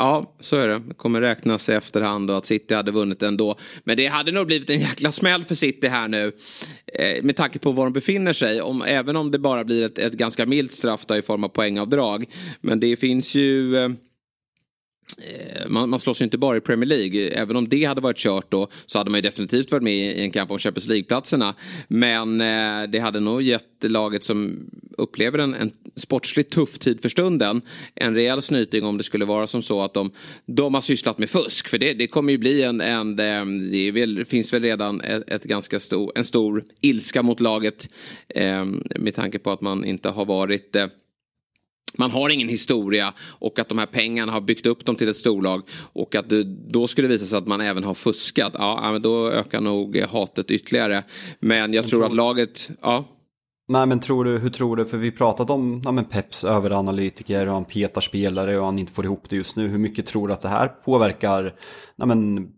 Ja, 0.00 0.34
så 0.40 0.56
är 0.56 0.68
det. 0.68 0.78
Det 0.78 0.94
kommer 0.94 1.20
räknas 1.20 1.68
i 1.68 1.72
efterhand 1.72 2.30
och 2.30 2.36
att 2.36 2.46
City 2.46 2.74
hade 2.74 2.90
vunnit 2.90 3.22
ändå. 3.22 3.56
Men 3.84 3.96
det 3.96 4.06
hade 4.06 4.32
nog 4.32 4.46
blivit 4.46 4.70
en 4.70 4.80
jäkla 4.80 5.12
smäll 5.12 5.44
för 5.44 5.54
City 5.54 5.88
här 5.88 6.08
nu. 6.08 6.32
Eh, 6.94 7.22
med 7.22 7.36
tanke 7.36 7.58
på 7.58 7.72
var 7.72 7.84
de 7.84 7.92
befinner 7.92 8.32
sig. 8.32 8.60
Om, 8.60 8.82
även 8.82 9.16
om 9.16 9.30
det 9.30 9.38
bara 9.38 9.64
blir 9.64 9.86
ett, 9.86 9.98
ett 9.98 10.12
ganska 10.12 10.46
milt 10.46 10.72
straff 10.72 11.06
då, 11.06 11.16
i 11.16 11.22
form 11.22 11.44
av 11.44 11.48
poängavdrag. 11.48 12.24
Men 12.60 12.80
det 12.80 12.96
finns 12.96 13.34
ju... 13.34 13.76
Eh, 13.76 13.88
Eh, 13.88 14.09
Eh, 15.18 15.68
man, 15.68 15.90
man 15.90 16.00
slåss 16.00 16.20
ju 16.20 16.24
inte 16.24 16.38
bara 16.38 16.56
i 16.56 16.60
Premier 16.60 16.88
League. 16.88 17.28
Även 17.28 17.56
om 17.56 17.68
det 17.68 17.84
hade 17.84 18.00
varit 18.00 18.16
kört 18.16 18.50
då 18.50 18.68
så 18.86 18.98
hade 18.98 19.10
man 19.10 19.18
ju 19.18 19.22
definitivt 19.22 19.72
varit 19.72 19.82
med 19.82 19.94
i 19.94 20.20
en 20.20 20.30
kamp 20.30 20.50
om 20.50 20.58
Champions 20.58 20.88
League-platserna. 20.88 21.54
Men 21.88 22.40
eh, 22.40 22.90
det 22.90 22.98
hade 22.98 23.20
nog 23.20 23.42
gett 23.42 23.64
laget 23.82 24.24
som 24.24 24.70
upplever 24.98 25.38
en, 25.38 25.54
en 25.54 25.70
sportsligt 25.96 26.52
tuff 26.52 26.78
tid 26.78 27.02
för 27.02 27.08
stunden 27.08 27.62
en 27.94 28.14
rejäl 28.14 28.42
snyting 28.42 28.84
om 28.84 28.96
det 28.98 29.04
skulle 29.04 29.24
vara 29.24 29.46
som 29.46 29.62
så 29.62 29.82
att 29.82 29.94
de, 29.94 30.10
de 30.46 30.74
har 30.74 30.80
sysslat 30.80 31.18
med 31.18 31.30
fusk. 31.30 31.68
För 31.68 31.78
det, 31.78 31.94
det 31.94 32.06
kommer 32.06 32.32
ju 32.32 32.38
bli 32.38 32.62
en, 32.62 32.80
en 32.80 33.18
eh, 33.18 33.44
det 33.70 33.90
väl, 33.90 34.24
finns 34.24 34.52
väl 34.52 34.62
redan 34.62 35.00
ett, 35.00 35.30
ett, 35.30 35.44
ganska 35.44 35.80
stor, 35.80 36.12
en 36.14 36.24
stor 36.24 36.64
ilska 36.80 37.22
mot 37.22 37.40
laget 37.40 37.88
eh, 38.28 38.64
med 38.96 39.14
tanke 39.14 39.38
på 39.38 39.50
att 39.50 39.60
man 39.60 39.84
inte 39.84 40.08
har 40.08 40.24
varit 40.24 40.76
eh, 40.76 40.86
man 41.98 42.10
har 42.10 42.30
ingen 42.30 42.48
historia 42.48 43.12
och 43.20 43.58
att 43.58 43.68
de 43.68 43.78
här 43.78 43.86
pengarna 43.86 44.32
har 44.32 44.40
byggt 44.40 44.66
upp 44.66 44.84
dem 44.84 44.96
till 44.96 45.08
ett 45.08 45.16
storlag 45.16 45.62
och 45.92 46.14
att 46.14 46.28
det 46.28 46.44
då 46.44 46.88
skulle 46.88 47.08
visa 47.08 47.26
sig 47.26 47.38
att 47.38 47.46
man 47.46 47.60
även 47.60 47.84
har 47.84 47.94
fuskat. 47.94 48.52
Ja, 48.54 48.92
men 48.92 49.02
då 49.02 49.30
ökar 49.30 49.60
nog 49.60 49.96
hatet 49.96 50.50
ytterligare. 50.50 51.04
Men 51.40 51.72
jag 51.72 51.88
tror 51.88 52.06
att 52.06 52.14
laget, 52.14 52.70
ja. 52.82 53.04
Nej 53.68 53.86
men 53.86 54.00
tror 54.00 54.24
du, 54.24 54.38
hur 54.38 54.50
tror 54.50 54.76
du, 54.76 54.84
för 54.84 54.98
vi 54.98 55.10
pratat 55.10 55.50
om 55.50 55.82
ja, 55.84 55.92
men 55.92 56.04
Peps 56.04 56.44
överanalytiker 56.44 57.46
och 57.46 57.54
han 57.54 57.64
petar 57.64 58.00
spelare 58.00 58.58
och 58.58 58.64
han 58.64 58.78
inte 58.78 58.92
får 58.92 59.04
ihop 59.04 59.30
det 59.30 59.36
just 59.36 59.56
nu. 59.56 59.68
Hur 59.68 59.78
mycket 59.78 60.06
tror 60.06 60.28
du 60.28 60.34
att 60.34 60.40
det 60.40 60.48
här 60.48 60.68
påverkar 60.68 61.54
ja, 61.96 62.06
men, 62.06 62.48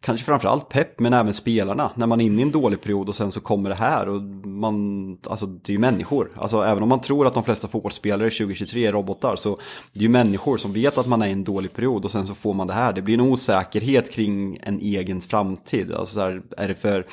kanske 0.00 0.26
framförallt 0.26 0.68
pepp 0.68 1.00
men 1.00 1.12
även 1.12 1.32
spelarna 1.32 1.90
när 1.94 2.06
man 2.06 2.20
är 2.20 2.24
inne 2.24 2.38
i 2.38 2.42
en 2.42 2.50
dålig 2.50 2.80
period 2.80 3.08
och 3.08 3.14
sen 3.14 3.32
så 3.32 3.40
kommer 3.40 3.70
det 3.70 3.76
här 3.76 4.08
och 4.08 4.22
man, 4.46 5.18
alltså 5.26 5.46
det 5.46 5.70
är 5.70 5.74
ju 5.74 5.78
människor. 5.78 6.30
Alltså 6.36 6.62
även 6.62 6.82
om 6.82 6.88
man 6.88 7.00
tror 7.00 7.26
att 7.26 7.34
de 7.34 7.44
flesta 7.44 7.68
fotbollsspelare 7.68 8.30
2023 8.30 8.86
är 8.86 8.92
robotar 8.92 9.36
så 9.36 9.58
det 9.92 9.98
är 10.00 10.02
ju 10.02 10.08
människor 10.08 10.56
som 10.56 10.72
vet 10.72 10.98
att 10.98 11.06
man 11.06 11.22
är 11.22 11.26
i 11.26 11.32
en 11.32 11.44
dålig 11.44 11.72
period 11.72 12.04
och 12.04 12.10
sen 12.10 12.26
så 12.26 12.34
får 12.34 12.54
man 12.54 12.66
det 12.66 12.72
här. 12.72 12.92
Det 12.92 13.02
blir 13.02 13.14
en 13.14 13.20
osäkerhet 13.20 14.12
kring 14.12 14.58
en 14.62 14.80
egen 14.80 15.20
framtid. 15.20 15.92
Alltså 15.92 16.14
så 16.14 16.20
här, 16.20 16.42
är 16.56 16.68
det 16.68 16.74
för 16.74 17.06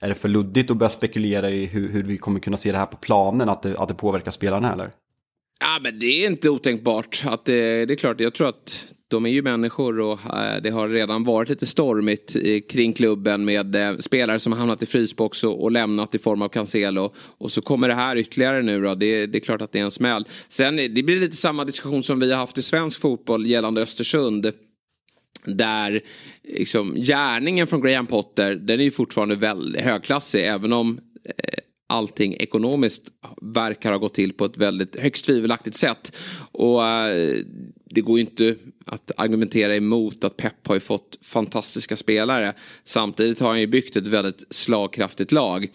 är 0.00 0.08
det 0.08 0.14
för 0.14 0.28
luddigt 0.28 0.70
att 0.70 0.76
börja 0.76 0.90
spekulera 0.90 1.50
i 1.50 1.66
hur, 1.66 1.88
hur 1.88 2.02
vi 2.02 2.18
kommer 2.18 2.40
kunna 2.40 2.56
se 2.56 2.72
det 2.72 2.78
här 2.78 2.86
på 2.86 2.96
planen, 2.96 3.48
att 3.48 3.62
det, 3.62 3.78
att 3.78 3.88
det 3.88 3.94
påverkar 3.94 4.30
spelarna 4.30 4.72
eller? 4.72 4.90
Ja 5.60 5.78
men 5.82 5.98
det 5.98 6.06
är 6.06 6.26
inte 6.26 6.50
otänkbart. 6.50 7.22
Att 7.26 7.44
det, 7.44 7.86
det 7.86 7.94
är 7.94 7.96
klart, 7.96 8.20
jag 8.20 8.34
tror 8.34 8.48
att 8.48 8.84
de 9.12 9.26
är 9.26 9.30
ju 9.30 9.42
människor 9.42 10.00
och 10.00 10.20
eh, 10.38 10.62
det 10.62 10.70
har 10.70 10.88
redan 10.88 11.24
varit 11.24 11.48
lite 11.48 11.66
stormigt 11.66 12.36
eh, 12.36 12.60
kring 12.60 12.92
klubben 12.92 13.44
med 13.44 13.76
eh, 13.76 13.96
spelare 13.98 14.40
som 14.40 14.52
har 14.52 14.58
hamnat 14.58 14.82
i 14.82 14.86
frysbox 14.86 15.44
och, 15.44 15.70
lämnat 15.70 16.14
i 16.14 16.18
form 16.18 16.42
av 16.42 16.48
Cancelo. 16.48 17.14
Och 17.16 17.52
så 17.52 17.62
kommer 17.62 17.88
det 17.88 17.94
här 17.94 18.16
ytterligare 18.16 18.62
nu 18.62 18.82
då. 18.82 18.94
Det, 18.94 19.26
det 19.26 19.38
är 19.38 19.40
klart 19.40 19.62
att 19.62 19.72
det 19.72 19.78
är 19.78 19.84
en 19.84 19.90
smäll. 19.90 20.24
Sen 20.48 20.76
det 20.76 21.02
blir 21.02 21.20
lite 21.20 21.36
samma 21.36 21.64
diskussion 21.64 22.02
som 22.02 22.20
vi 22.20 22.32
har 22.32 22.38
haft 22.38 22.58
i 22.58 22.62
svensk 22.62 23.00
fotboll 23.00 23.46
gällande 23.46 23.82
Östersund. 23.82 24.52
Där 25.44 26.00
liksom, 26.42 26.94
gärningen 26.94 27.66
från 27.66 27.80
Graham 27.80 28.06
Potter 28.06 28.54
den 28.54 28.80
är 28.80 28.84
ju 28.84 28.90
fortfarande 28.90 29.34
väldigt 29.34 29.82
högklassig 29.82 30.46
även 30.46 30.72
om 30.72 31.00
eh, 31.24 31.58
allting 31.92 32.36
ekonomiskt 32.40 33.02
verkar 33.54 33.90
ha 33.90 33.98
gått 33.98 34.14
till 34.14 34.32
på 34.32 34.44
ett 34.44 34.56
väldigt 34.56 34.96
högst 34.96 35.24
tvivelaktigt 35.24 35.76
sätt. 35.76 36.12
Och 36.52 36.84
eh, 36.86 37.36
det 37.94 38.00
går 38.00 38.18
ju 38.18 38.24
inte 38.24 38.56
att 38.86 39.10
argumentera 39.16 39.76
emot 39.76 40.24
att 40.24 40.36
Pep 40.36 40.66
har 40.66 40.74
ju 40.74 40.80
fått 40.80 41.18
fantastiska 41.22 41.96
spelare. 41.96 42.54
Samtidigt 42.84 43.40
har 43.40 43.48
han 43.48 43.60
ju 43.60 43.66
byggt 43.66 43.96
ett 43.96 44.06
väldigt 44.06 44.44
slagkraftigt 44.50 45.32
lag. 45.32 45.68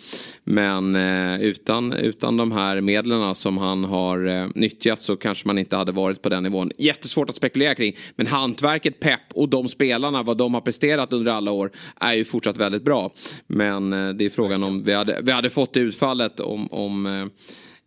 Men 0.44 0.96
eh, 0.96 1.42
utan, 1.42 1.94
utan 1.94 2.38
de 2.38 2.52
här 2.52 2.82
medlen 2.82 3.36
som 3.36 3.58
han 3.58 3.84
har 3.84 4.26
eh, 4.26 4.48
nyttjat 4.56 5.02
så 5.02 5.16
kanske 5.16 5.48
man 5.48 5.58
inte 5.58 5.76
hade 5.76 5.92
varit 5.92 6.22
på 6.22 6.30
den 6.30 6.44
nivån. 6.44 6.72
Jättesvårt 6.78 7.30
att 7.30 7.36
spekulera 7.36 7.76
kring. 7.76 7.96
Men 8.16 8.28
hantverket 8.28 9.00
Pep 9.00 9.22
och 9.34 9.50
de 9.50 9.68
spelarna, 9.68 10.24
vad 10.24 10.38
de 10.38 10.54
har 10.54 10.62
presterat 10.62 11.14
under 11.14 11.32
alla 11.32 11.52
år 11.52 11.72
är 12.00 12.14
ju 12.14 12.26
fortsatt 12.26 12.58
väldigt 12.58 12.84
bra. 12.84 13.14
Men 13.48 13.94
eh, 13.94 14.10
det 14.10 14.26
är 14.26 14.30
frågan 14.30 14.64
om 14.64 14.84
vi 14.84 14.94
hade, 14.94 15.22
vi 15.24 15.32
hade 15.32 15.50
fått 15.50 15.74
det 15.74 15.80
utfallet 15.80 16.40
om, 16.40 16.74
om 16.74 17.06
eh, 17.06 17.26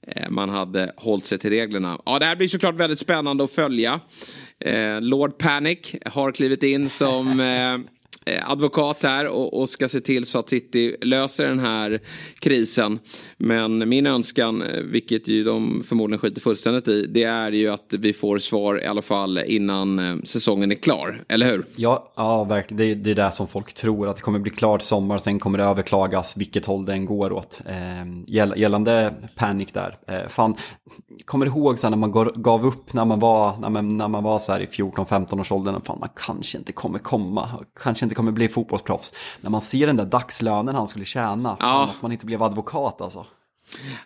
Eh, 0.07 0.31
man 0.31 0.49
hade 0.49 0.93
hållit 0.97 1.25
sig 1.25 1.39
till 1.39 1.51
reglerna. 1.51 1.99
Ja, 2.07 2.19
det 2.19 2.27
här 2.27 2.37
blir 2.37 2.49
såklart 2.49 2.75
väldigt 2.75 2.99
spännande 2.99 3.45
att 3.45 3.51
följa. 3.51 4.01
Eh, 4.65 5.01
Lord 5.01 5.39
Panic 5.39 5.95
har 6.07 6.33
klivit 6.33 6.63
in 6.63 6.91
som 6.91 7.41
eh, 7.41 7.79
Eh, 8.31 8.51
advokat 8.51 9.03
här 9.03 9.29
och, 9.29 9.61
och, 9.61 9.69
ska 9.69 9.89
se 9.89 10.01
till 10.01 10.27
så 10.27 10.39
att 10.39 10.49
City 10.49 10.97
löser 11.01 11.47
den 11.47 11.59
här 11.59 12.01
krisen. 12.39 12.99
Men 13.39 13.89
min 13.89 14.07
önskan, 14.07 14.63
eh, 14.63 14.81
vilket 14.83 15.29
ju 15.29 15.45
de 15.45 15.83
förmodligen 15.89 16.19
skiter 16.19 16.41
fullständigt 16.41 16.89
i, 16.89 17.07
det 17.07 17.25
är 17.25 17.53
ju 17.53 17.69
att 17.69 17.87
vi 17.99 18.13
får 18.13 18.39
svar 18.39 18.83
i 18.83 18.87
alla 18.87 19.03
fall 19.03 19.39
innan 19.47 19.99
eh, 19.99 20.17
säsongen 20.25 20.73
är 20.73 20.75
klar, 20.75 21.25
eller 21.29 21.47
hur? 21.47 21.65
Ja, 21.77 22.13
ja 22.17 22.45
verkligen. 22.45 22.79
Det 22.79 22.85
är, 22.85 22.95
det 22.95 23.11
är 23.11 23.15
det 23.15 23.33
som 23.33 23.49
folk 23.49 23.73
tror, 23.73 24.09
att 24.09 24.17
det 24.17 24.23
kommer 24.23 24.39
bli 24.39 24.51
klart 24.51 24.83
sommar, 24.83 25.19
sen 25.19 25.39
kommer 25.39 25.59
det 25.59 25.65
överklagas 25.65 26.37
vilket 26.37 26.67
håll 26.67 26.85
den 26.85 27.07
går 27.07 27.33
åt. 27.33 27.61
Eh, 27.67 28.57
gällande 28.57 29.15
panik 29.35 29.75
där, 29.75 29.99
eh, 30.09 30.29
fan, 30.29 30.55
kommer 31.25 31.47
du 31.47 31.53
ihåg 31.53 31.79
sen 31.79 31.91
när 31.91 31.99
man 31.99 32.33
gav 32.43 32.67
upp 32.67 32.93
när 32.93 33.05
man 33.05 33.21
var, 33.21 33.57
när 33.57 33.71
man, 33.71 33.89
när 33.97 34.09
man 34.09 34.25
var 34.25 34.39
så 34.39 34.53
här 34.53 34.61
i 34.61 34.67
14-15 34.67 35.41
års 35.41 35.53
åldern, 35.53 35.81
fan 35.85 35.99
man 36.01 36.09
kanske 36.27 36.59
inte 36.59 36.73
kommer 36.73 36.99
komma, 36.99 37.49
kanske 37.83 38.05
inte 38.05 38.15
kommer 38.21 38.33
bli 38.33 38.49
fotbollsproffs. 38.49 39.13
När 39.41 39.51
man 39.51 39.61
ser 39.61 39.87
den 39.87 39.97
där 39.97 40.05
dagslönen 40.05 40.75
han 40.75 40.89
skulle 40.89 41.05
tjäna, 41.05 41.57
ja. 41.61 41.85
att 41.85 42.03
man 42.03 42.13
inte 42.13 42.27
blev 42.27 42.43
advokat 42.43 43.01
alltså. 43.01 43.27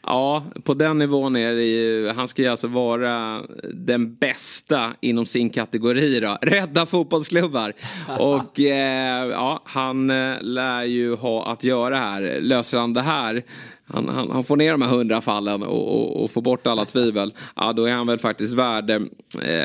Ja, 0.03 0.45
på 0.63 0.75
den 0.75 0.99
nivån 0.99 1.37
är 1.37 1.55
det 1.55 1.65
ju, 1.65 2.09
han 2.09 2.29
ska 2.29 2.43
ju 2.43 2.49
alltså 2.49 2.67
vara 2.67 3.43
den 3.73 4.15
bästa 4.15 4.93
inom 5.01 5.27
sin 5.27 5.51
kategori 5.51 6.21
då. 6.21 6.39
Rädda 6.43 6.87
fotbollsklubbar. 6.87 7.73
Och 8.19 8.61
eh, 8.61 9.27
ja, 9.27 9.63
han 9.65 10.11
eh, 10.11 10.37
lär 10.41 10.85
ju 10.85 11.15
ha 11.15 11.47
att 11.53 11.65
göra 11.65 11.97
här. 11.97 12.39
Löser 12.41 12.79
han 12.79 12.95
det 12.95 13.03
här 13.03 13.45
han, 13.87 14.09
han, 14.09 14.31
han, 14.31 14.45
får 14.45 14.57
ner 14.57 14.73
de 14.73 14.83
här 14.83 14.89
hundra 14.89 15.21
fallen 15.21 15.63
och, 15.63 15.95
och, 15.95 16.25
och, 16.25 16.31
får 16.31 16.43
bort 16.43 16.67
alla 16.67 16.85
tvivel. 16.85 17.35
Ja, 17.57 17.73
då 17.73 17.85
är 17.85 17.93
han 17.93 18.07
väl 18.07 18.19
faktiskt 18.19 18.55
värd 18.55 18.91
eh, 18.91 19.01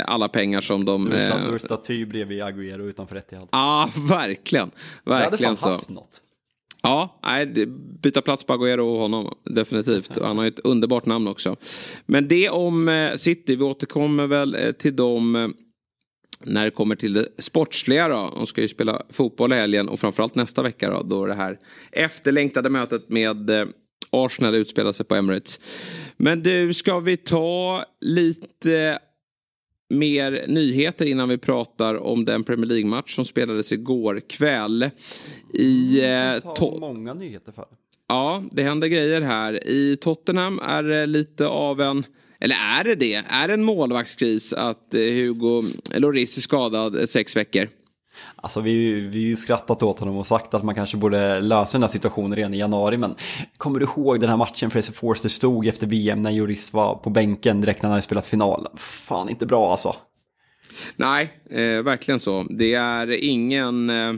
alla 0.06 0.28
pengar 0.28 0.62
som 0.62 0.86
de... 0.86 1.10
Du 1.10 1.16
är 1.16 1.52
eh, 1.52 1.58
staty 1.58 2.06
bredvid 2.06 2.44
Agüero 2.44 2.90
utanför 2.90 3.16
Etihad. 3.16 3.48
Ja, 3.52 3.90
verkligen. 4.10 4.72
Verkligen 5.04 5.58
så. 5.58 5.70
Haft 5.70 5.90
något. 5.90 6.22
Ja, 6.82 7.20
nej, 7.24 7.66
byta 8.02 8.22
plats 8.22 8.44
på 8.44 8.54
Agüero 8.54 8.80
och 8.80 9.00
honom. 9.00 9.38
Definitivt. 9.44 10.18
Och 10.18 10.28
han 10.28 10.38
har 10.38 10.46
ett 10.46 10.60
underbart 10.60 11.06
namn 11.06 11.28
också. 11.28 11.56
Men 12.06 12.28
det 12.28 12.50
om 12.50 12.90
eh, 12.90 13.16
City. 13.16 13.56
Vi 13.56 13.64
återkommer 13.64 14.28
väl 14.28 14.56
eh, 14.56 14.72
till 14.72 14.96
dem 14.96 15.36
eh, 15.36 15.48
när 16.44 16.66
det 16.66 16.72
kommer 16.72 16.96
till 16.96 17.14
det 17.14 17.28
sportsliga 17.38 18.08
då. 18.08 18.34
De 18.36 18.48
ska 18.48 18.62
ju 18.62 18.68
spela 18.68 19.02
fotboll 19.10 19.54
i 19.54 19.56
helgen 19.56 19.90
och 19.90 20.00
framförallt 20.00 20.36
nästa 20.36 20.62
vecka 20.62 20.90
då. 20.90 21.04
Då 21.04 21.26
det 21.26 21.34
här 21.34 21.60
efterlängtade 21.92 22.70
mötet 22.70 23.10
med 23.10 23.50
Arsenal 24.10 24.56
utspelar 24.56 24.92
sig 24.92 25.06
på 25.06 25.16
Emirates. 25.16 25.60
Men 26.18 26.44
du, 26.44 26.74
ska 26.74 27.00
vi 27.00 27.18
ta 27.18 27.86
lite 28.02 29.00
mer 29.90 30.46
nyheter 30.48 31.06
innan 31.06 31.30
vi 31.30 31.38
pratar 31.38 31.96
om 31.96 32.26
den 32.26 32.44
Premier 32.44 32.66
League-match 32.66 33.16
som 33.16 33.26
spelades 33.26 33.72
igår 33.72 34.22
kväll. 34.30 34.90
I, 35.54 36.02
eh, 36.06 36.80
många 36.80 37.14
nyheter 37.14 37.52
för. 37.52 37.66
Ja, 38.08 38.44
det 38.52 38.64
händer 38.64 38.88
grejer 38.88 39.22
här. 39.22 39.68
I 39.68 39.98
Tottenham 40.02 40.60
är 40.60 40.84
det 40.84 41.06
lite 41.06 41.48
av 41.48 41.82
en 41.82 42.06
eller 42.42 42.56
är 42.80 42.84
det 42.84 42.96
det? 42.96 43.24
Är 43.30 43.48
det 43.48 43.54
en 43.54 43.64
målvaktskris 43.64 44.54
att 44.54 44.94
eh, 44.94 45.00
Hugo 45.00 45.64
Lloris 45.94 46.38
är 46.38 46.42
skadad 46.42 47.10
sex 47.10 47.36
veckor? 47.36 47.68
Alltså 48.36 48.62
vi, 48.62 48.92
vi 48.92 49.24
har 49.24 49.30
ju 49.30 49.36
skrattat 49.36 49.84
åt 49.84 50.00
honom 50.00 50.18
och 50.18 50.28
sagt 50.28 50.54
att 50.54 50.64
man 50.64 50.76
kanske 50.76 50.98
borde 50.98 51.42
lösa 51.42 51.78
den 51.78 51.84
här 51.84 51.90
situationen 51.90 52.36
redan 52.36 52.54
i 52.54 52.58
januari. 52.58 52.98
Men 52.98 53.16
kommer 53.58 53.80
du 53.80 53.86
ihåg 53.86 54.20
den 54.20 54.30
här 54.30 54.38
matchen 54.38 54.72
Fraser 54.72 54.94
Forster 54.94 55.30
stod 55.30 55.68
efter 55.68 55.88
VM 55.88 56.22
när 56.22 56.32
Juris 56.32 56.74
var 56.74 56.96
på 56.96 57.10
bänken 57.10 57.62
direkt 57.62 57.82
när 57.82 57.88
han 57.88 57.94
hade 57.94 58.02
spelat 58.02 58.26
final? 58.26 58.68
Fan 58.76 59.30
inte 59.30 59.46
bra 59.46 59.72
alltså. 59.72 59.96
Nej, 60.96 61.34
eh, 61.50 61.84
verkligen 61.84 62.20
så. 62.20 62.46
Det 62.50 62.74
är 62.74 63.24
ingen... 63.24 63.90
Eh 63.90 64.14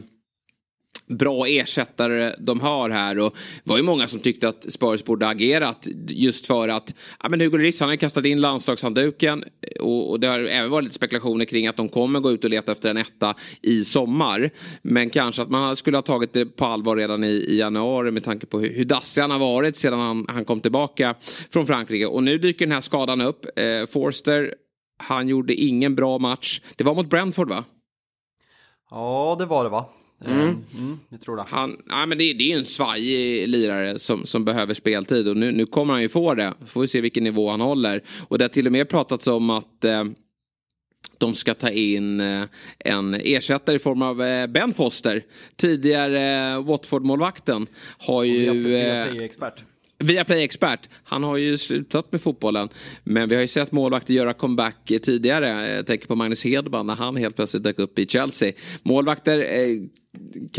bra 1.12 1.48
ersättare 1.48 2.36
de 2.40 2.60
har 2.60 2.90
här. 2.90 3.20
Och 3.20 3.36
det 3.64 3.70
var 3.70 3.78
ju 3.78 3.84
många 3.84 4.08
som 4.08 4.20
tyckte 4.20 4.50
att 4.50 4.66
Spurs 4.70 5.04
borde 5.04 5.28
agerat 5.28 5.88
just 6.08 6.48
för 6.48 6.70
att 6.70 6.94
ja, 7.24 7.30
men 7.30 7.42
Hugo 7.42 7.58
Lloris 7.58 7.80
han 7.80 7.90
har 7.90 7.96
kastat 7.96 8.26
in 8.26 8.42
landslagshandduken 8.42 9.44
och, 9.80 10.10
och 10.12 10.20
det 10.20 10.28
har 10.28 10.40
även 10.40 10.70
varit 10.72 10.84
lite 10.84 10.96
spekulationer 10.96 11.46
kring 11.46 11.68
att 11.68 11.78
de 11.78 11.90
kommer 11.90 12.20
gå 12.20 12.32
ut 12.32 12.44
och 12.44 12.50
leta 12.50 12.72
efter 12.72 12.90
en 12.90 12.98
etta 12.98 13.36
i 13.62 13.86
sommar. 13.86 14.50
Men 14.82 15.10
kanske 15.10 15.42
att 15.42 15.50
man 15.50 15.76
skulle 15.76 15.98
ha 15.98 16.02
tagit 16.02 16.34
det 16.34 16.46
på 16.46 16.66
allvar 16.66 16.96
redan 16.96 17.24
i, 17.24 17.28
i 17.28 17.58
januari 17.60 18.12
med 18.12 18.24
tanke 18.24 18.46
på 18.46 18.60
hur, 18.60 18.74
hur 18.76 18.86
dassig 18.86 19.22
han 19.22 19.32
har 19.32 19.40
varit 19.40 19.76
sedan 19.76 20.00
han, 20.00 20.26
han 20.30 20.46
kom 20.46 20.60
tillbaka 20.60 21.16
från 21.50 21.68
Frankrike. 21.68 22.06
Och 22.06 22.24
nu 22.24 22.38
dyker 22.38 22.66
den 22.66 22.74
här 22.74 22.82
skadan 22.82 23.22
upp. 23.22 23.46
Eh, 23.60 23.86
Forster, 23.90 24.54
han 24.98 25.28
gjorde 25.28 25.54
ingen 25.54 25.96
bra 25.96 26.18
match. 26.18 26.62
Det 26.76 26.84
var 26.84 26.96
mot 26.96 27.10
Brentford 27.10 27.50
va? 27.50 27.64
Ja, 28.90 29.36
det 29.40 29.46
var 29.46 29.64
det 29.64 29.70
va? 29.70 29.86
Mm. 30.26 30.64
Mm, 30.78 31.00
jag 31.10 31.22
tror 31.22 31.36
det. 31.36 31.46
Han, 31.48 31.82
ja, 31.90 32.06
men 32.06 32.18
det, 32.18 32.34
det 32.34 32.52
är 32.52 32.58
en 32.58 32.66
svajig 32.66 33.48
lirare 33.48 34.00
som, 34.00 34.26
som 34.26 34.46
behöver 34.46 34.74
speltid 34.74 35.28
och 35.28 35.38
nu, 35.38 35.52
nu 35.52 35.66
kommer 35.66 35.94
han 35.94 36.02
ju 36.02 36.10
få 36.10 36.34
det. 36.34 36.54
Får 36.66 36.82
vi 36.82 36.88
se 36.88 37.02
vilken 37.02 37.24
nivå 37.24 37.50
han 37.50 37.62
håller. 37.62 38.04
Och 38.28 38.38
det 38.38 38.44
har 38.44 38.50
till 38.50 38.66
och 38.66 38.72
med 38.72 38.90
pratats 38.90 39.28
om 39.28 39.50
att 39.50 39.84
eh, 39.84 40.04
de 41.18 41.36
ska 41.36 41.54
ta 41.54 41.70
in 41.70 42.20
eh, 42.20 42.44
en 42.80 43.14
ersättare 43.14 43.76
i 43.76 43.80
form 43.80 44.02
av 44.02 44.22
eh, 44.22 44.48
Ben 44.48 44.74
Foster. 44.74 45.24
Tidigare 45.56 46.54
eh, 46.54 46.64
Watford-målvakten 46.64 47.68
har 47.98 48.24
ju... 48.24 48.52
Viaplay-expert. 50.02 50.80
expert. 50.80 51.00
Han 51.04 51.24
har 51.24 51.38
ju 51.38 51.58
slutat 51.58 52.12
med 52.12 52.22
fotbollen. 52.22 52.70
Men 53.04 53.30
vi 53.30 53.36
har 53.36 53.42
ju 53.42 53.48
sett 53.48 53.72
målvakter 53.72 54.14
göra 54.14 54.34
comeback 54.34 54.76
tidigare. 54.86 55.76
Jag 55.76 55.88
tänker 55.88 56.08
på 56.08 56.16
Magnus 56.16 56.44
Hedman 56.44 56.88
när 56.88 56.96
han 56.96 57.16
helt 57.16 57.36
plötsligt 57.36 57.64
dök 57.64 57.80
upp 57.80 58.00
i 58.00 58.08
Chelsea. 58.08 58.54
Målvakter 58.84 59.40
eh, 59.40 59.68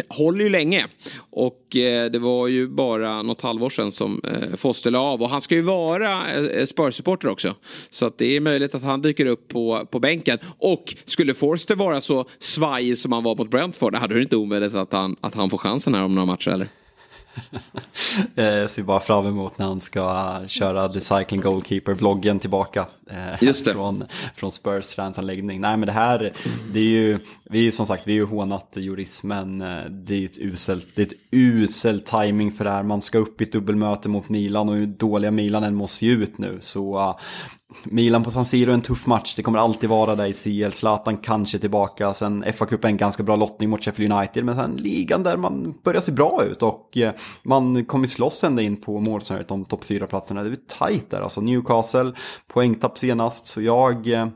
håller 0.08 0.44
ju 0.44 0.50
länge. 0.50 0.86
Och 1.30 1.76
eh, 1.76 2.10
det 2.10 2.18
var 2.18 2.48
ju 2.48 2.68
bara 2.68 3.22
något 3.22 3.40
halvår 3.40 3.70
sedan 3.70 3.92
som 3.92 4.20
eh, 4.24 4.56
Foster 4.56 4.90
la 4.90 4.98
av. 4.98 5.22
Och 5.22 5.30
han 5.30 5.40
ska 5.40 5.54
ju 5.54 5.62
vara 5.62 6.32
eh, 6.32 6.66
Spurs-supporter 6.66 7.28
också. 7.28 7.54
Så 7.90 8.06
att 8.06 8.18
det 8.18 8.36
är 8.36 8.40
möjligt 8.40 8.74
att 8.74 8.82
han 8.82 9.02
dyker 9.02 9.26
upp 9.26 9.48
på, 9.48 9.86
på 9.90 10.00
bänken. 10.00 10.38
Och 10.58 10.94
skulle 11.04 11.34
Forster 11.34 11.74
vara 11.74 12.00
så 12.00 12.28
svajig 12.38 12.98
som 12.98 13.12
han 13.12 13.24
var 13.24 13.36
mot 13.36 13.50
Brentford. 13.50 13.94
Hade 13.94 14.14
det 14.14 14.22
inte 14.22 14.36
omöjligt 14.36 14.74
att 14.74 14.92
han, 14.92 15.16
att 15.20 15.34
han 15.34 15.50
får 15.50 15.58
chansen 15.58 15.94
här 15.94 16.04
om 16.04 16.14
några 16.14 16.26
matcher 16.26 16.50
eller? 16.50 16.68
Jag 18.34 18.70
ser 18.70 18.82
bara 18.82 19.00
fram 19.00 19.26
emot 19.26 19.58
när 19.58 19.66
han 19.66 19.80
ska 19.80 20.40
köra 20.46 20.88
The 20.88 21.00
Cycling 21.00 21.40
Goalkeeper-vloggen 21.40 22.38
tillbaka. 22.38 22.86
Eh, 23.10 23.44
Just 23.44 23.64
det. 23.64 23.72
Från, 23.72 24.04
från 24.36 24.52
Spurs 24.52 24.86
träningsanläggning. 24.86 25.60
Nej 25.60 25.76
men 25.76 25.86
det 25.86 25.92
här, 25.92 26.32
det 26.72 26.80
är 26.80 26.84
ju, 26.84 27.18
vi 27.44 27.58
är 27.58 27.62
ju 27.62 27.72
som 27.72 27.86
sagt, 27.86 28.06
vi 28.06 28.12
är 28.12 28.16
ju 28.16 28.24
hånat 28.24 28.76
Juris, 28.76 29.22
men 29.22 29.60
eh, 29.60 29.84
det 29.84 30.14
är 30.14 30.18
ju 30.18 30.24
ett 30.24 30.38
uselt, 30.38 30.88
det 30.96 31.02
är 31.02 31.06
ett 31.06 31.20
uselt 31.30 32.06
timing 32.06 32.52
för 32.52 32.64
det 32.64 32.70
här. 32.70 32.82
Man 32.82 33.02
ska 33.02 33.18
upp 33.18 33.40
i 33.40 33.44
ett 33.44 33.52
dubbelmöte 33.52 34.08
mot 34.08 34.28
Milan 34.28 34.68
och 34.68 34.74
hur 34.74 34.86
dåliga 34.86 35.30
Milan 35.30 35.64
än 35.64 35.74
måste 35.74 35.96
se 35.96 36.06
ut 36.06 36.38
nu. 36.38 36.58
Så 36.60 37.16
Milan 37.84 38.24
på 38.24 38.30
San 38.30 38.46
Siro 38.46 38.70
är 38.70 38.74
en 38.74 38.80
tuff 38.80 39.06
match, 39.06 39.34
det 39.36 39.42
kommer 39.42 39.58
alltid 39.58 39.90
vara 39.90 40.14
där 40.14 40.26
i 40.26 40.32
CL. 40.32 40.72
Zlatan 40.72 41.16
kanske 41.16 41.58
tillbaka, 41.58 42.14
sen 42.14 42.44
FA-cupen 42.44 42.86
en 42.86 42.96
ganska 42.96 43.22
bra 43.22 43.36
lottning 43.36 43.70
mot 43.70 43.84
Sheffield 43.84 44.12
United, 44.12 44.44
men 44.44 44.56
sen 44.56 44.76
ligan 44.76 45.22
där 45.22 45.36
man 45.36 45.74
börjar 45.84 46.00
se 46.00 46.12
bra 46.12 46.44
ut 46.44 46.62
och 46.62 46.96
eh, 46.96 47.12
man 47.42 47.84
kommer 47.84 48.06
slåss 48.06 48.44
ända 48.44 48.62
in 48.62 48.80
på 48.80 49.00
målsnöret 49.00 49.50
om 49.50 49.64
topp 49.64 49.84
4-platserna. 49.84 50.42
Det 50.42 50.50
är 50.50 50.78
tajt 50.78 51.10
där 51.10 51.20
alltså. 51.20 51.40
Newcastle, 51.40 52.12
poängtapp 52.48 52.98
senast, 52.98 53.46
så 53.46 53.62
jag, 53.62 54.06
eh, 54.06 54.26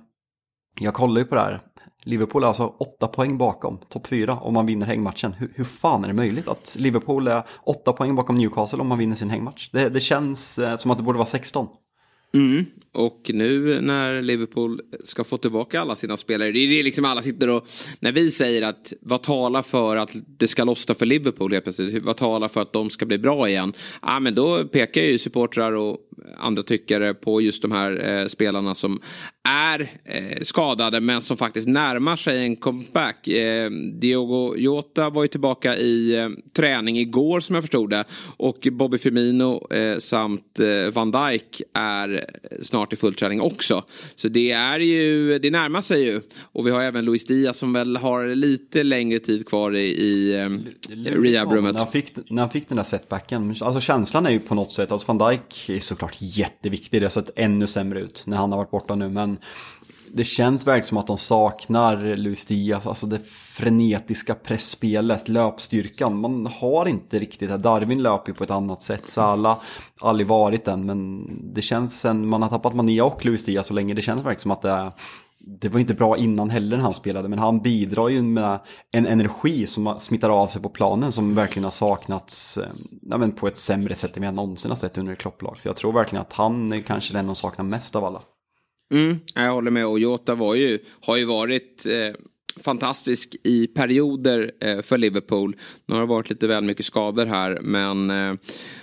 jag 0.80 0.94
kollar 0.94 1.20
ju 1.20 1.24
på 1.24 1.34
det 1.34 1.40
här. 1.40 1.60
Liverpool 2.06 2.42
är 2.42 2.46
alltså 2.46 2.74
åtta 2.78 3.08
poäng 3.08 3.38
bakom 3.38 3.78
topp 3.88 4.06
fyra 4.06 4.38
om 4.40 4.54
man 4.54 4.66
vinner 4.66 4.86
hängmatchen. 4.86 5.32
Hur, 5.32 5.52
hur 5.54 5.64
fan 5.64 6.04
är 6.04 6.08
det 6.08 6.14
möjligt 6.14 6.48
att 6.48 6.76
Liverpool 6.78 7.28
är 7.28 7.42
åtta 7.64 7.92
poäng 7.92 8.14
bakom 8.14 8.36
Newcastle 8.36 8.80
om 8.80 8.88
man 8.88 8.98
vinner 8.98 9.16
sin 9.16 9.30
hängmatch? 9.30 9.70
Det, 9.72 9.88
det 9.88 10.00
känns 10.00 10.58
eh, 10.58 10.76
som 10.76 10.90
att 10.90 10.98
det 10.98 11.04
borde 11.04 11.18
vara 11.18 11.26
16. 11.26 11.66
Mm. 12.34 12.64
Och 12.92 13.30
nu 13.34 13.80
när 13.80 14.22
Liverpool 14.22 14.80
ska 15.04 15.24
få 15.24 15.36
tillbaka 15.36 15.80
alla 15.80 15.96
sina 15.96 16.16
spelare. 16.16 16.52
Det 16.52 16.58
är 16.58 16.82
liksom 16.82 17.04
alla 17.04 17.22
sitter 17.22 17.50
och. 17.50 17.66
När 18.00 18.12
vi 18.12 18.30
säger 18.30 18.62
att 18.62 18.92
vad 19.00 19.22
talar 19.22 19.62
för 19.62 19.96
att 19.96 20.10
det 20.38 20.48
ska 20.48 20.64
lossna 20.64 20.94
för 20.94 21.06
Liverpool 21.06 21.52
helt 21.52 21.64
plötsligt. 21.64 22.02
Vad 22.02 22.16
talar 22.16 22.48
för 22.48 22.62
att 22.62 22.72
de 22.72 22.90
ska 22.90 23.06
bli 23.06 23.18
bra 23.18 23.48
igen. 23.48 23.72
Ja 24.02 24.20
men 24.20 24.34
då 24.34 24.64
pekar 24.64 25.02
ju 25.02 25.18
supportrar 25.18 25.72
och 25.72 25.98
andra 26.38 26.62
tyckare 26.62 27.14
på 27.14 27.40
just 27.40 27.62
de 27.62 27.72
här 27.72 28.20
eh, 28.20 28.26
spelarna 28.26 28.74
som 28.74 29.00
är 29.48 30.00
eh, 30.04 30.42
skadade 30.42 31.00
men 31.00 31.22
som 31.22 31.36
faktiskt 31.36 31.68
närmar 31.68 32.16
sig 32.16 32.42
en 32.42 32.56
comeback. 32.56 33.28
Eh, 33.28 33.70
Diogo 33.70 34.56
Jota 34.56 35.10
var 35.10 35.22
ju 35.22 35.28
tillbaka 35.28 35.76
i 35.76 36.16
eh, 36.16 36.28
träning 36.56 36.98
igår 36.98 37.40
som 37.40 37.54
jag 37.54 37.64
förstod 37.64 37.90
det. 37.90 38.04
Och 38.36 38.68
Bobby 38.72 38.98
Firmino 38.98 39.72
eh, 39.72 39.98
samt 39.98 40.60
eh, 40.60 40.92
Van 40.92 41.10
Dijk 41.10 41.62
är 41.74 42.24
snart 42.62 42.92
i 42.92 42.96
full 42.96 43.14
träning 43.14 43.40
också. 43.40 43.84
Så 44.14 44.28
det 44.28 44.50
är 44.50 44.80
ju, 44.80 45.38
det 45.38 45.50
närmar 45.50 45.82
sig 45.82 46.04
ju. 46.04 46.20
Och 46.40 46.66
vi 46.66 46.70
har 46.70 46.82
även 46.82 47.04
Luis 47.04 47.26
Diaz 47.26 47.58
som 47.58 47.72
väl 47.72 47.96
har 47.96 48.34
lite 48.34 48.82
längre 48.82 49.18
tid 49.18 49.48
kvar 49.48 49.74
i, 49.74 49.86
i 49.86 50.34
eh, 50.34 50.48
rehabrummet. 51.04 51.72
När, 51.72 51.78
han 51.78 51.92
fick, 51.92 52.30
när 52.30 52.42
han 52.42 52.50
fick 52.50 52.68
den 52.68 52.76
där 52.76 52.84
setbacken, 52.84 53.54
alltså 53.60 53.80
känslan 53.80 54.26
är 54.26 54.30
ju 54.30 54.38
på 54.38 54.54
något 54.54 54.72
sätt, 54.72 54.92
alltså 54.92 55.12
Van 55.12 55.30
Dijk 55.30 55.68
är 55.68 55.80
såklart 55.80 56.05
jätteviktig, 56.18 57.00
det 57.00 57.04
har 57.04 57.10
sett 57.10 57.38
ännu 57.38 57.66
sämre 57.66 58.00
ut 58.00 58.22
när 58.26 58.36
han 58.36 58.52
har 58.52 58.58
varit 58.58 58.70
borta 58.70 58.94
nu, 58.94 59.08
men 59.08 59.38
det 60.12 60.24
känns 60.24 60.66
verkligen 60.66 60.86
som 60.86 60.98
att 60.98 61.06
de 61.06 61.18
saknar 61.18 62.16
Luis 62.16 62.44
Diaz, 62.44 62.86
alltså 62.86 63.06
det 63.06 63.20
frenetiska 63.28 64.34
pressspelet, 64.34 65.28
löpstyrkan. 65.28 66.20
Man 66.20 66.46
har 66.46 66.88
inte 66.88 67.18
riktigt 67.18 67.48
det. 67.48 67.56
Darwin 67.56 68.02
löper 68.02 68.30
ju 68.30 68.34
på 68.34 68.44
ett 68.44 68.50
annat 68.50 68.82
sätt. 68.82 69.08
Sala 69.08 69.58
aldrig 70.00 70.26
varit 70.26 70.64
den, 70.64 70.86
men 70.86 71.28
det 71.54 71.62
känns 71.62 72.00
sen 72.00 72.28
man 72.28 72.42
har 72.42 72.48
tappat 72.48 72.74
Mania 72.74 73.04
och 73.04 73.24
Luis 73.24 73.44
Diaz 73.44 73.66
så 73.66 73.74
länge. 73.74 73.94
Det 73.94 74.02
känns 74.02 74.18
verkligen 74.18 74.40
som 74.40 74.50
att 74.50 74.62
det 74.62 74.70
är 74.70 74.92
det 75.46 75.68
var 75.68 75.80
inte 75.80 75.94
bra 75.94 76.16
innan 76.16 76.50
heller 76.50 76.76
när 76.76 76.84
han 76.84 76.94
spelade, 76.94 77.28
men 77.28 77.38
han 77.38 77.60
bidrar 77.60 78.08
ju 78.08 78.22
med 78.22 78.60
en 78.92 79.06
energi 79.06 79.66
som 79.66 79.98
smittar 79.98 80.30
av 80.30 80.46
sig 80.46 80.62
på 80.62 80.68
planen 80.68 81.12
som 81.12 81.34
verkligen 81.34 81.64
har 81.64 81.70
saknats 81.70 82.58
eh, 82.58 83.28
på 83.28 83.48
ett 83.48 83.56
sämre 83.56 83.94
sätt 83.94 84.16
än 84.16 84.22
vi 84.22 84.32
någonsin 84.32 84.70
har 84.70 84.76
sett 84.76 84.98
under 84.98 85.14
klopplag. 85.14 85.60
Så 85.60 85.68
jag 85.68 85.76
tror 85.76 85.92
verkligen 85.92 86.22
att 86.22 86.32
han 86.32 86.72
är 86.72 86.80
kanske 86.80 87.12
den 87.12 87.26
de 87.26 87.34
saknar 87.34 87.64
mest 87.64 87.96
av 87.96 88.04
alla. 88.04 88.22
Mm, 88.94 89.18
jag 89.34 89.52
håller 89.52 89.70
med 89.70 89.86
och 89.86 89.98
Jota 89.98 90.34
var 90.34 90.54
ju, 90.54 90.78
har 91.00 91.16
ju 91.16 91.24
varit 91.24 91.86
eh, 91.86 92.20
fantastisk 92.60 93.36
i 93.42 93.66
perioder 93.66 94.52
eh, 94.60 94.82
för 94.82 94.98
Liverpool. 94.98 95.56
Nu 95.86 95.94
har 95.94 96.00
det 96.00 96.08
varit 96.08 96.30
lite 96.30 96.46
väl 96.46 96.64
mycket 96.64 96.86
skador 96.86 97.26
här 97.26 97.58
men 97.62 98.10
eh, 98.10 98.34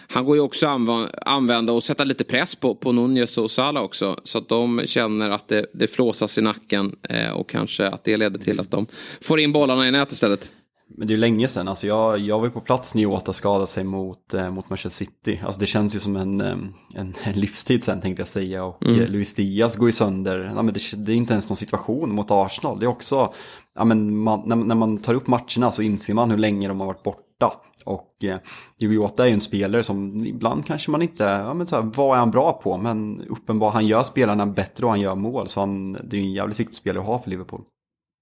han 0.08 0.26
går 0.26 0.36
ju 0.36 0.42
också 0.42 0.68
anv 0.68 1.08
använda 1.26 1.74
och 1.74 1.84
sätta 1.84 2.04
lite 2.04 2.24
press 2.24 2.56
på, 2.56 2.76
på 2.76 2.92
Nunez 2.92 3.38
och 3.38 3.52
Salah 3.52 3.84
också. 3.84 4.20
Så 4.24 4.38
att 4.38 4.50
de 4.50 4.82
känner 4.86 5.30
att 5.30 5.48
det, 5.48 5.66
det 5.74 5.88
flåsas 5.88 6.38
i 6.38 6.42
nacken 6.42 6.96
eh, 7.10 7.32
och 7.32 7.50
kanske 7.50 7.88
att 7.88 8.04
det 8.04 8.18
leder 8.18 8.40
till 8.40 8.60
att 8.60 8.72
de 8.72 8.88
får 9.22 9.40
in 9.40 9.52
bollarna 9.52 9.88
i 9.88 9.92
nät 9.92 10.12
istället. 10.12 10.50
Men 10.88 11.08
det 11.08 11.12
är 11.12 11.16
ju 11.16 11.22
länge 11.22 11.48
sedan, 11.48 11.68
alltså 11.68 11.88
jag, 11.88 12.20
jag 12.20 12.40
var 12.40 12.46
ju 12.46 12.52
på 12.52 12.62
plats 12.62 12.96
när 12.96 13.02
Jota 13.02 13.34
skadade 13.34 13.68
sig 13.68 13.84
mot, 13.84 14.34
eh, 14.34 14.50
mot 14.50 14.70
Manchester 14.70 15.06
City. 15.06 15.42
Alltså 15.46 15.60
det 15.60 15.66
känns 15.66 15.96
ju 15.96 16.00
som 16.00 16.16
en, 16.16 16.42
eh, 16.42 16.58
en, 16.96 17.14
en 17.24 17.34
livstid 17.34 17.84
sen 17.84 18.02
tänkte 18.02 18.22
jag 18.22 18.28
säga. 18.28 18.64
Och 18.64 18.84
mm. 18.84 19.02
eh, 19.02 19.10
Luis 19.10 19.34
Diaz 19.34 19.76
går 19.76 19.88
ju 19.88 19.94
sönder. 19.94 20.52
Ja, 20.56 20.62
men 20.62 20.74
det, 20.74 20.80
det, 20.98 21.12
är 21.12 21.16
inte 21.16 21.34
ens 21.34 21.50
någon 21.50 21.56
situation 21.56 22.16
mot 22.16 22.32
Arsenal. 22.32 22.80
Det 22.80 22.86
är 22.86 22.88
också, 22.88 23.34
ja, 23.76 23.86
men 23.86 24.18
man, 24.18 24.44
när, 24.46 24.56
när 24.56 24.76
man 24.76 24.98
tar 24.98 25.14
upp 25.14 25.28
matcherna 25.28 25.72
så 25.72 25.82
inser 25.82 26.14
man 26.14 26.32
hur 26.32 26.38
länge 26.38 26.68
de 26.68 26.80
har 26.80 26.88
varit 26.88 27.04
borta. 27.04 27.54
Och 27.86 28.24
eh, 28.24 28.38
Jota 28.78 29.24
är 29.24 29.28
ju 29.28 29.34
en 29.34 29.42
spelare 29.42 29.84
som 29.84 30.26
ibland 30.26 30.66
kanske 30.66 30.92
man 30.92 31.02
inte, 31.02 31.24
ja 31.24 31.54
men 31.54 31.68
så 31.68 31.76
här, 31.76 31.92
vad 31.96 32.16
är 32.16 32.20
han 32.20 32.32
bra 32.32 32.54
på? 32.64 32.78
Men 32.78 33.22
uppenbart, 33.30 33.74
han 33.74 33.88
gör 33.88 34.04
spelarna 34.04 34.46
bättre 34.46 34.86
och 34.86 34.92
han 34.92 35.02
gör 35.02 35.16
mål. 35.16 35.48
Så 35.48 35.60
han, 35.60 35.94
det 35.94 36.18
är 36.18 36.22
ju 36.22 36.28
en 36.28 36.34
jävligt 36.34 36.60
viktig 36.60 36.78
spelare 36.78 37.02
att 37.02 37.08
ha 37.08 37.20
för 37.20 37.30
Liverpool. 37.30 37.62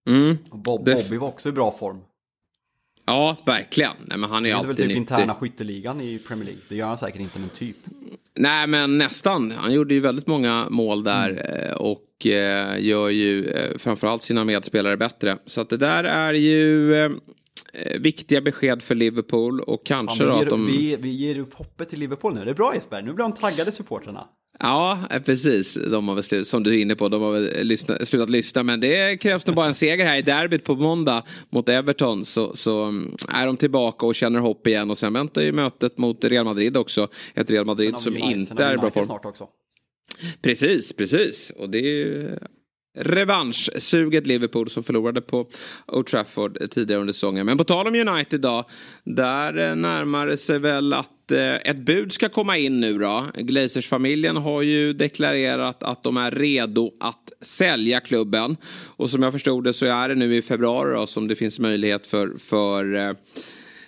Mm. 0.09 0.37
Bob, 0.51 0.85
Bobby 0.85 1.17
var 1.17 1.27
också 1.27 1.49
i 1.49 1.51
bra 1.51 1.71
form. 1.71 2.01
Ja, 3.05 3.37
verkligen. 3.45 3.91
Nej, 4.05 4.17
men 4.17 4.29
han 4.29 4.45
är, 4.45 4.49
Det 4.49 4.53
är 4.53 4.55
alltid 4.55 4.67
väl 4.67 4.75
typ 4.75 4.85
nyttig. 4.87 4.97
interna 5.01 5.33
skytteligan 5.33 6.01
i 6.01 6.19
Premier 6.27 6.45
League. 6.45 6.61
Det 6.69 6.75
gör 6.75 6.87
han 6.87 6.97
säkert 6.97 7.21
inte, 7.21 7.39
men 7.39 7.49
typ. 7.49 7.75
Nej, 8.35 8.67
men 8.67 8.97
nästan. 8.97 9.51
Han 9.51 9.73
gjorde 9.73 9.93
ju 9.93 9.99
väldigt 9.99 10.27
många 10.27 10.67
mål 10.69 11.03
där 11.03 11.29
Mm. 11.29 11.69
eh, 11.69 11.73
och 11.75 12.25
eh, 12.25 12.79
gör 12.85 13.09
ju 13.09 13.47
eh, 13.49 13.77
framförallt 13.77 14.21
sina 14.21 14.43
medspelare 14.43 14.97
bättre. 14.97 15.37
Så 15.45 15.61
att 15.61 15.69
det 15.69 15.77
där 15.77 16.03
är 16.03 16.33
ju 16.33 16.93
viktiga 17.99 18.41
besked 18.41 18.81
för 18.83 18.95
Liverpool 18.95 19.61
och 19.61 19.85
kanske 19.85 20.23
då 20.23 20.29
vi, 20.29 20.35
att 20.35 20.43
ger, 20.43 20.49
de... 20.49 20.65
vi, 20.67 20.95
vi 20.95 21.09
ger 21.09 21.39
upp 21.39 21.53
hoppet 21.53 21.89
till 21.89 21.99
Liverpool 21.99 22.33
nu. 22.33 22.45
Det 22.45 22.51
är 22.51 22.55
bra 22.55 22.75
Jesper, 22.75 23.01
nu 23.01 23.13
blir 23.13 23.23
de 23.23 23.31
taggade 23.33 23.71
supportrarna. 23.71 24.27
Ja, 24.63 24.99
precis. 25.25 25.73
De 25.73 26.07
har 26.07 26.15
väl 26.15 26.23
slut, 26.23 26.47
som 26.47 26.63
du 26.63 26.75
är 26.77 26.81
inne 26.81 26.95
på, 26.95 27.09
de 27.09 27.21
har 27.21 27.31
väl 27.31 27.67
lyssna, 27.67 28.05
slutat 28.05 28.29
lyssna. 28.29 28.63
Men 28.63 28.79
det 28.79 29.17
krävs 29.21 29.47
nog 29.47 29.55
bara 29.55 29.65
en 29.65 29.73
seger 29.73 30.05
här 30.05 30.17
i 30.17 30.21
derbyt 30.21 30.63
på 30.63 30.75
måndag 30.75 31.23
mot 31.49 31.69
Everton. 31.69 32.25
Så, 32.25 32.55
så 32.55 32.83
mm, 32.83 33.15
är 33.27 33.45
de 33.45 33.57
tillbaka 33.57 34.05
och 34.05 34.15
känner 34.15 34.39
hopp 34.39 34.67
igen. 34.67 34.91
Och 34.91 34.97
sen 34.97 35.13
väntar 35.13 35.41
ju 35.41 35.51
mötet 35.51 35.97
mot 35.97 36.23
Real 36.23 36.45
Madrid 36.45 36.77
också. 36.77 37.07
Ett 37.33 37.51
Real 37.51 37.65
Madrid 37.65 37.97
som 37.97 38.13
United- 38.13 38.31
inte 38.31 38.63
är 38.63 38.73
i 38.73 38.77
bra 38.77 38.91
form. 38.91 39.05
snart 39.05 39.25
också. 39.25 39.47
Precis, 40.41 40.93
precis. 40.93 41.53
Och 41.57 41.69
det 41.69 41.77
är 41.77 41.93
ju 41.93 42.35
revanschsuget 42.97 44.27
Liverpool 44.27 44.69
som 44.69 44.83
förlorade 44.83 45.21
på 45.21 45.47
Old 45.87 46.05
Trafford 46.05 46.71
tidigare 46.71 47.01
under 47.01 47.13
säsongen. 47.13 47.45
Men 47.45 47.57
på 47.57 47.63
tal 47.63 47.87
om 47.87 47.95
United 47.95 48.33
idag. 48.39 48.65
Där 49.03 49.69
eh, 49.69 49.75
närmar 49.75 50.27
det 50.27 50.37
sig 50.37 50.59
väl 50.59 50.93
att 50.93 51.09
eh, 51.31 51.55
ett 51.55 51.77
bud 51.77 52.13
ska 52.13 52.29
komma 52.29 52.57
in 52.57 52.79
nu 52.79 52.97
då. 52.97 53.25
Glazers-familjen 53.35 54.37
har 54.37 54.61
ju 54.61 54.93
deklarerat 54.93 55.83
att 55.83 56.03
de 56.03 56.17
är 56.17 56.31
redo 56.31 56.91
att 56.99 57.31
sälja 57.41 57.99
klubben. 57.99 58.57
Och 58.73 59.09
som 59.09 59.23
jag 59.23 59.33
förstod 59.33 59.63
det 59.63 59.73
så 59.73 59.85
är 59.85 60.09
det 60.09 60.15
nu 60.15 60.35
i 60.35 60.41
februari 60.41 60.95
då 60.95 61.07
som 61.07 61.27
det 61.27 61.35
finns 61.35 61.59
möjlighet 61.59 62.07
för, 62.07 62.37
för 62.37 62.95
eh, 62.95 63.13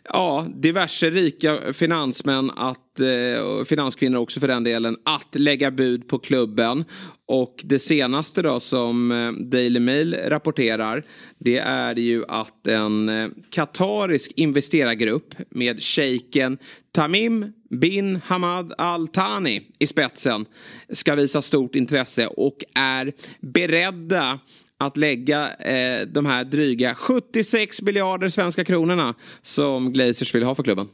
ja, 0.10 0.48
diverse 0.56 1.10
rika 1.10 1.74
finansmän 1.74 2.52
att, 2.52 3.00
eh, 3.00 3.66
finanskvinnor 3.66 4.20
också 4.20 4.40
för 4.40 4.48
den 4.48 4.64
delen, 4.64 4.98
att 5.06 5.36
lägga 5.36 5.72
bud 5.72 6.08
på 6.08 6.20
klubben. 6.20 6.86
Och 7.28 7.62
det 7.64 7.80
senaste 7.80 8.42
då 8.42 8.60
som 8.60 9.12
eh, 9.12 9.32
Daily 9.32 9.80
Mail 9.80 10.16
rapporterar 10.26 11.04
det 11.38 11.58
är 11.58 12.00
ju 12.00 12.24
att 12.28 12.68
en 12.68 13.10
eh, 13.10 13.30
katarisk 13.50 14.32
investerargrupp 14.36 15.36
med 15.50 15.84
shejken 15.84 16.58
Tamim 16.92 17.54
bin 17.70 18.16
Hamad 18.26 18.74
Al 18.78 19.08
Thani 19.08 19.62
i 19.80 19.88
spetsen 19.88 20.46
ska 20.90 21.16
visa 21.16 21.42
stort 21.42 21.76
intresse 21.76 22.28
och 22.28 22.58
är 22.76 23.14
beredda 23.42 24.40
att 24.78 24.98
lägga 24.98 25.54
eh, 25.54 26.08
de 26.08 26.26
här 26.26 26.44
dryga 26.44 26.96
76 26.96 27.82
miljarder 27.82 28.30
svenska 28.30 28.66
kronorna 28.66 29.16
som 29.42 29.94
Glazers 29.94 30.36
vill 30.36 30.44
ha 30.44 30.56
för 30.56 30.64
klubben. 30.64 30.88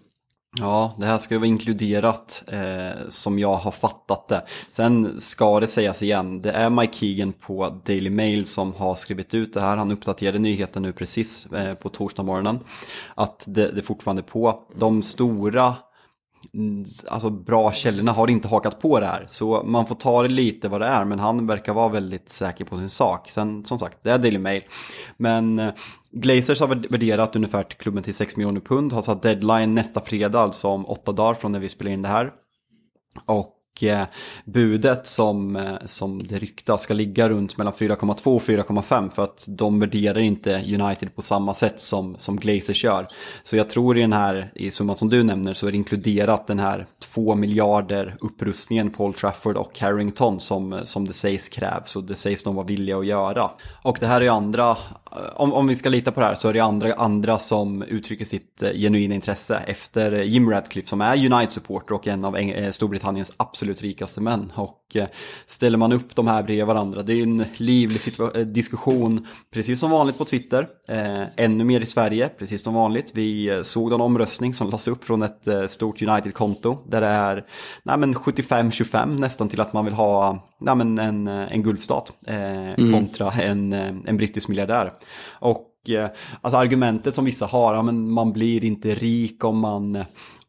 Ja, 0.58 0.96
det 1.00 1.06
här 1.06 1.18
ska 1.18 1.34
ju 1.34 1.40
vara 1.40 1.48
inkluderat 1.48 2.44
eh, 2.48 3.10
som 3.10 3.40
jag 3.40 3.56
har 3.56 3.72
fattat 3.72 4.28
det. 4.28 4.46
Sen 4.70 5.20
ska 5.20 5.60
det 5.60 5.68
sägas 5.68 6.04
igen, 6.04 6.42
det 6.42 6.52
är 6.52 6.70
Mike 6.70 6.94
Keegan 6.94 7.34
på 7.34 7.82
Daily 7.86 8.10
Mail 8.10 8.46
som 8.46 8.74
har 8.74 8.96
skrivit 8.96 9.34
ut 9.34 9.54
det 9.54 9.62
här. 9.62 9.78
Han 9.78 9.92
uppdaterade 9.92 10.40
nyheten 10.40 10.84
nu 10.84 10.94
precis 10.94 11.46
eh, 11.46 11.74
på 11.74 11.90
torsdag 11.90 12.24
morgonen. 12.24 12.60
Att 13.16 13.44
det, 13.48 13.72
det 13.72 13.82
är 13.82 13.84
fortfarande 13.84 14.24
på. 14.24 14.64
De 14.76 15.04
stora 15.04 15.76
Mm, 16.54 16.86
alltså 17.08 17.30
bra 17.30 17.71
källorna 17.71 18.12
har 18.12 18.30
inte 18.30 18.47
hakat 18.47 18.80
på 18.80 18.99
det 18.99 19.06
här. 19.06 19.25
Så 19.28 19.63
man 19.63 19.86
får 19.86 19.95
ta 19.95 20.21
det 20.21 20.28
lite 20.28 20.69
vad 20.69 20.82
det 20.82 20.88
är. 20.88 21.06
Men 21.06 21.19
han 21.19 21.47
verkar 21.47 21.73
vara 21.73 21.89
väldigt 21.89 22.30
säker 22.30 22.65
på 22.65 22.78
sin 22.78 22.89
sak. 22.89 23.32
Sen 23.32 23.65
som 23.65 23.80
sagt, 23.80 23.97
det 24.04 24.12
är 24.12 24.17
Daily 24.17 24.39
Mail. 24.39 24.63
Men 25.17 25.60
eh, 25.60 25.73
Glazers 26.12 26.60
har 26.62 26.67
värderat 26.67 27.36
ungefär 27.36 27.63
till 27.63 27.78
klubben 27.78 28.04
till 28.04 28.13
6 28.13 28.38
miljoner 28.38 28.62
pund. 28.62 28.93
Har 28.93 29.02
satt 29.02 29.21
deadline 29.21 29.75
nästa 29.75 30.02
fredag, 30.02 30.39
alltså 30.39 30.67
om 30.67 30.86
åtta 30.86 31.12
dagar 31.12 31.34
från 31.34 31.52
när 31.52 31.60
vi 31.60 31.69
spelar 31.69 31.91
in 31.91 32.02
det 32.02 32.10
här. 32.10 32.32
Och 33.25 33.56
Eh, 33.84 34.04
budet 34.46 35.08
som, 35.08 35.56
eh, 35.56 35.74
som 35.86 36.28
det 36.28 36.39
ryktas 36.39 36.82
ska 36.82 36.94
ligga 36.94 37.30
runt 37.30 37.58
mellan 37.58 37.74
4,2 37.74 38.36
och 38.36 38.42
4,5 38.42 39.10
för 39.10 39.24
att 39.24 39.46
de 39.48 39.80
värderar 39.80 40.20
inte 40.20 40.56
United 40.56 41.15
på 41.15 41.22
samma 41.22 41.54
sätt 41.54 41.80
som, 41.80 42.15
som 42.18 42.38
Glazers 42.38 42.84
gör. 42.84 43.08
Så 43.44 43.58
jag 43.58 43.70
tror 43.70 43.98
i 43.98 44.02
den 44.02 44.13
här, 44.13 44.52
i 44.56 44.72
summan 44.72 44.98
som 44.98 45.10
du 45.10 45.24
nämner, 45.24 45.54
så 45.54 45.68
är 45.68 45.72
det 45.72 45.78
inkluderat 45.78 46.48
den 46.48 46.60
här 46.60 46.88
2 47.13 47.36
miljarder 47.36 48.15
upprustningen 48.20 48.92
på 48.92 49.06
Old 49.06 49.15
Trafford 49.15 49.58
och 49.58 49.80
Harrington 49.80 50.39
som, 50.39 50.80
som 50.84 51.08
det 51.08 51.13
sägs 51.13 51.50
krävs 51.50 51.96
och 51.96 52.04
det 52.04 52.15
sägs 52.15 52.44
de 52.44 52.56
vara 52.56 52.65
villiga 52.65 52.98
att 52.98 53.06
göra. 53.06 53.52
Och 53.82 53.98
det 54.00 54.08
här 54.08 54.22
är 54.22 54.26
ju 54.26 54.30
andra, 54.30 54.78
om, 55.36 55.54
om 55.54 55.67
vi 55.67 55.76
ska 55.76 55.89
lita 55.89 56.12
på 56.12 56.19
det 56.19 56.26
här 56.26 56.36
så 56.36 56.50
är 56.50 56.54
det 56.54 56.60
andra, 56.60 56.93
andra 56.93 57.39
som 57.39 57.82
uttrycker 57.82 58.26
sitt 58.26 58.63
eh, 58.63 58.72
genuina 58.72 59.15
intresse 59.15 59.63
efter 59.67 60.12
Jim 60.12 60.50
Radcliffe 60.50 60.89
som 60.89 61.02
är 61.02 61.17
United-supporter 61.17 61.95
och 61.95 62.08
en 62.08 62.26
av 62.26 62.38
Eng- 62.38 62.54
eh, 62.54 62.72
Storbritanniens 62.72 63.34
absolut 63.38 63.82
rikaste 63.82 64.22
män. 64.22 64.52
Och 64.56 64.95
eh, 64.95 65.08
ställer 65.45 65.78
man 65.78 65.91
upp 65.91 66.15
de 66.15 66.28
här 66.28 66.43
bredvid 66.43 66.65
varandra, 66.65 67.04
det 67.04 67.13
är 67.13 67.15
ju 67.15 67.24
en 67.24 67.45
livlig 67.58 68.02
eh, 68.19 68.41
diskussion, 68.41 69.28
precis 69.54 69.80
som 69.80 69.91
vanligt 69.91 70.17
på 70.17 70.26
Twitter. 70.26 70.67
Eh, 70.88 71.24
ännu 71.38 71.63
mer 71.63 71.82
i 71.82 71.86
Sverige, 71.86 72.30
precis 72.30 72.63
som 72.63 72.74
vanligt. 72.74 73.12
Vi 73.13 73.50
eh, 73.50 73.62
såg 73.62 73.93
en 73.93 74.02
omröstning 74.02 74.54
som 74.54 74.67
lades 74.67 74.88
upp 74.88 75.06
från 75.06 75.22
ett 75.22 75.48
eh, 75.48 75.67
stort 75.67 76.02
United-konto 76.02 76.78
där 76.88 77.02
det 77.02 77.08
är 77.08 77.45
nej, 77.84 77.98
men 77.98 78.15
75-25 78.15 79.19
nästan 79.19 79.50
till 79.50 79.62
att 79.62 79.74
man 79.74 79.86
vill 79.86 79.93
ha 79.93 80.50
nej, 80.60 80.82
en, 80.82 81.28
eh, 81.28 81.54
en 81.54 81.63
gulfstat 81.63 82.12
eh, 82.28 82.91
kontra 82.91 83.32
en, 83.32 83.74
eh, 83.74 83.93
en 84.06 84.17
brittisk 84.17 84.48
miljardär. 84.48 84.91
Och 85.32 85.90
eh, 85.90 86.10
alltså 86.42 86.58
argumentet 86.58 87.16
som 87.16 87.26
vissa 87.26 87.46
har, 87.46 87.74
ja, 87.74 87.82
men 87.82 88.12
man 88.12 88.32
blir 88.32 88.66
inte 88.66 88.96
rik 88.96 89.44
om 89.44 89.60
man, 89.60 90.04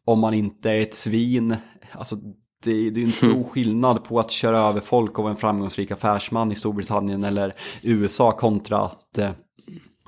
om 0.05 0.19
man 0.19 0.33
inte 0.33 0.71
är 0.71 0.81
ett 0.81 0.95
svin. 0.95 1.55
Alltså 1.91 2.15
det, 2.63 2.89
det 2.89 3.01
är 3.01 3.05
en 3.05 3.11
stor 3.11 3.43
skillnad 3.43 4.03
på 4.03 4.19
att 4.19 4.31
köra 4.31 4.59
över 4.59 4.81
folk 4.81 5.17
och 5.17 5.23
vara 5.23 5.33
en 5.33 5.39
framgångsrik 5.39 5.91
affärsman 5.91 6.51
i 6.51 6.55
Storbritannien 6.55 7.23
eller 7.23 7.53
USA 7.81 8.31
kontra 8.31 8.77
att 8.77 9.17
eh, 9.17 9.31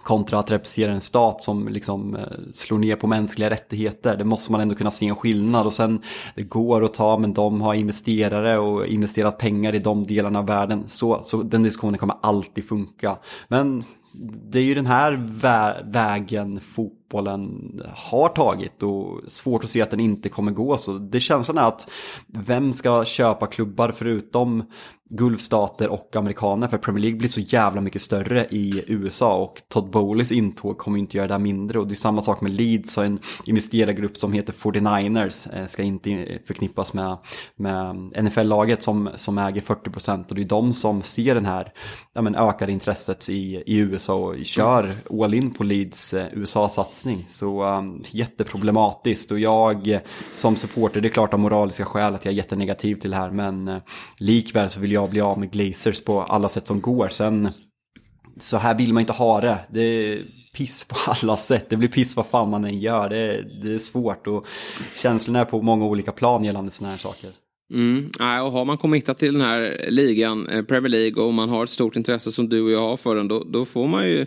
kontra 0.03 0.39
att 0.39 0.51
representera 0.51 0.91
en 0.91 1.01
stat 1.01 1.43
som 1.43 1.67
liksom 1.67 2.15
eh, 2.15 2.23
slår 2.53 2.77
ner 2.77 2.95
på 2.95 3.07
mänskliga 3.07 3.49
rättigheter. 3.49 4.17
Det 4.17 4.23
måste 4.23 4.51
man 4.51 4.61
ändå 4.61 4.75
kunna 4.75 4.91
se 4.91 5.07
en 5.07 5.15
skillnad 5.15 5.65
och 5.65 5.73
sen 5.73 6.01
det 6.35 6.43
går 6.43 6.83
att 6.83 6.93
ta 6.93 7.17
men 7.17 7.33
de 7.33 7.61
har 7.61 7.73
investerare 7.73 8.57
och 8.57 8.87
investerat 8.87 9.37
pengar 9.37 9.75
i 9.75 9.79
de 9.79 10.03
delarna 10.03 10.39
av 10.39 10.45
världen. 10.45 10.83
Så, 10.87 11.21
så 11.23 11.43
den 11.43 11.63
diskussionen 11.63 11.97
kommer 11.97 12.15
alltid 12.21 12.67
funka. 12.67 13.17
Men 13.47 13.83
det 14.51 14.59
är 14.59 14.63
ju 14.63 14.73
den 14.73 14.85
här 14.85 15.11
vä- 15.13 15.91
vägen 15.91 16.59
fotbollen 17.13 17.81
har 17.95 18.29
tagit 18.29 18.83
och 18.83 19.21
svårt 19.27 19.63
att 19.63 19.69
se 19.69 19.81
att 19.81 19.91
den 19.91 19.99
inte 19.99 20.29
kommer 20.29 20.51
gå. 20.51 20.77
Så 20.77 20.93
det 20.93 21.19
känslan 21.19 21.57
är 21.57 21.67
att 21.67 21.89
vem 22.27 22.73
ska 22.73 23.05
köpa 23.05 23.47
klubbar 23.47 23.93
förutom 23.97 24.63
Gulfstater 25.09 25.89
och 25.89 26.15
amerikaner? 26.15 26.67
För 26.67 26.77
Premier 26.77 27.01
League 27.01 27.17
blir 27.17 27.29
så 27.29 27.39
jävla 27.39 27.81
mycket 27.81 28.01
större 28.01 28.45
i 28.49 28.83
USA 28.87 29.35
och 29.35 29.61
Todd 29.67 29.89
Bowleys 29.89 30.31
intåg 30.31 30.77
kommer 30.77 30.99
inte 30.99 31.17
göra 31.17 31.27
det 31.27 31.33
här 31.33 31.39
mindre. 31.39 31.79
Och 31.79 31.87
det 31.87 31.93
är 31.93 31.95
samma 31.95 32.21
sak 32.21 32.41
med 32.41 32.51
Leeds 32.51 32.97
och 32.97 33.05
en 33.05 33.19
investerargrupp 33.45 34.17
som 34.17 34.33
heter 34.33 34.53
49ers 34.53 35.59
eh, 35.59 35.65
ska 35.65 35.83
inte 35.83 36.39
förknippas 36.45 36.93
med, 36.93 37.17
med 37.55 37.95
NFL-laget 38.23 38.83
som, 38.83 39.09
som 39.15 39.37
äger 39.37 39.61
40% 39.61 40.29
och 40.29 40.35
det 40.35 40.41
är 40.41 40.45
de 40.45 40.73
som 40.73 41.01
ser 41.01 41.35
den 41.35 41.45
här 41.45 41.73
ja, 42.13 42.21
men, 42.21 42.35
ökade 42.35 42.71
intresset 42.71 43.29
i, 43.29 43.63
i 43.65 43.77
USA 43.77 44.15
och 44.15 44.45
kör 44.45 44.95
all 45.23 45.33
in 45.33 45.53
på 45.53 45.63
Leeds 45.63 46.13
eh, 46.13 46.27
USA-satsning 46.33 47.02
satsning. 47.03 47.25
så 47.27 47.63
um, 47.63 48.03
jätteproblematiskt 48.11 49.31
och 49.31 49.39
jag 49.39 49.87
eh, 49.87 50.01
som 50.31 50.55
supporter 50.55 51.01
det 51.01 51.07
är 51.07 51.09
klart 51.09 51.33
av 51.33 51.39
moraliska 51.39 51.85
skäl 51.85 52.13
att 52.13 52.25
jag 52.25 52.31
är 52.31 52.37
jättenegativ 52.37 52.95
till 52.95 53.11
det 53.11 53.17
här 53.17 53.31
men 53.31 53.67
uh, 53.67 53.77
likväl 54.17 54.69
så 54.69 54.79
vill 54.79 54.91
jag 54.91 55.09
bli 55.09 55.21
av 55.21 55.39
med 55.39 55.51
Glazers 55.51 56.03
på 56.03 56.21
alla 56.21 56.49
sätt 56.49 56.67
som 56.67 56.81
går. 56.81 57.09
Sen 57.09 57.49
så 58.39 58.57
här 58.57 58.77
vill 58.77 58.93
man 58.93 59.01
inte 59.01 59.13
ha 59.13 59.41
det. 59.41 59.59
Det 59.69 59.81
är 59.81 60.25
piss 60.53 60.83
på 60.83 60.95
alla 61.21 61.37
sätt. 61.37 61.69
Det 61.69 61.77
blir 61.77 61.89
piss 61.89 62.15
vad 62.15 62.25
fan 62.25 62.49
man 62.49 62.65
än 62.65 62.79
gör. 62.79 63.09
Det 63.09 63.17
är, 63.17 63.59
det 63.63 63.73
är 63.73 63.77
svårt 63.77 64.27
och 64.27 64.45
känslorna 64.95 65.39
är 65.39 65.45
på 65.45 65.61
många 65.61 65.85
olika 65.85 66.11
plan 66.11 66.43
gällande 66.43 66.71
sådana 66.71 66.91
här 66.91 66.99
saker. 66.99 67.31
Mm. 67.73 68.09
Och 68.19 68.51
har 68.51 68.65
man 68.65 68.77
committat 68.77 69.19
till 69.19 69.33
den 69.33 69.41
här 69.41 69.85
ligan, 69.89 70.47
eh, 70.47 70.63
Premier 70.63 70.89
League, 70.89 71.23
och 71.23 71.33
man 71.33 71.49
har 71.49 71.63
ett 71.63 71.69
stort 71.69 71.95
intresse 71.95 72.31
som 72.31 72.49
du 72.49 72.61
och 72.61 72.71
jag 72.71 72.81
har 72.81 72.97
för 72.97 73.15
den, 73.15 73.27
då, 73.27 73.43
då 73.43 73.65
får 73.65 73.87
man 73.87 74.07
ju 74.07 74.25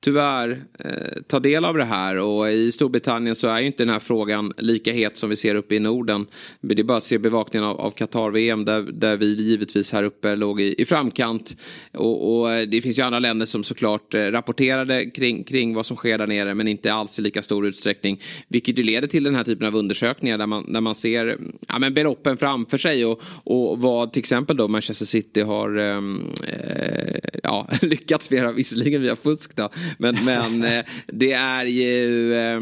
tyvärr 0.00 0.64
eh, 0.78 1.22
ta 1.28 1.40
del 1.40 1.64
av 1.64 1.76
det 1.76 1.84
här 1.84 2.16
och 2.16 2.50
i 2.50 2.72
Storbritannien 2.72 3.36
så 3.36 3.48
är 3.48 3.60
ju 3.60 3.66
inte 3.66 3.82
den 3.84 3.92
här 3.92 3.98
frågan 3.98 4.52
lika 4.56 4.92
het 4.92 5.16
som 5.16 5.30
vi 5.30 5.36
ser 5.36 5.54
uppe 5.54 5.74
i 5.74 5.80
Norden. 5.80 6.26
Det 6.60 6.78
är 6.78 6.84
bara 6.84 6.98
att 6.98 7.04
se 7.04 7.18
bevakningen 7.18 7.68
av, 7.68 7.80
av 7.80 7.90
Qatar-VM 7.90 8.64
där, 8.64 8.82
där 8.82 9.16
vi 9.16 9.34
givetvis 9.34 9.92
här 9.92 10.02
uppe 10.02 10.36
låg 10.36 10.60
i, 10.60 10.82
i 10.82 10.84
framkant. 10.84 11.56
Och, 11.92 12.38
och, 12.40 12.52
eh, 12.52 12.68
det 12.68 12.82
finns 12.82 12.98
ju 12.98 13.02
andra 13.02 13.18
länder 13.18 13.46
som 13.46 13.64
såklart 13.64 14.14
eh, 14.14 14.20
rapporterade 14.20 15.06
kring, 15.06 15.44
kring 15.44 15.74
vad 15.74 15.86
som 15.86 15.96
sker 15.96 16.18
där 16.18 16.26
nere 16.26 16.54
men 16.54 16.68
inte 16.68 16.92
alls 16.92 17.18
i 17.18 17.22
lika 17.22 17.42
stor 17.42 17.66
utsträckning. 17.66 18.20
Vilket 18.48 18.78
ju 18.78 18.82
leder 18.82 19.08
till 19.08 19.24
den 19.24 19.34
här 19.34 19.44
typen 19.44 19.66
av 19.66 19.76
undersökningar 19.76 20.38
där 20.38 20.46
man, 20.46 20.72
där 20.72 20.80
man 20.80 20.94
ser 20.94 21.38
ja, 21.68 21.78
men 21.78 21.94
beloppen 21.94 22.36
framför 22.36 22.78
sig 22.78 23.04
och, 23.04 23.22
och 23.44 23.78
vad 23.78 24.12
till 24.12 24.20
exempel 24.20 24.56
då 24.56 24.68
Manchester 24.68 25.06
City 25.06 25.40
har 25.40 25.76
ehm, 25.76 26.32
eh, 26.42 27.20
ja, 27.42 27.68
lyckats 27.82 28.30
med, 28.30 28.54
visserligen 28.54 29.02
via 29.02 29.16
fusk 29.16 29.56
då, 29.56 29.70
men, 29.98 30.24
men 30.24 30.62
eh, 30.64 30.84
det 31.06 31.32
är 31.32 31.64
ju 31.64 32.34
eh, 32.34 32.56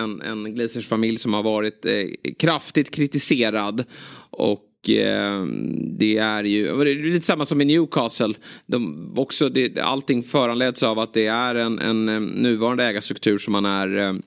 en, 0.00 0.22
en 0.22 0.54
Glazers-familj 0.54 1.18
som 1.18 1.34
har 1.34 1.42
varit 1.42 1.86
eh, 1.86 2.32
kraftigt 2.38 2.90
kritiserad. 2.90 3.84
Och 4.30 4.70
det 4.86 6.18
är 6.18 6.44
ju 6.44 6.84
det 6.84 6.90
är 6.90 7.10
lite 7.12 7.26
samma 7.26 7.44
som 7.44 7.60
i 7.60 7.64
Newcastle. 7.64 8.34
De, 8.66 9.12
också 9.16 9.48
det, 9.48 9.78
allting 9.78 10.22
föranleds 10.22 10.82
av 10.82 10.98
att 10.98 11.14
det 11.14 11.26
är 11.26 11.54
en, 11.54 11.78
en 11.78 12.26
nuvarande 12.26 12.84
ägarstruktur 12.84 13.38
som 13.38 13.52
man 13.52 13.64
är 13.64 14.20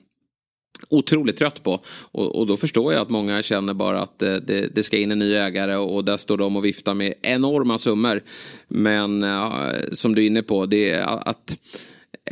otroligt 0.88 1.36
trött 1.36 1.62
på. 1.62 1.80
Och, 2.12 2.36
och, 2.36 2.46
då 2.46 2.56
förstår 2.56 2.92
jag 2.92 3.02
att 3.02 3.10
många 3.10 3.42
känner 3.42 3.74
bara 3.74 4.00
att 4.00 4.18
det, 4.18 4.40
det, 4.40 4.74
det 4.74 4.82
ska 4.82 4.96
in 4.96 5.10
en 5.10 5.18
ny 5.18 5.34
ägare 5.34 5.76
och, 5.76 5.94
och, 5.94 6.04
där 6.04 6.16
står 6.16 6.36
de 6.36 6.56
och 6.56 6.64
viftar 6.64 6.94
med 6.94 7.14
enorma 7.22 7.78
summor. 7.78 8.22
Men 8.68 9.22
eh, 9.22 9.52
som 9.92 10.14
du 10.14 10.22
är 10.22 10.26
inne 10.26 10.42
på, 10.42 10.66
det 10.66 10.90
är 10.90 11.28
att 11.28 11.56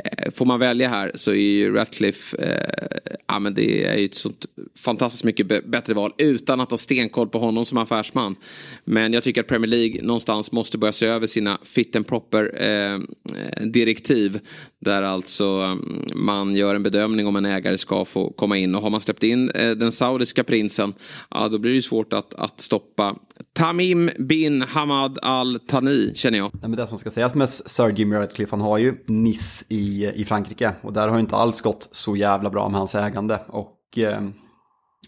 Eh, 0.05 0.30
får 0.32 0.47
man 0.47 0.61
välja 0.61 0.88
här 0.88 1.12
så 1.14 1.30
är 1.30 1.34
ju 1.34 1.74
Ratcliffe, 1.74 2.36
eh, 2.42 3.14
ja 3.26 3.38
men 3.38 3.55
det 3.55 3.84
är 3.84 3.97
ju 3.97 4.05
ett 4.05 4.14
sånt 4.14 4.47
fantastiskt 4.76 5.24
mycket 5.24 5.70
bättre 5.70 5.94
val 5.94 6.12
utan 6.18 6.61
att 6.61 6.70
ha 6.70 6.78
stenkoll 6.78 7.28
på 7.28 7.38
honom 7.38 7.64
som 7.64 7.78
affärsman. 7.78 8.36
Men 8.84 9.12
jag 9.12 9.22
tycker 9.22 9.40
att 9.40 9.47
Premier 9.47 9.70
League 9.70 10.03
någonstans 10.03 10.53
måste 10.53 10.78
börja 10.78 10.92
se 10.92 11.07
över 11.07 11.26
sina 11.26 11.59
fit 11.62 11.97
and 11.97 12.07
proper 12.07 12.62
eh, 12.62 12.94
eh 12.94 13.66
direktiv. 13.66 14.40
Där 14.80 15.03
alltså 15.03 15.44
mm, 15.44 16.05
man 16.14 16.57
gör 16.57 16.74
en 16.74 16.82
bedömning 16.82 17.26
om 17.26 17.36
en 17.36 17.44
ägare 17.44 17.78
ska 17.78 18.05
få 18.05 18.30
komma 18.30 18.57
in 18.57 18.74
och 18.74 18.82
har 18.82 18.90
man 18.90 19.01
släppt 19.01 19.22
in 19.22 19.51
eh, 19.51 19.70
den 19.70 19.92
saudiska 19.92 20.44
prinsen, 20.44 20.94
ja 21.30 21.49
då 21.49 21.59
blir 21.59 21.70
det 21.70 21.76
ju 21.76 21.82
svårt 21.82 22.12
att, 22.12 22.34
att 22.34 22.61
stoppa 22.61 23.16
Tamim 23.53 24.11
bin 24.18 24.62
Hamad 24.62 25.18
Al 25.22 25.59
Thani 25.66 26.12
känner 26.14 26.38
jag. 26.38 26.51
Nej, 26.53 26.61
men 26.68 26.72
det 26.72 26.86
som 26.86 26.99
ska 26.99 27.11
sägas 27.11 27.34
med 27.34 27.49
Sir 27.49 27.88
Jimmy 27.97 28.16
Ratcliffe, 28.16 28.51
han 28.51 28.61
har 28.61 28.78
ju 28.78 28.94
Nice 29.07 29.64
i, 29.68 29.76
i 29.87 30.24
Frankrike 30.24 30.72
och 30.80 30.93
där 30.93 31.09
har 31.09 31.18
inte 31.18 31.37
alls 31.37 31.61
gått 31.61 31.89
så 31.91 32.16
jävla 32.16 32.51
bra 32.51 32.68
med 32.68 32.78
hans 32.78 32.95
ägande. 32.95 33.41
Och 33.47 33.99
eh, 33.99 34.20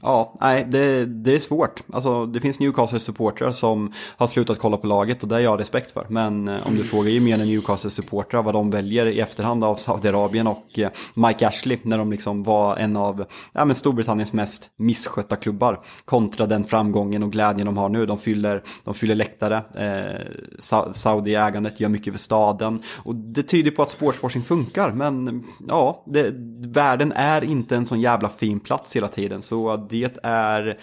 Ja, 0.03 0.35
nej, 0.41 0.67
det, 0.69 1.07
det 1.07 1.35
är 1.35 1.39
svårt. 1.39 1.83
Alltså, 1.93 2.27
det 2.27 2.41
finns 2.41 2.61
Newcastle-supportrar 2.61 3.53
som 3.53 3.93
har 4.17 4.27
slutat 4.27 4.59
kolla 4.59 4.77
på 4.77 4.87
laget 4.87 5.23
och 5.23 5.29
det 5.29 5.35
har 5.35 5.41
jag 5.41 5.61
respekt 5.61 5.93
för. 5.93 6.07
Men 6.09 6.49
eh, 6.49 6.67
om 6.67 6.77
du 6.77 6.85
frågar 6.85 7.11
gemene 7.11 7.45
Newcastle-supportrar 7.45 8.43
vad 8.43 8.55
de 8.55 8.71
väljer 8.71 9.07
i 9.07 9.21
efterhand 9.21 9.65
av 9.65 9.77
Saudiarabien 9.77 10.47
och 10.47 10.79
eh, 10.79 10.91
Mike 11.15 11.47
Ashley 11.47 11.79
när 11.83 11.99
de 11.99 12.11
liksom 12.11 12.43
var 12.43 12.77
en 12.77 12.97
av 12.97 13.25
ja, 13.53 13.65
men 13.65 13.75
Storbritanniens 13.77 14.33
mest 14.33 14.71
misskötta 14.77 15.37
klubbar 15.37 15.81
kontra 16.05 16.47
den 16.47 16.65
framgången 16.65 17.23
och 17.23 17.33
glädjen 17.33 17.67
de 17.67 17.77
har 17.77 17.89
nu. 17.89 18.07
De 18.07 18.19
fyller, 18.19 18.63
de 18.85 18.95
fyller 18.95 19.15
läktare, 19.15 19.57
eh, 19.57 20.93
Saudi-ägandet 20.93 21.81
gör 21.81 21.89
mycket 21.89 22.13
för 22.13 22.21
staden 22.21 22.83
och 22.97 23.15
det 23.15 23.43
tyder 23.43 23.71
på 23.71 23.83
att 23.83 23.91
sportswashing 23.91 24.43
funkar. 24.43 24.91
Men 24.91 25.45
ja, 25.69 26.05
det, 26.07 26.35
världen 26.67 27.13
är 27.13 27.45
inte 27.45 27.77
en 27.77 27.87
sån 27.87 28.01
jävla 28.01 28.29
fin 28.29 28.61
plats 28.61 28.97
hela 28.97 29.09
tiden. 29.09 29.43
Så 29.43 29.88
det 29.91 30.19
är, 30.23 30.81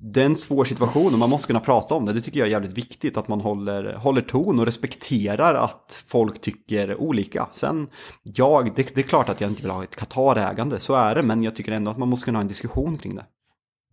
det 0.00 0.20
är 0.20 0.26
en 0.26 0.36
svår 0.36 0.64
situation 0.64 1.12
och 1.12 1.18
man 1.18 1.30
måste 1.30 1.46
kunna 1.46 1.60
prata 1.60 1.94
om 1.94 2.06
det. 2.06 2.12
Det 2.12 2.20
tycker 2.20 2.40
jag 2.40 2.46
är 2.46 2.52
jävligt 2.52 2.78
viktigt 2.78 3.16
att 3.16 3.28
man 3.28 3.40
håller, 3.40 3.94
håller 3.94 4.22
ton 4.22 4.58
och 4.58 4.66
respekterar 4.66 5.54
att 5.54 6.04
folk 6.06 6.40
tycker 6.40 6.96
olika. 6.96 7.48
Sen, 7.52 7.86
jag, 8.22 8.72
det, 8.76 8.94
det 8.94 9.00
är 9.00 9.02
klart 9.02 9.28
att 9.28 9.40
jag 9.40 9.50
inte 9.50 9.62
vill 9.62 9.70
ha 9.70 9.84
ett 9.84 9.96
Qatar-ägande, 9.96 10.78
så 10.78 10.94
är 10.94 11.14
det, 11.14 11.22
men 11.22 11.42
jag 11.42 11.56
tycker 11.56 11.72
ändå 11.72 11.90
att 11.90 11.98
man 11.98 12.08
måste 12.08 12.24
kunna 12.24 12.38
ha 12.38 12.42
en 12.42 12.48
diskussion 12.48 12.98
kring 12.98 13.14
det. 13.14 13.24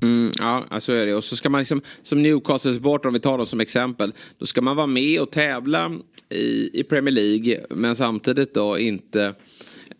Mm, 0.01 0.31
ja, 0.39 0.79
så 0.79 0.91
är 0.91 1.05
det. 1.05 1.15
Och 1.15 1.23
så 1.23 1.35
ska 1.35 1.49
man 1.49 1.59
liksom, 1.61 1.81
som 2.01 2.21
Newcastle-supporter, 2.25 3.07
om 3.07 3.13
vi 3.13 3.19
tar 3.19 3.37
dem 3.37 3.45
som 3.45 3.59
exempel, 3.59 4.13
då 4.37 4.45
ska 4.45 4.61
man 4.61 4.75
vara 4.75 4.87
med 4.87 5.21
och 5.21 5.31
tävla 5.31 5.91
i, 6.29 6.79
i 6.79 6.83
Premier 6.83 7.13
League, 7.13 7.65
men 7.69 7.95
samtidigt 7.95 8.53
då 8.53 8.79
inte 8.79 9.35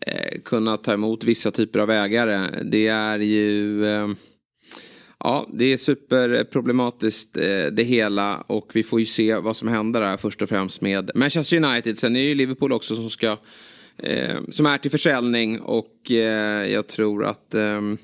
eh, 0.06 0.40
kunna 0.44 0.76
ta 0.76 0.92
emot 0.92 1.24
vissa 1.24 1.50
typer 1.50 1.78
av 1.78 1.90
ägare. 1.90 2.48
Det 2.64 2.88
är 2.88 3.18
ju... 3.18 3.86
Eh, 3.86 4.08
Ja, 5.24 5.48
det 5.52 5.64
är 5.64 5.76
superproblematiskt 5.76 7.36
eh, 7.36 7.66
det 7.72 7.82
hela 7.82 8.36
och 8.46 8.70
vi 8.74 8.82
får 8.82 9.00
ju 9.00 9.06
se 9.06 9.36
vad 9.36 9.56
som 9.56 9.68
händer 9.68 10.00
där 10.00 10.16
först 10.16 10.42
och 10.42 10.48
främst 10.48 10.80
med 10.80 11.10
Manchester 11.14 11.64
United. 11.64 11.98
Sen 11.98 12.16
är 12.16 12.20
det 12.20 12.26
ju 12.26 12.34
Liverpool 12.34 12.72
också 12.72 12.96
som 12.96 13.10
ska 13.10 13.36
eh, 13.98 14.36
som 14.48 14.66
är 14.66 14.78
till 14.78 14.90
försäljning 14.90 15.60
och 15.60 16.10
eh, 16.10 16.72
jag 16.72 16.86
tror 16.86 17.24
att 17.24 17.54
ehm, 17.54 17.98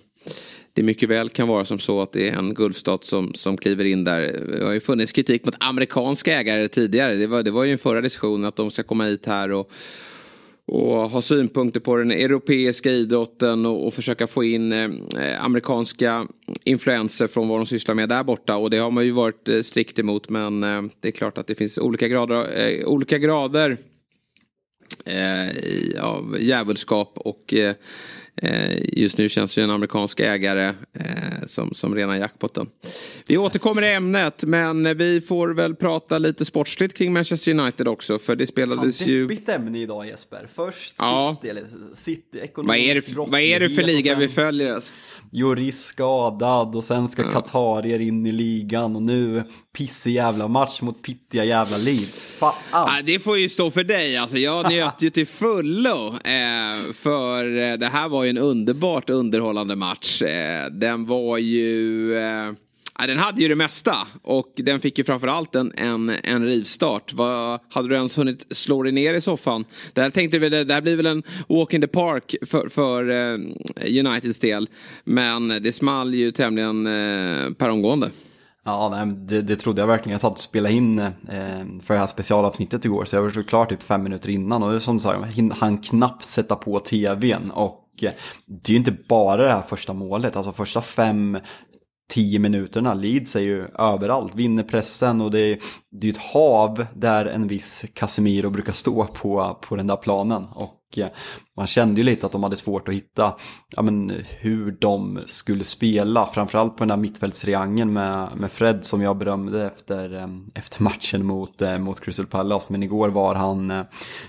det 0.72 0.82
mycket 0.82 1.08
väl 1.08 1.28
kan 1.28 1.48
vara 1.48 1.64
som 1.64 1.78
så 1.78 2.02
att 2.02 2.12
det 2.12 2.28
är 2.28 2.32
en 2.32 2.54
Gulfstat 2.54 3.04
som, 3.04 3.34
som 3.34 3.56
kliver 3.56 3.84
in 3.84 4.04
där. 4.04 4.20
Det 4.58 4.64
har 4.64 4.72
ju 4.72 4.80
funnits 4.80 5.12
kritik 5.12 5.44
mot 5.44 5.54
amerikanska 5.60 6.40
ägare 6.40 6.68
tidigare. 6.68 7.14
Det 7.14 7.26
var, 7.26 7.42
det 7.42 7.50
var 7.50 7.64
ju 7.64 7.70
den 7.70 7.78
förra 7.78 8.00
diskussionen 8.00 8.44
att 8.44 8.56
de 8.56 8.70
ska 8.70 8.82
komma 8.82 9.04
hit 9.04 9.26
här 9.26 9.52
och 9.52 9.70
och 10.68 11.10
ha 11.10 11.22
synpunkter 11.22 11.80
på 11.80 11.96
den 11.96 12.10
europeiska 12.10 12.90
idrotten 12.90 13.66
och, 13.66 13.86
och 13.86 13.94
försöka 13.94 14.26
få 14.26 14.44
in 14.44 14.72
eh, 14.72 14.88
amerikanska 15.44 16.26
influenser 16.64 17.26
från 17.26 17.48
vad 17.48 17.58
de 17.58 17.66
sysslar 17.66 17.94
med 17.94 18.08
där 18.08 18.24
borta. 18.24 18.56
Och 18.56 18.70
det 18.70 18.78
har 18.78 18.90
man 18.90 19.04
ju 19.04 19.10
varit 19.10 19.48
eh, 19.48 19.62
strikt 19.62 19.98
emot 19.98 20.28
men 20.28 20.62
eh, 20.62 20.82
det 21.00 21.08
är 21.08 21.12
klart 21.12 21.38
att 21.38 21.46
det 21.46 21.54
finns 21.54 21.78
olika 21.78 22.08
grader, 22.08 22.68
eh, 22.68 22.86
olika 22.86 23.18
grader 23.18 23.76
eh, 25.04 26.04
av 26.04 26.36
djävulskap 26.40 27.12
och 27.18 27.54
Eh, 27.54 27.74
just 28.92 29.18
nu 29.18 29.28
känns 29.28 29.58
ju 29.58 29.62
en 29.62 29.70
amerikansk 29.70 30.20
ägare 30.20 30.66
eh, 30.92 31.46
som, 31.46 31.74
som 31.74 31.94
rena 31.94 32.18
jackpotten. 32.18 32.66
Vi 33.26 33.38
återkommer 33.38 33.82
i 33.82 33.92
ämnet 33.92 34.42
men 34.42 34.98
vi 34.98 35.20
får 35.20 35.48
väl 35.48 35.74
prata 35.74 36.18
lite 36.18 36.44
sportsligt 36.44 36.96
kring 36.96 37.12
Manchester 37.12 37.60
United 37.60 37.88
också 37.88 38.18
för 38.18 38.36
det 38.36 38.46
spelades 38.46 38.98
Fan, 38.98 39.08
ju... 39.08 39.26
Deppigt 39.26 39.48
ämne 39.48 39.78
idag 39.78 40.06
Jesper. 40.06 40.48
Först 40.54 40.94
ja. 40.98 41.36
City, 41.40 41.50
eller 41.50 41.64
City 41.94 42.50
vad 42.54 42.76
är, 42.76 42.94
det, 42.94 43.16
vad 43.16 43.40
är 43.40 43.60
det 43.60 43.70
för 43.70 43.82
liga 43.82 44.12
sen... 44.12 44.20
vi 44.20 44.28
följer? 44.28 44.74
Alltså? 44.74 44.92
Joris 45.32 45.84
skadad 45.84 46.76
och 46.76 46.84
sen 46.84 47.08
ska. 47.08 47.32
Qatarier 47.32 48.00
in 48.00 48.26
i 48.26 48.32
ligan 48.32 48.96
och 48.96 49.02
nu 49.02 49.44
pissig 49.76 50.14
jävla 50.14 50.48
match 50.48 50.80
mot 50.80 51.02
pittiga 51.02 51.44
jävla 51.44 51.76
Leeds. 51.76 52.24
Fan. 52.24 52.54
Ja, 52.72 52.90
det 53.04 53.18
får 53.18 53.38
ju 53.38 53.48
stå 53.48 53.70
för 53.70 53.84
dig. 53.84 54.16
Alltså, 54.16 54.38
jag 54.38 54.70
njöt 54.70 55.02
ju 55.02 55.10
till 55.10 55.26
fullo. 55.26 56.06
Eh, 56.08 56.92
för 56.94 57.56
eh, 57.56 57.72
det 57.74 57.86
här 57.86 58.08
var 58.08 58.24
ju 58.24 58.30
en 58.30 58.38
underbart 58.38 59.10
underhållande 59.10 59.76
match. 59.76 60.22
Eh, 60.22 60.66
den 60.70 61.06
var 61.06 61.38
ju... 61.38 62.16
Eh, 62.16 62.52
den 63.06 63.18
hade 63.18 63.42
ju 63.42 63.48
det 63.48 63.54
mesta 63.54 63.96
och 64.22 64.52
den 64.56 64.80
fick 64.80 64.98
ju 64.98 65.04
framförallt 65.04 65.54
en, 65.54 65.72
en, 65.76 66.12
en 66.22 66.46
rivstart. 66.46 67.12
Vad, 67.12 67.60
hade 67.70 67.88
du 67.88 67.94
ens 67.94 68.18
hunnit 68.18 68.46
slå 68.50 68.82
dig 68.82 68.92
ner 68.92 69.14
i 69.14 69.20
soffan? 69.20 69.64
Det 69.92 70.00
här 70.00 70.10
tänkte 70.10 70.38
vi, 70.38 70.48
det 70.48 70.74
här 70.74 70.80
blir 70.80 70.96
väl 70.96 71.06
en 71.06 71.22
walk 71.48 71.72
in 71.74 71.80
the 71.80 71.86
park 71.86 72.34
för, 72.46 72.68
för 72.68 73.10
eh, 73.10 73.38
Uniteds 74.00 74.38
del. 74.38 74.68
Men 75.04 75.48
det 75.48 75.72
small 75.72 76.14
ju 76.14 76.32
tämligen 76.32 76.86
eh, 76.86 77.50
per 77.52 77.70
omgående. 77.70 78.10
Ja, 78.68 78.88
nej, 78.88 79.16
det, 79.16 79.42
det 79.42 79.56
trodde 79.56 79.82
jag 79.82 79.86
verkligen. 79.86 80.12
Jag 80.12 80.20
satt 80.20 80.32
och 80.32 80.38
spelade 80.38 80.74
in 80.74 80.98
eh, 80.98 81.12
för 81.82 81.94
det 81.94 82.00
här 82.00 82.06
specialavsnittet 82.06 82.84
igår, 82.84 83.04
så 83.04 83.16
jag 83.16 83.22
var 83.22 83.42
klar 83.42 83.66
typ 83.66 83.82
fem 83.82 84.02
minuter 84.02 84.30
innan. 84.30 84.62
Och 84.62 84.70
det 84.70 84.76
är 84.76 84.78
som 84.78 85.00
sagt, 85.00 85.24
han 85.52 85.78
knappt 85.78 86.24
sätta 86.24 86.56
på 86.56 86.80
tvn. 86.80 87.50
Och 87.50 87.84
eh, 88.02 88.12
det 88.46 88.70
är 88.70 88.72
ju 88.72 88.76
inte 88.76 88.96
bara 89.08 89.42
det 89.42 89.52
här 89.52 89.62
första 89.62 89.92
målet, 89.92 90.36
alltså 90.36 90.52
första 90.52 90.82
fem, 90.82 91.38
tio 92.08 92.38
minuterna. 92.38 92.94
Leeds 92.94 93.36
är 93.36 93.40
ju 93.40 93.66
överallt, 93.78 94.34
vinner 94.34 94.62
pressen 94.62 95.20
och 95.20 95.30
det 95.30 95.40
är, 95.40 95.58
det 95.90 96.06
är 96.06 96.12
ett 96.12 96.32
hav 96.32 96.86
där 96.94 97.26
en 97.26 97.46
viss 97.46 97.84
Casemiro 97.94 98.50
brukar 98.50 98.72
stå 98.72 99.04
på, 99.04 99.58
på 99.60 99.76
den 99.76 99.86
där 99.86 99.96
planen. 99.96 100.44
Och 100.44 100.98
eh, 100.98 101.08
man 101.56 101.66
kände 101.66 102.00
ju 102.00 102.04
lite 102.04 102.26
att 102.26 102.32
de 102.32 102.42
hade 102.42 102.56
svårt 102.56 102.88
att 102.88 102.94
hitta 102.94 103.34
ja, 103.76 103.82
men, 103.82 104.22
hur 104.40 104.72
de 104.80 105.20
skulle 105.26 105.64
spela, 105.64 106.26
framförallt 106.26 106.76
på 106.76 106.78
den 106.78 106.88
där 106.88 106.96
mittfältsreangeln 106.96 107.92
med, 107.92 108.28
med 108.36 108.52
Fred 108.52 108.84
som 108.84 109.02
jag 109.02 109.18
berömde 109.18 109.66
efter, 109.66 110.16
eh, 110.16 110.28
efter 110.54 110.82
matchen 110.82 111.26
mot, 111.26 111.62
eh, 111.62 111.78
mot 111.78 112.00
Crystal 112.00 112.26
Palace. 112.26 112.66
Men 112.72 112.82
igår 112.82 113.08
var, 113.08 113.34
han, 113.34 113.84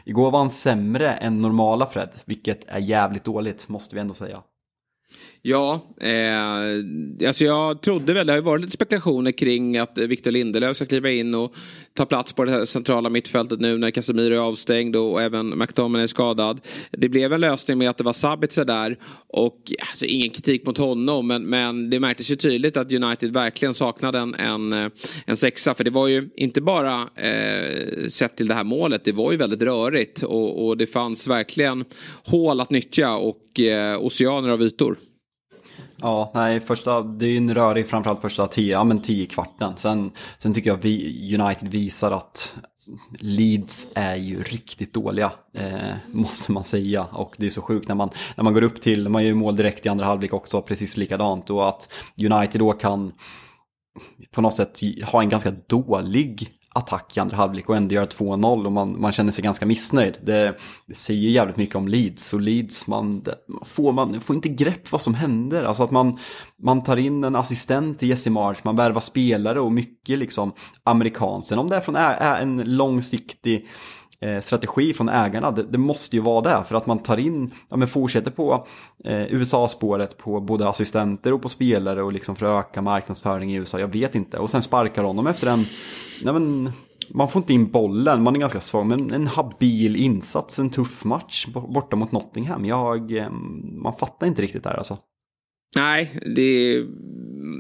igår 0.06 0.32
var 0.32 0.40
han 0.40 0.52
sämre 0.52 1.12
än 1.12 1.42
normala 1.42 1.86
Fred, 1.86 2.10
vilket 2.26 2.64
är 2.68 2.80
jävligt 2.80 3.24
dåligt 3.24 3.70
måste 3.70 3.96
vi 3.96 4.02
ändå 4.02 4.14
säga. 4.14 4.42
Ja, 5.42 5.82
eh, 6.02 7.28
alltså 7.28 7.44
jag 7.44 7.82
trodde 7.82 8.14
väl, 8.14 8.28
det 8.28 8.34
har 8.34 8.38
ju 8.38 8.44
varit 8.44 8.62
lite 8.62 8.74
spekulationer 8.74 9.32
kring 9.32 9.78
att 9.78 9.98
Victor 9.98 10.32
Lindelöf 10.32 10.76
ska 10.76 10.86
kliva 10.86 11.10
in 11.10 11.36
och 11.36 11.54
ta 11.94 12.06
plats 12.06 12.34
på 12.34 12.46
det 12.46 12.66
centrala 12.66 13.10
mittfältet 13.10 13.60
nu 13.60 13.78
när 13.78 13.92
Casemiro 13.92 14.34
är 14.34 14.40
avstängd 14.40 14.96
och 14.96 15.22
även 15.22 15.58
McTominay 15.60 16.04
är 16.04 16.08
skadad. 16.08 16.60
Det 16.92 17.10
blev 17.10 17.34
en 17.34 17.42
lösning 17.42 17.78
med 17.78 17.90
att 17.90 17.98
det 17.98 18.04
var 18.04 18.14
Sabitzer 18.14 18.66
där 18.66 18.98
och 19.28 19.72
alltså, 19.80 20.06
ingen 20.06 20.30
kritik 20.30 20.66
mot 20.66 20.78
honom 20.78 21.28
men, 21.28 21.44
men 21.44 21.90
det 21.90 22.00
märktes 22.00 22.32
ju 22.32 22.36
tydligt 22.36 22.78
att 22.78 22.92
United 22.92 23.34
verkligen 23.34 23.74
saknade 23.74 24.20
en, 24.20 24.36
en, 24.36 24.92
en 25.26 25.38
sexa 25.38 25.74
för 25.74 25.84
det 25.84 25.92
var 25.92 26.08
ju 26.08 26.30
inte 26.36 26.62
bara 26.62 27.10
eh, 27.16 28.10
sett 28.10 28.38
till 28.38 28.48
det 28.48 28.54
här 28.54 28.64
målet, 28.64 29.04
det 29.04 29.12
var 29.12 29.32
ju 29.32 29.38
väldigt 29.38 29.62
rörigt 29.62 30.24
och, 30.24 30.68
och 30.68 30.78
det 30.78 30.88
fanns 30.88 31.28
verkligen 31.28 31.86
hål 32.26 32.62
att 32.62 32.70
nyttja 32.70 33.16
och 33.16 33.60
eh, 33.60 34.00
oceaner 34.00 34.50
av 34.50 34.62
ytor. 34.62 34.98
Ja, 36.02 36.32
nej, 36.34 36.60
första, 36.60 37.02
det 37.02 37.26
är 37.26 37.30
ju 37.30 37.38
en 37.38 37.54
rörig 37.54 37.88
framförallt 37.88 38.22
första 38.22 38.48
tio, 38.48 38.72
ja 38.72 38.84
men 38.84 39.02
tio 39.02 39.26
kvarten. 39.26 39.74
Sen, 39.76 40.12
sen 40.38 40.54
tycker 40.54 40.70
jag 40.70 40.78
vi, 40.78 41.38
United 41.42 41.68
visar 41.68 42.12
att 42.12 42.56
Leeds 43.20 43.88
är 43.96 44.16
ju 44.16 44.44
riktigt 44.44 44.94
dåliga, 44.94 45.32
eh, 45.54 45.96
måste 46.08 46.52
man 46.52 46.64
säga. 46.64 47.04
Och 47.04 47.36
det 47.38 47.46
är 47.46 47.50
så 47.50 47.62
sjukt 47.62 47.88
när 47.88 47.96
man, 47.96 48.10
när 48.36 48.44
man 48.44 48.54
går 48.54 48.62
upp 48.64 48.82
till, 48.82 49.10
man 49.10 49.24
gör 49.24 49.28
ju 49.28 49.36
mål 49.36 49.56
direkt 49.56 49.86
i 49.86 49.90
andra 49.90 50.06
halvlek 50.06 50.34
också, 50.34 50.62
precis 50.62 50.98
likadant. 50.98 51.50
Och 51.50 51.70
att 51.70 51.94
United 52.24 52.62
då 52.62 52.72
kan 52.72 53.12
på 54.32 54.42
något 54.42 54.56
sätt 54.56 54.80
ha 55.06 55.22
en 55.22 55.30
ganska 55.30 55.52
dålig 55.68 56.50
attack 56.80 57.18
i 57.18 57.20
andra 57.20 57.38
halvlek 57.38 57.70
och 57.70 57.76
ändå 57.76 57.96
göra 57.96 58.06
2-0 58.06 58.66
och 58.66 58.72
man, 58.72 59.02
man 59.02 59.12
känner 59.12 59.32
sig 59.32 59.44
ganska 59.44 59.66
missnöjd. 59.66 60.18
Det, 60.24 60.58
det 60.88 60.94
säger 60.94 61.30
jävligt 61.30 61.58
mycket 61.58 61.76
om 61.76 61.88
Leeds 61.88 62.34
och 62.34 62.42
Leeds, 62.42 62.88
man, 62.88 63.24
får, 63.66 63.92
man 63.92 64.22
får 64.22 64.36
inte 64.36 64.50
grepp 64.50 64.92
vad 64.92 65.02
som 65.02 65.14
händer. 65.14 65.64
Alltså 65.64 65.84
att 65.84 65.92
man, 65.92 66.18
man 66.64 66.84
tar 66.84 66.98
in 66.98 67.24
en 67.24 67.36
assistent 67.36 68.00
till 68.00 68.10
Jesse 68.10 68.30
March, 68.30 68.58
man 68.64 68.76
värvar 68.76 69.02
spelare 69.02 69.60
och 69.60 69.72
mycket 69.72 70.20
liksom 70.20 70.52
amerikanskt. 70.84 71.50
Sen 71.50 71.60
om 71.60 71.70
det 71.70 71.76
är 71.76 71.82
från 71.82 71.96
en 71.96 72.78
långsiktig 72.78 73.68
Eh, 74.22 74.40
strategi 74.40 74.94
från 74.94 75.10
ägarna. 75.10 75.52
Det, 75.52 75.64
det, 75.64 75.78
måste 75.78 76.16
ju 76.16 76.22
vara 76.22 76.42
det 76.42 76.64
för 76.68 76.76
att 76.76 76.86
man 76.86 77.00
tar 77.00 77.18
in, 77.18 77.52
ja 77.70 77.78
men 77.78 77.88
fortsätter 77.88 78.32
på 78.32 78.68
eh, 79.04 79.24
USA-spåret 79.24 80.18
på 80.18 80.40
både 80.40 80.70
assistenter 80.70 81.34
och 81.34 81.42
på 81.42 81.50
spelare 81.50 82.04
och 82.04 82.14
liksom 82.14 82.36
för 82.36 82.46
att 82.46 82.66
öka 82.66 82.82
marknadsföring 82.82 83.52
i 83.52 83.56
USA. 83.56 83.80
Jag 83.80 83.94
vet 83.94 84.16
inte. 84.16 84.38
Och 84.38 84.50
sen 84.50 84.62
sparkar 84.62 85.04
honom 85.04 85.28
efter 85.28 85.48
en, 85.48 85.66
ja 86.24 86.34
men 86.34 86.72
man 87.10 87.30
får 87.30 87.40
inte 87.40 87.54
in 87.54 87.72
bollen, 87.72 88.24
man 88.24 88.36
är 88.36 88.40
ganska 88.40 88.60
svag, 88.60 88.86
men 88.86 89.14
en 89.14 89.28
habil 89.28 89.96
insats, 89.96 90.60
en 90.60 90.70
tuff 90.70 91.04
match 91.04 91.48
borta 91.48 91.96
mot 91.96 92.12
Nottingham. 92.12 92.66
Jag, 92.66 93.18
eh, 93.18 93.30
man 93.84 93.96
fattar 93.96 94.28
inte 94.28 94.42
riktigt 94.42 94.64
där 94.64 94.78
alltså. 94.78 94.98
Nej, 95.76 96.20
det 96.36 96.84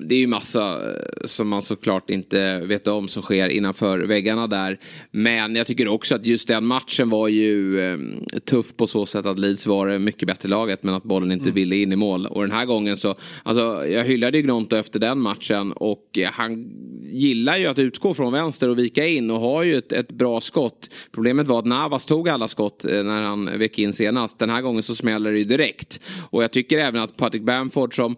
det 0.10 0.16
är 0.16 0.20
ju 0.20 0.28
massa 0.28 0.91
eh, 0.91 1.26
som 1.26 1.47
man 1.47 1.62
såklart 1.62 2.10
inte 2.10 2.60
vet 2.60 2.88
om 2.88 3.07
som 3.07 3.24
sker 3.24 3.49
innanför 3.49 3.99
väggarna 3.99 4.47
där. 4.47 4.80
Men 5.12 5.55
jag 5.55 5.68
tycker 5.68 5.88
också 5.88 6.16
att 6.16 6.26
just 6.26 6.47
den 6.47 6.66
matchen 6.66 7.10
var 7.10 7.28
ju 7.28 7.80
eh, 7.80 7.97
tuff 8.45 8.78
på 8.78 8.88
så 8.88 9.05
sätt 9.05 9.26
att 9.26 9.39
Leeds 9.39 9.68
var 9.68 9.88
det 9.88 9.99
mycket 9.99 10.28
bättre 10.28 10.49
laget 10.49 10.84
men 10.84 10.93
att 10.93 11.03
bollen 11.03 11.32
inte 11.32 11.43
mm. 11.43 11.55
ville 11.55 11.76
in 11.76 11.91
i 11.91 11.95
mål. 11.95 12.26
Och 12.26 12.41
den 12.41 12.51
här 12.51 12.66
gången 12.66 12.97
så, 12.97 13.16
alltså 13.43 13.88
jag 13.88 14.03
hyllade 14.03 14.38
ju 14.38 14.43
Gnonto 14.43 14.76
efter 14.76 14.99
den 14.99 15.20
matchen 15.20 15.72
och 15.72 16.20
han 16.32 16.72
gillar 17.12 17.57
ju 17.57 17.68
att 17.68 17.80
utgå 17.80 18.14
från 18.14 18.34
vänster 18.34 18.70
och 18.70 18.80
vika 18.80 19.07
in 19.07 19.32
och 19.32 19.39
har 19.39 19.64
ju 19.64 19.76
ett, 19.76 19.91
ett 19.91 20.12
bra 20.12 20.41
skott. 20.41 20.89
Problemet 21.12 21.47
var 21.47 21.60
att 21.60 21.66
Navas 21.66 22.05
tog 22.05 22.30
alla 22.30 22.47
skott 22.47 22.86
eh, 22.86 23.03
när 23.03 23.22
han 23.22 23.60
vek 23.60 23.80
in 23.80 23.93
senast. 23.93 24.39
Den 24.39 24.49
här 24.49 24.62
gången 24.62 24.84
så 24.84 24.95
smäller 24.95 25.32
det 25.32 25.38
ju 25.38 25.45
direkt. 25.45 25.99
Och 26.30 26.43
jag 26.43 26.51
tycker 26.51 26.78
även 26.78 27.01
att 27.01 27.18
Patrick 27.18 27.43
Bamford 27.43 27.95
som 28.00 28.16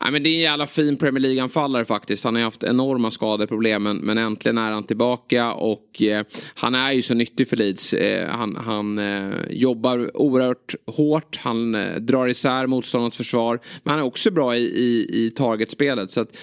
Nej, 0.00 0.12
men 0.12 0.22
det 0.22 0.28
är 0.28 0.34
en 0.34 0.40
jävla 0.40 0.66
fin 0.66 0.96
Premier 0.96 1.20
League-anfallare 1.20 1.84
faktiskt. 1.84 2.24
Han 2.24 2.34
har 2.34 2.42
haft 2.42 2.62
enorma 2.62 3.10
skadeproblem 3.10 3.82
men 3.82 4.18
äntligen 4.18 4.58
är 4.58 4.72
han 4.72 4.84
tillbaka 4.84 5.52
och 5.52 6.02
eh, 6.02 6.24
han 6.54 6.74
är 6.74 6.92
ju 6.92 7.02
så 7.02 7.14
nyttig 7.14 7.48
för 7.48 7.56
Leeds. 7.56 7.92
Eh, 7.92 8.28
han 8.28 8.56
han 8.56 8.98
eh, 8.98 9.30
jobbar 9.50 10.16
oerhört 10.16 10.74
hårt, 10.86 11.36
han 11.36 11.74
eh, 11.74 11.96
drar 11.96 12.28
isär 12.28 12.66
motståndarnas 12.66 13.16
försvar 13.16 13.60
men 13.82 13.90
han 13.90 14.00
är 14.00 14.04
också 14.04 14.30
bra 14.30 14.56
i, 14.56 14.60
i, 14.60 15.24
i 15.26 15.30
targetspelet. 15.30 16.10
Så 16.10 16.20
att, 16.20 16.36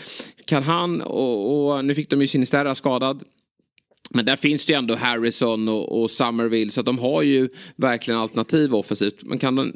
kan 0.45 0.63
han 0.63 1.01
och, 1.01 1.71
och 1.71 1.85
nu 1.85 1.95
fick 1.95 2.09
de 2.09 2.21
ju 2.21 2.27
Sinisterra 2.27 2.75
skadad. 2.75 3.23
Men 4.09 4.25
där 4.25 4.35
finns 4.35 4.65
det 4.65 4.73
ju 4.73 4.77
ändå 4.77 4.95
Harrison 4.95 5.67
och, 5.67 6.01
och 6.01 6.11
Summerville 6.11 6.71
så 6.71 6.79
att 6.79 6.85
de 6.85 6.99
har 6.99 7.21
ju 7.21 7.49
verkligen 7.75 8.19
alternativ 8.19 8.75
offensivt. 8.75 9.23
Men 9.23 9.39
kan 9.39 9.55
de 9.55 9.73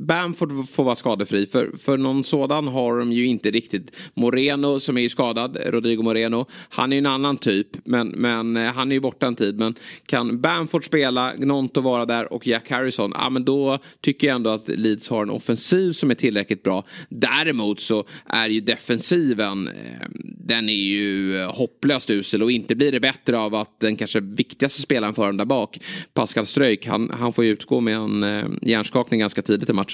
Bamford 0.00 0.68
får 0.68 0.84
vara 0.84 0.96
skadefri. 0.96 1.46
För, 1.46 1.70
för 1.78 1.98
någon 1.98 2.24
sådan 2.24 2.68
har 2.68 2.98
de 2.98 3.12
ju 3.12 3.26
inte 3.26 3.50
riktigt. 3.50 3.96
Moreno 4.14 4.80
som 4.80 4.96
är 4.96 5.00
ju 5.00 5.08
skadad, 5.08 5.58
Rodrigo 5.66 6.02
Moreno. 6.02 6.46
Han 6.68 6.92
är 6.92 6.96
ju 6.96 6.98
en 6.98 7.06
annan 7.06 7.36
typ. 7.36 7.66
Men, 7.84 8.08
men 8.08 8.56
eh, 8.56 8.72
han 8.72 8.90
är 8.90 8.94
ju 8.94 9.00
borta 9.00 9.26
en 9.26 9.34
tid. 9.34 9.58
Men 9.58 9.74
kan 10.06 10.40
Bamford 10.40 10.84
spela, 10.84 11.36
Gnonto 11.36 11.80
vara 11.80 12.06
där 12.06 12.32
och 12.32 12.46
Jack 12.46 12.70
Harrison. 12.70 13.12
Ja 13.14 13.30
men 13.30 13.44
då 13.44 13.78
tycker 14.00 14.26
jag 14.26 14.34
ändå 14.34 14.50
att 14.50 14.68
Leeds 14.68 15.08
har 15.08 15.22
en 15.22 15.30
offensiv 15.30 15.92
som 15.92 16.10
är 16.10 16.14
tillräckligt 16.14 16.62
bra. 16.62 16.84
Däremot 17.08 17.80
så 17.80 18.04
är 18.26 18.48
ju 18.48 18.60
defensiven. 18.60 19.68
Eh, 19.68 20.08
den 20.24 20.68
är 20.68 20.72
ju 20.72 21.36
eh, 21.42 21.54
hopplöst 21.54 22.10
usel. 22.10 22.42
Och 22.42 22.50
inte 22.50 22.74
blir 22.74 22.92
det 22.92 23.00
bättre 23.00 23.38
av 23.38 23.54
att 23.54 23.80
den 23.80 23.96
kanske 23.96 24.20
viktigaste 24.20 24.82
spelaren 24.82 25.14
för 25.14 25.26
dem 25.26 25.36
där 25.36 25.44
bak. 25.44 25.78
Pascal 26.14 26.46
Ströjk. 26.46 26.86
Han, 26.86 27.10
han 27.10 27.32
får 27.32 27.44
ju 27.44 27.50
utgå 27.50 27.80
med 27.80 27.96
en 27.96 28.58
hjärnskakning 28.62 29.20
ganska 29.20 29.42
tidigt 29.42 29.70
i 29.70 29.72
matchen. 29.72 29.89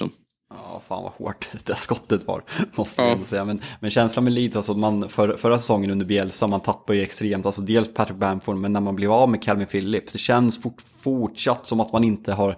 Ja, 0.49 0.81
fan 0.87 1.03
vad 1.03 1.11
hårt 1.11 1.49
det 1.65 1.75
skottet 1.75 2.27
var, 2.27 2.43
måste 2.75 3.01
ja. 3.01 3.09
jag 3.09 3.27
säga. 3.27 3.45
Men, 3.45 3.61
men 3.79 3.89
känslan 3.89 4.23
med 4.23 4.33
Leeds, 4.33 4.55
alltså 4.55 4.73
man, 4.73 5.09
för, 5.09 5.37
förra 5.37 5.57
säsongen 5.57 5.91
under 5.91 6.05
Bielsa, 6.05 6.47
man 6.47 6.59
tappar 6.59 6.93
ju 6.93 7.01
extremt, 7.01 7.45
alltså 7.45 7.61
dels 7.61 7.93
Patrick 7.93 8.17
Bamford, 8.17 8.57
men 8.57 8.73
när 8.73 8.79
man 8.79 8.95
blev 8.95 9.11
av 9.11 9.29
med 9.29 9.43
Calvin 9.43 9.67
Phillips, 9.67 10.13
det 10.13 10.19
känns 10.19 10.61
fort, 10.61 10.81
fortsatt 10.99 11.65
som 11.65 11.79
att 11.79 11.93
man 11.93 12.03
inte 12.03 12.33
har 12.33 12.57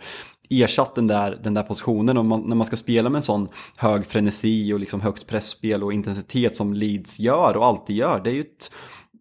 ersatt 0.49 0.95
den 0.95 1.07
där, 1.07 1.39
den 1.43 1.53
där 1.53 1.63
positionen 1.63 2.17
och 2.17 2.25
man, 2.25 2.41
när 2.41 2.55
man 2.55 2.65
ska 2.65 2.75
spela 2.75 3.09
med 3.09 3.17
en 3.19 3.23
sån 3.23 3.47
hög 3.77 4.05
frenesi 4.05 4.73
och 4.73 4.79
liksom 4.79 5.01
högt 5.01 5.27
pressspel 5.27 5.83
och 5.83 5.93
intensitet 5.93 6.55
som 6.55 6.73
Leeds 6.73 7.19
gör 7.19 7.57
och 7.57 7.65
alltid 7.65 7.95
gör, 7.95 8.21
det 8.23 8.29
är 8.29 8.33
ju 8.33 8.41
ett 8.41 8.71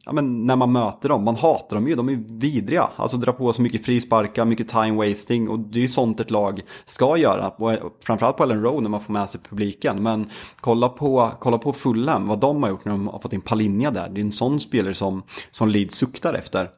ja, 0.09 0.13
men 0.13 0.47
när 0.47 0.57
man 0.57 0.73
möter 0.73 1.09
dem, 1.09 1.25
man 1.25 1.37
hatar 1.37 1.77
dem 1.77 1.89
ju, 1.89 1.95
de 1.95 2.09
är 2.09 2.25
vidriga. 2.29 2.89
Alltså 2.97 3.17
dra 3.17 3.33
på 3.33 3.53
så 3.53 3.63
mycket 3.63 3.85
frisparkar, 3.87 4.45
mycket 4.45 4.69
time 4.69 5.09
wasting 5.09 5.49
och 5.49 5.59
det 5.59 5.79
är 5.79 5.81
ju 5.81 5.89
sånt 5.89 6.21
ett 6.21 6.31
lag 6.31 6.61
ska 6.85 7.17
göra. 7.17 7.73
Eh, 7.73 7.85
framförallt 8.05 8.37
på 8.37 8.43
Ellen 8.43 8.63
Road 8.63 8.83
när 8.83 8.91
man 8.91 9.01
får 9.01 9.13
med 9.13 9.29
sig 9.29 9.41
publiken. 9.49 10.03
Men 10.03 10.31
kolla 10.61 10.89
på, 10.89 11.33
kolla 11.39 11.59
på 11.59 11.73
Fulham, 11.73 12.29
vad 12.29 12.41
de 12.41 12.63
har 12.63 12.71
gjort 12.71 12.85
när 12.85 12.93
de 12.93 13.09
har 13.09 13.19
fått 13.19 13.33
in 13.33 13.41
Palinja 13.41 13.91
där. 13.91 14.09
Det 14.09 14.21
är 14.21 14.25
en 14.25 14.33
sån 14.33 14.61
spelare 14.61 14.95
som, 14.95 15.23
som 15.51 15.69
Leeds 15.69 15.95
suktar 15.95 16.35
efter. 16.35 16.71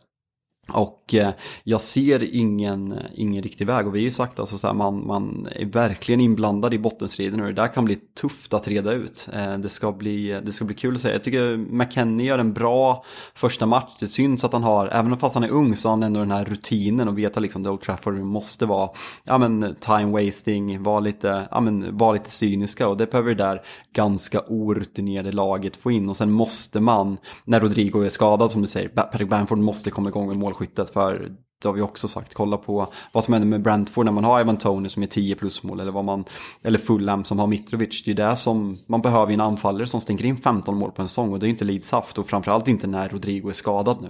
Och 0.73 1.00
Eh, 1.15 1.31
jag 1.65 1.81
ser 1.81 2.35
ingen, 2.35 2.95
ingen 3.15 3.43
riktig 3.43 3.67
väg 3.67 3.87
och 3.87 3.95
vi 3.95 3.99
har 3.99 4.05
ju 4.05 4.11
sagt 4.11 4.41
alltså 4.41 4.59
så 4.59 4.67
här, 4.67 4.75
man, 4.75 5.07
man 5.07 5.49
är 5.53 5.67
verkligen 5.67 6.21
inblandad 6.21 6.75
i 6.75 6.79
bottenstriden 6.79 7.41
och 7.41 7.47
det 7.47 7.53
där 7.53 7.69
kan 7.69 7.85
bli 7.85 7.99
tufft 8.21 8.55
att 8.55 8.69
reda 8.69 8.93
ut. 8.93 9.29
Eh, 9.33 9.59
det, 9.59 9.69
ska 9.69 9.93
bli, 9.93 10.41
det 10.45 10.53
ska 10.53 10.65
bli 10.65 10.75
kul 10.75 10.95
att 10.95 11.01
se. 11.01 11.13
Jag 11.13 11.25
tycker 11.25 11.57
McKennie 11.57 12.27
gör 12.27 12.39
en 12.39 12.53
bra 12.53 13.05
första 13.35 13.67
match. 13.67 13.91
Det 14.01 14.07
syns 14.07 14.45
att 14.45 14.53
han 14.53 14.63
har, 14.63 14.89
även 14.89 15.19
fast 15.19 15.35
han 15.35 15.45
är 15.45 15.51
ung 15.51 15.77
så 15.77 15.89
har 15.89 15.93
han 15.93 16.03
ändå 16.03 16.21
den 16.21 16.31
här 16.31 16.45
rutinen 16.45 17.09
och 17.09 17.19
vet 17.19 17.37
att 17.37 17.43
liksom 17.43 17.67
Old 17.67 17.81
Trafford 17.81 18.15
måste 18.15 18.67
vara 18.67 18.91
ja, 19.25 19.39
men, 19.39 19.75
time 19.81 20.25
wasting, 20.25 20.83
vara 20.83 21.01
lite, 21.01 21.49
ja, 21.51 21.61
men, 21.61 21.97
vara 21.97 22.13
lite 22.13 22.31
cyniska 22.31 22.89
och 22.89 22.97
det 22.97 23.11
behöver 23.11 23.35
det 23.35 23.45
där 23.45 23.63
ganska 23.93 24.41
orutinerade 24.49 25.33
laget 25.33 25.77
få 25.77 25.91
in 25.91 26.09
och 26.09 26.17
sen 26.17 26.31
måste 26.31 26.81
man, 26.81 27.17
när 27.45 27.61
Rodrigo 27.61 28.05
är 28.05 28.09
skadad 28.09 28.51
som 28.51 28.61
du 28.63 28.67
säger, 28.67 28.89
Patrick 28.89 29.29
Bamford 29.29 29.59
måste 29.59 29.91
komma 29.91 30.09
igång 30.09 30.29
med 30.29 30.37
målskyttet. 30.37 30.91
För 31.01 31.33
det 31.63 31.69
har 31.69 31.73
vi 31.73 31.81
också 31.81 32.09
sagt, 32.09 32.35
kolla 32.35 32.57
på 32.57 32.87
vad 33.13 33.25
som 33.25 33.35
händer 33.35 33.49
med 33.49 33.63
Brentford 33.63 34.05
när 34.05 34.13
man 34.13 34.25
har 34.25 34.41
Evan 34.41 34.57
Tony 34.57 34.89
som 34.89 35.03
är 35.03 35.07
10 35.07 35.35
plus 35.35 35.63
mål 35.63 35.81
eller 35.81 35.93
vad 35.93 36.05
man 36.05 36.25
eller 36.63 36.79
Fulham 36.79 37.25
som 37.25 37.39
har 37.39 37.47
Mitrovic. 37.47 38.05
Det 38.05 38.11
är 38.11 38.15
det 38.15 38.37
som 38.37 38.77
man 38.89 39.03
behöver 39.03 39.31
i 39.31 39.35
en 39.35 39.41
anfallare 39.41 39.87
som 39.87 40.01
stänker 40.01 40.25
in 40.25 40.37
15 40.37 40.77
mål 40.77 40.91
på 40.91 41.03
en 41.03 41.09
säsong 41.09 41.33
och 41.33 41.39
det 41.39 41.47
är 41.47 41.49
inte 41.49 41.65
Leeds 41.65 41.93
haft 41.93 42.19
och 42.19 42.27
framförallt 42.27 42.69
inte 42.69 42.87
när 42.87 43.09
Rodrigo 43.09 43.49
är 43.49 43.53
skadad 43.53 44.03
nu. 44.03 44.09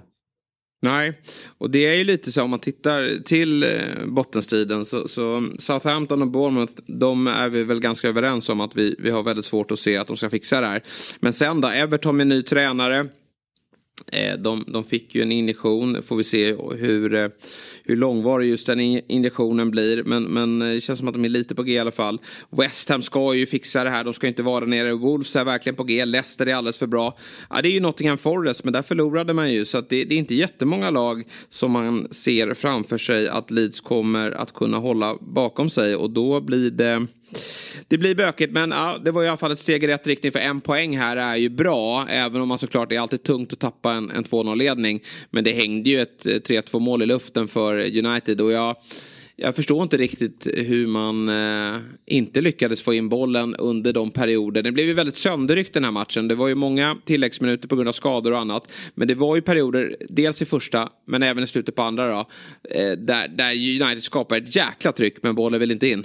Nej, 0.83 1.21
och 1.59 1.71
det 1.71 1.87
är 1.87 1.95
ju 1.95 2.05
lite 2.05 2.33
så 2.33 2.43
om 2.43 2.51
man 2.51 2.59
tittar 2.59 3.23
till 3.23 3.63
eh, 3.63 4.07
bottenstriden 4.07 4.85
så, 4.85 5.09
så 5.09 5.49
Southampton 5.59 6.23
och 6.23 6.31
Bournemouth 6.31 6.73
de 6.87 7.27
är 7.27 7.49
vi 7.49 7.65
väl 7.65 7.81
ganska 7.81 8.09
överens 8.09 8.49
om 8.49 8.61
att 8.61 8.77
vi, 8.77 8.97
vi 8.99 9.11
har 9.11 9.23
väldigt 9.23 9.45
svårt 9.45 9.71
att 9.71 9.79
se 9.79 9.97
att 9.97 10.07
de 10.07 10.17
ska 10.17 10.31
fixa 10.31 10.61
det 10.61 10.67
här. 10.67 10.83
Men 11.21 11.33
sen 11.33 11.61
då, 11.61 11.69
Everton 11.69 12.17
med 12.17 12.27
ny 12.27 12.43
tränare. 12.43 13.09
Eh, 14.13 14.39
de, 14.39 14.65
de 14.67 14.85
fick 14.85 15.15
ju 15.15 15.23
en 15.23 15.33
injektion, 15.33 16.03
får 16.03 16.17
vi 16.17 16.25
se 16.25 16.55
hur, 16.77 17.15
eh, 17.15 17.29
hur 17.85 17.97
långvarig 17.97 18.49
just 18.49 18.67
den 18.67 18.81
injektionen 18.81 19.71
blir. 19.71 20.03
Men, 20.03 20.23
men 20.23 20.63
eh, 20.63 20.69
det 20.69 20.81
känns 20.81 20.99
som 20.99 21.09
att 21.09 21.15
de 21.15 21.25
är 21.25 21.29
lite 21.29 21.55
på 21.55 21.63
G 21.63 21.73
i 21.73 21.79
alla 21.79 21.91
fall. 21.91 22.19
West 22.51 22.89
Ham 22.89 23.03
ska 23.03 23.35
ju 23.35 23.47
fixa 23.47 23.85
det 23.85 23.91
här, 23.91 24.05
de 24.05 24.15
ska 24.15 24.27
inte 24.27 24.43
vara 24.43 24.65
nere. 24.65 24.93
Wolves 24.93 25.37
är 25.37 25.45
verkligen 25.45 25.77
på 25.77 25.85
G, 25.85 26.05
Leicester 26.05 26.47
är 26.47 26.55
alldeles 26.55 26.79
för 26.79 26.87
bra. 26.87 27.19
Ja, 27.51 27.63
det 27.63 27.69
är 27.69 27.73
ju 27.73 27.81
Nottingham 27.81 28.19
Forest, 28.19 28.65
men 28.65 28.73
där 28.73 28.83
förlorade 28.83 29.35
man 29.35 29.53
ju. 29.53 29.65
Så 29.65 29.79
att 29.79 29.89
det, 29.89 30.05
det 30.05 30.15
är 30.15 30.19
inte 30.19 30.35
jättemånga 30.35 30.91
lag 30.91 31.25
som 31.49 31.71
man 31.71 32.09
ser 32.11 32.55
framför 32.55 32.99
sig 32.99 33.29
att 33.29 33.51
Leeds 33.51 33.81
kommer 33.81 34.31
att 34.31 34.55
kunna 34.55 34.79
hålla 34.79 35.17
bakom 35.21 35.71
sig. 35.71 35.97
Och 35.97 36.11
då 36.11 36.41
blir 36.41 36.71
det 36.71 37.07
det 37.89 37.99
blir 37.99 38.15
bökigt 38.15 38.53
men 38.53 38.71
ja, 38.71 38.99
det 39.05 39.11
var 39.11 39.25
i 39.25 39.29
alla 39.29 39.37
fall 39.37 39.53
ett 39.53 39.59
steg 39.59 39.85
i 39.85 39.87
rätt 39.87 40.07
riktning 40.07 40.33
för 40.33 40.39
en 40.39 40.61
poäng 40.61 40.99
här 40.99 41.17
är 41.17 41.37
ju 41.37 41.49
bra. 41.49 42.07
Även 42.09 42.41
om 42.41 42.49
man 42.49 42.59
såklart 42.59 42.89
det 42.89 42.97
är 42.97 43.01
alltid 43.01 43.23
tungt 43.23 43.53
att 43.53 43.59
tappa 43.59 43.93
en, 43.93 44.11
en 44.11 44.25
2-0 44.25 44.57
ledning. 44.57 45.01
Men 45.31 45.45
det 45.45 45.53
hängde 45.53 45.91
ju 45.91 46.01
ett 46.01 46.27
eh, 46.27 46.31
3-2 46.31 46.79
mål 46.79 47.03
i 47.03 47.07
luften 47.07 47.49
för 47.49 47.99
United 47.99 48.41
och 48.41 48.53
jag 48.53 48.77
jag 49.43 49.57
förstår 49.57 49.83
inte 49.83 49.97
riktigt 49.97 50.47
hur 50.55 50.87
man 50.87 51.29
eh, 51.29 51.81
inte 52.07 52.41
lyckades 52.41 52.83
få 52.83 52.95
in 52.95 53.09
bollen 53.09 53.55
under 53.55 53.93
de 53.93 54.11
perioder. 54.11 54.63
Den 54.63 54.75
blev 54.75 54.87
ju 54.87 54.93
väldigt 54.93 55.17
sönderryckt 55.17 55.75
den 55.75 55.85
här 55.85 55.91
matchen. 55.91 56.29
Det 56.29 56.35
var 56.35 56.49
ju 56.49 56.55
många 56.55 56.97
tilläggsminuter 57.05 57.69
på 57.69 57.77
grund 57.77 57.89
av 57.89 57.93
skador 57.93 58.33
och 58.33 58.39
annat. 58.39 58.73
Men 58.95 59.09
det 59.09 59.15
var 59.15 59.37
ju 59.37 59.43
perioder, 59.43 59.97
dels 60.09 60.43
i 60.43 60.45
första 60.45 60.89
men 61.07 61.23
även 61.23 61.45
i 61.45 61.47
slutet 61.47 61.75
på 61.75 61.83
andra 61.83 62.11
då. 62.11 62.19
Eh, 62.71 62.93
där, 62.93 63.29
där 63.29 63.53
United 63.83 64.03
skapar 64.03 64.37
ett 64.37 64.57
jäkla 64.57 64.93
tryck 64.93 65.23
men 65.23 65.35
bollen 65.35 65.61
vill 65.61 65.71
inte 65.71 65.89
in. 65.89 66.05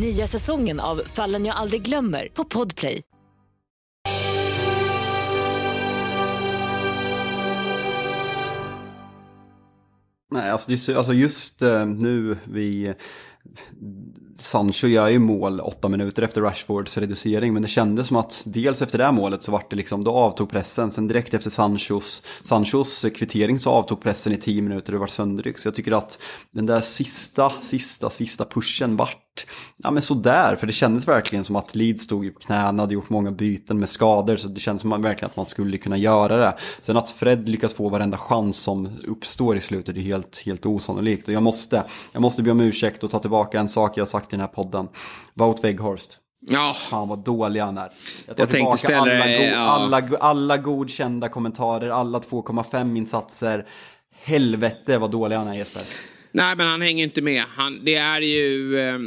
Nya 0.00 0.26
säsongen 0.26 0.80
av 0.80 1.02
Fallen 1.06 1.44
jag 1.44 1.56
aldrig 1.56 1.82
glömmer 1.82 2.28
på 2.34 2.44
Podplay. 2.44 3.02
Nej, 10.30 10.50
alltså, 10.50 10.94
alltså 10.96 11.12
just 11.12 11.62
uh, 11.62 11.86
nu 11.86 12.36
vi... 12.44 12.94
Sancho 14.38 14.86
gör 14.86 15.08
ju 15.08 15.18
mål 15.18 15.60
åtta 15.60 15.88
minuter 15.88 16.22
efter 16.22 16.40
Rashfords 16.40 16.98
reducering 16.98 17.52
men 17.52 17.62
det 17.62 17.68
kändes 17.68 18.06
som 18.06 18.16
att 18.16 18.42
dels 18.46 18.82
efter 18.82 18.98
det 18.98 19.04
här 19.04 19.12
målet 19.12 19.42
så 19.42 19.52
vart 19.52 19.70
det 19.70 19.76
liksom, 19.76 20.04
då 20.04 20.10
avtog 20.10 20.50
pressen. 20.50 20.92
Sen 20.92 21.08
direkt 21.08 21.34
efter 21.34 21.50
Sanchos, 21.50 22.22
Sanchos 22.42 23.06
kvittering 23.14 23.58
så 23.58 23.70
avtog 23.70 24.00
pressen 24.02 24.32
i 24.32 24.36
tio 24.36 24.62
minuter 24.62 24.92
och 24.92 24.96
det 24.96 25.00
var 25.00 25.06
sönderdryck. 25.06 25.58
Så 25.58 25.68
jag 25.68 25.74
tycker 25.74 25.92
att 25.92 26.18
den 26.50 26.66
där 26.66 26.80
sista, 26.80 27.52
sista, 27.62 28.10
sista 28.10 28.44
pushen 28.44 28.96
vart 28.96 29.25
ja 29.76 29.90
men 29.90 30.02
sådär, 30.02 30.56
för 30.56 30.66
det 30.66 30.72
kändes 30.72 31.08
verkligen 31.08 31.44
som 31.44 31.56
att 31.56 31.74
Leeds 31.74 32.02
stod 32.02 32.34
på 32.34 32.40
knäna, 32.40 32.82
hade 32.82 32.94
gjort 32.94 33.10
många 33.10 33.30
byten 33.30 33.78
med 33.78 33.88
skador, 33.88 34.36
så 34.36 34.48
det 34.48 34.60
kändes 34.60 34.82
som 34.82 34.92
att 34.92 35.00
verkligen 35.00 35.30
att 35.30 35.36
man 35.36 35.46
skulle 35.46 35.78
kunna 35.78 35.96
göra 35.96 36.36
det. 36.36 36.54
Sen 36.80 36.96
att 36.96 37.10
Fred 37.10 37.48
lyckas 37.48 37.74
få 37.74 37.88
varenda 37.88 38.18
chans 38.18 38.56
som 38.56 38.90
uppstår 39.06 39.56
i 39.56 39.60
slutet 39.60 39.96
är 39.96 40.00
helt, 40.00 40.42
helt 40.46 40.66
osannolikt. 40.66 41.28
Och 41.28 41.34
jag 41.34 41.42
måste, 41.42 41.84
jag 42.12 42.22
måste 42.22 42.42
be 42.42 42.50
om 42.50 42.60
ursäkt 42.60 43.04
och 43.04 43.10
ta 43.10 43.18
tillbaka 43.18 43.60
en 43.60 43.68
sak 43.68 43.96
jag 43.96 44.08
sagt 44.08 44.26
i 44.26 44.36
den 44.36 44.40
här 44.40 44.48
podden. 44.48 44.88
Wout 45.34 45.64
Weghorst. 45.64 46.18
Ja. 46.40 46.74
Fan 46.74 47.08
vad 47.08 47.18
dålig 47.18 47.60
han 47.60 47.78
är. 47.78 47.90
Jag 48.26 48.36
tar 48.36 48.42
jag 48.42 48.50
tillbaka 48.50 48.76
ställa, 48.76 49.00
alla, 49.00 49.26
go 49.26 49.44
ja. 49.44 49.58
alla, 49.58 50.02
alla 50.20 50.56
godkända 50.56 51.28
kommentarer, 51.28 51.90
alla 51.90 52.18
2,5 52.18 52.96
insatser. 52.96 53.66
Helvete 54.22 54.98
vad 54.98 55.10
dålig 55.10 55.36
han 55.36 55.48
är 55.48 55.54
Jesper. 55.54 55.82
Nej, 56.32 56.56
men 56.56 56.66
han 56.66 56.80
hänger 56.80 57.04
inte 57.04 57.22
med. 57.22 57.44
Han, 57.48 57.80
det 57.84 57.94
är 57.94 58.20
ju 58.20 58.78
eh, 58.78 58.98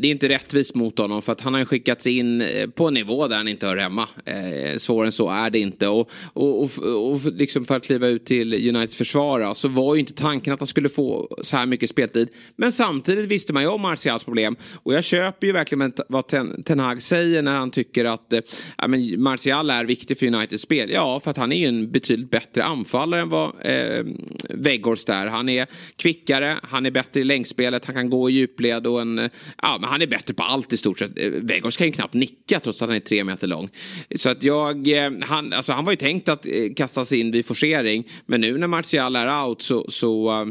det 0.00 0.08
är 0.08 0.12
inte 0.12 0.28
rättvist 0.28 0.74
mot 0.74 0.98
honom 0.98 1.22
för 1.22 1.32
att 1.32 1.40
han 1.40 1.54
har 1.54 1.64
skickats 1.64 2.06
in 2.06 2.40
eh, 2.40 2.70
på 2.70 2.88
en 2.88 2.94
nivå 2.94 3.28
där 3.28 3.36
han 3.36 3.48
inte 3.48 3.66
hör 3.66 3.76
hemma. 3.76 4.08
Eh, 4.24 4.78
svårare 4.78 5.08
än 5.08 5.12
så 5.12 5.30
är 5.30 5.50
det 5.50 5.58
inte. 5.58 5.88
Och, 5.88 6.10
och, 6.32 6.62
och, 6.62 7.12
och 7.12 7.20
liksom 7.24 7.64
för 7.64 7.76
att 7.76 7.84
kliva 7.84 8.06
ut 8.08 8.24
till 8.24 8.54
Uniteds 8.54 8.96
försvar 8.96 9.54
så 9.54 9.68
var 9.68 9.94
ju 9.94 10.00
inte 10.00 10.12
tanken 10.12 10.52
att 10.52 10.60
han 10.60 10.66
skulle 10.66 10.88
få 10.88 11.36
så 11.42 11.56
här 11.56 11.66
mycket 11.66 11.90
speltid. 11.90 12.28
Men 12.56 12.72
samtidigt 12.72 13.26
visste 13.26 13.52
man 13.52 13.62
ju 13.62 13.68
om 13.68 13.80
Martials 13.80 14.24
problem. 14.24 14.56
Och 14.82 14.94
jag 14.94 15.04
köper 15.04 15.46
ju 15.46 15.52
verkligen 15.52 15.92
vad 16.08 16.28
Ten, 16.28 16.62
Ten 16.62 16.80
Hag 16.80 17.02
säger 17.02 17.42
när 17.42 17.54
han 17.54 17.70
tycker 17.70 18.04
att 18.04 18.32
eh, 18.32 18.40
men 18.88 19.22
Martial 19.22 19.70
är 19.70 19.84
viktig 19.84 20.18
för 20.18 20.26
Uniteds 20.26 20.62
spel. 20.62 20.90
Ja, 20.90 21.20
för 21.20 21.30
att 21.30 21.36
han 21.36 21.52
är 21.52 21.56
ju 21.56 21.66
en 21.66 21.90
betydligt 21.90 22.30
bättre 22.30 22.64
anfallare 22.64 23.20
än 23.20 23.28
vad 23.28 23.52
eh, 23.60 24.04
Weghorst 24.50 25.08
är. 25.08 25.26
Han 25.26 25.48
är 25.48 25.66
kvickare, 25.96 26.60
han 26.62 26.86
är 26.86 26.90
bättre 26.90 27.20
i 27.20 27.24
längdspelet, 27.24 27.84
han 27.84 27.94
kan 27.94 28.10
gå 28.10 28.30
i 28.30 28.32
djupled 28.32 28.86
och 28.86 29.00
en... 29.00 29.18
Eh, 29.18 29.30
ja, 29.62 29.78
men 29.88 29.92
han 29.92 30.02
är 30.02 30.06
bättre 30.06 30.34
på 30.34 30.42
allt 30.42 30.72
i 30.72 30.76
stort 30.76 30.98
sett. 30.98 31.18
Eh, 31.18 31.30
Weghorst 31.30 31.78
kan 31.78 31.86
ju 31.86 31.92
knappt 31.92 32.14
nicka 32.14 32.60
trots 32.60 32.82
att 32.82 32.88
han 32.88 32.96
är 32.96 33.00
tre 33.00 33.24
meter 33.24 33.46
lång. 33.46 33.68
Så 34.16 34.30
att 34.30 34.42
jag... 34.42 34.88
Eh, 34.88 35.12
han, 35.22 35.52
alltså 35.52 35.72
han 35.72 35.84
var 35.84 35.92
ju 35.92 35.96
tänkt 35.96 36.28
att 36.28 36.46
eh, 36.46 36.74
kastas 36.76 37.12
in 37.12 37.30
vid 37.30 37.46
forcering. 37.46 38.08
Men 38.26 38.40
nu 38.40 38.58
när 38.58 38.66
Martial 38.66 39.16
är 39.16 39.44
out 39.44 39.62
så, 39.62 39.90
så 39.90 40.46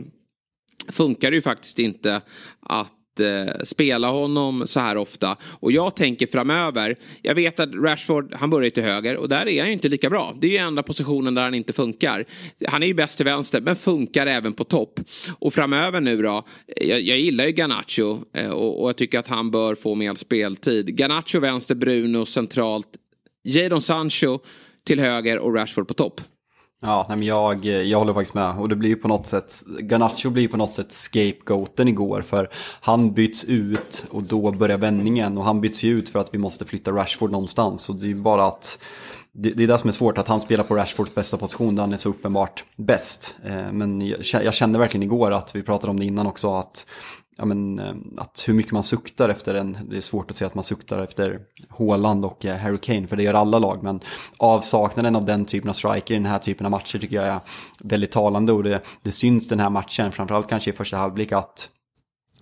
funkar 0.87 1.31
det 1.31 1.35
ju 1.35 1.41
faktiskt 1.41 1.79
inte 1.79 2.21
att 2.59 2.96
eh, 3.19 3.45
spela 3.63 4.09
honom 4.09 4.63
så 4.67 4.79
här 4.79 4.97
ofta. 4.97 5.37
Och 5.43 5.71
jag 5.71 5.95
tänker 5.95 6.27
framöver, 6.27 6.95
jag 7.21 7.35
vet 7.35 7.59
att 7.59 7.69
Rashford, 7.73 8.33
han 8.33 8.49
börjar 8.49 8.69
till 8.69 8.83
höger 8.83 9.17
och 9.17 9.29
där 9.29 9.47
är 9.47 9.59
han 9.59 9.67
ju 9.67 9.73
inte 9.73 9.89
lika 9.89 10.09
bra. 10.09 10.35
Det 10.39 10.47
är 10.47 10.51
ju 10.51 10.57
enda 10.57 10.83
positionen 10.83 11.35
där 11.35 11.41
han 11.41 11.53
inte 11.53 11.73
funkar. 11.73 12.25
Han 12.67 12.83
är 12.83 12.87
ju 12.87 12.93
bäst 12.93 13.17
till 13.17 13.25
vänster 13.25 13.61
men 13.61 13.75
funkar 13.75 14.27
även 14.27 14.53
på 14.53 14.63
topp. 14.63 14.99
Och 15.39 15.53
framöver 15.53 16.01
nu 16.01 16.21
då, 16.21 16.43
jag, 16.81 17.01
jag 17.01 17.19
gillar 17.19 17.45
ju 17.45 17.51
Garnacho 17.51 18.19
eh, 18.33 18.49
och, 18.49 18.81
och 18.81 18.89
jag 18.89 18.97
tycker 18.97 19.19
att 19.19 19.27
han 19.27 19.51
bör 19.51 19.75
få 19.75 19.95
mer 19.95 20.15
speltid. 20.15 20.99
Garnacho 20.99 21.39
vänster, 21.39 21.75
Bruno 21.75 22.25
centralt, 22.25 22.87
Jadon 23.43 23.81
Sancho 23.81 24.39
till 24.87 24.99
höger 24.99 25.39
och 25.39 25.55
Rashford 25.55 25.87
på 25.87 25.93
topp. 25.93 26.21
Ja, 26.81 27.05
nej, 27.09 27.17
men 27.17 27.27
jag, 27.27 27.65
jag 27.65 27.99
håller 27.99 28.13
faktiskt 28.13 28.33
med. 28.33 28.59
Och 28.59 28.69
det 28.69 28.75
blir 28.75 28.89
ju 28.89 28.95
på 28.95 29.07
något 29.07 29.27
sätt, 29.27 29.53
Ganacho 29.79 30.29
blir 30.29 30.47
på 30.47 30.57
något 30.57 30.71
sätt 30.71 30.91
scapegoaten 30.91 31.87
igår. 31.87 32.21
För 32.21 32.49
han 32.81 33.13
byts 33.13 33.43
ut 33.43 34.05
och 34.09 34.23
då 34.23 34.51
börjar 34.51 34.77
vändningen. 34.77 35.37
Och 35.37 35.43
han 35.43 35.61
byts 35.61 35.83
ju 35.83 35.97
ut 35.97 36.09
för 36.09 36.19
att 36.19 36.33
vi 36.33 36.37
måste 36.37 36.65
flytta 36.65 36.91
Rashford 36.91 37.31
någonstans. 37.31 37.89
Och 37.89 37.95
det 37.95 38.05
är 38.05 38.07
ju 38.07 38.21
bara 38.21 38.45
att, 38.45 38.79
det, 39.31 39.49
det 39.49 39.63
är 39.63 39.67
det 39.67 39.77
som 39.77 39.87
är 39.87 39.91
svårt, 39.91 40.17
att 40.17 40.27
han 40.27 40.41
spelar 40.41 40.63
på 40.63 40.75
Rashfords 40.75 41.15
bästa 41.15 41.37
position 41.37 41.75
där 41.75 41.83
han 41.83 41.93
är 41.93 41.97
så 41.97 42.09
uppenbart 42.09 42.63
bäst. 42.75 43.35
Eh, 43.45 43.71
men 43.71 44.13
jag 44.31 44.53
kände 44.53 44.79
verkligen 44.79 45.03
igår 45.03 45.31
att, 45.31 45.55
vi 45.55 45.63
pratade 45.63 45.91
om 45.91 45.99
det 45.99 46.05
innan 46.05 46.27
också, 46.27 46.55
att 46.55 46.85
ja, 47.37 47.45
men, 47.45 47.79
eh, 47.79 47.95
att 48.17 48.43
hur 48.47 48.53
mycket 48.53 48.71
man 48.71 48.83
suktar 48.83 49.29
efter 49.29 49.55
en, 49.55 49.77
det 49.89 49.97
är 49.97 50.01
svårt 50.01 50.31
att 50.31 50.37
säga 50.37 50.47
att 50.47 50.55
man 50.55 50.63
suktar 50.63 50.99
efter 51.03 51.39
Håland 51.69 52.25
och 52.25 52.45
eh, 52.45 52.57
Harry 52.57 52.77
Kane, 52.77 53.07
för 53.07 53.15
det 53.15 53.23
gör 53.23 53.33
alla 53.33 53.59
lag, 53.59 53.83
men 53.83 53.99
avsaknaden 54.37 55.15
av 55.15 55.25
den 55.25 55.45
typen 55.45 55.69
av 55.69 55.73
striker 55.73 56.13
i 56.13 56.17
den 56.17 56.25
här 56.25 56.39
typen 56.39 56.65
av 56.65 56.71
matcher 56.71 56.99
tycker 56.99 57.15
jag 57.15 57.25
är 57.25 57.39
väldigt 57.79 58.11
talande 58.11 58.53
och 58.53 58.63
det, 58.63 58.81
det 59.01 59.11
syns 59.11 59.47
den 59.47 59.59
här 59.59 59.69
matchen, 59.69 60.11
framförallt 60.11 60.49
kanske 60.49 60.69
i 60.69 60.73
första 60.73 60.97
halvlek, 60.97 61.31
att 61.31 61.69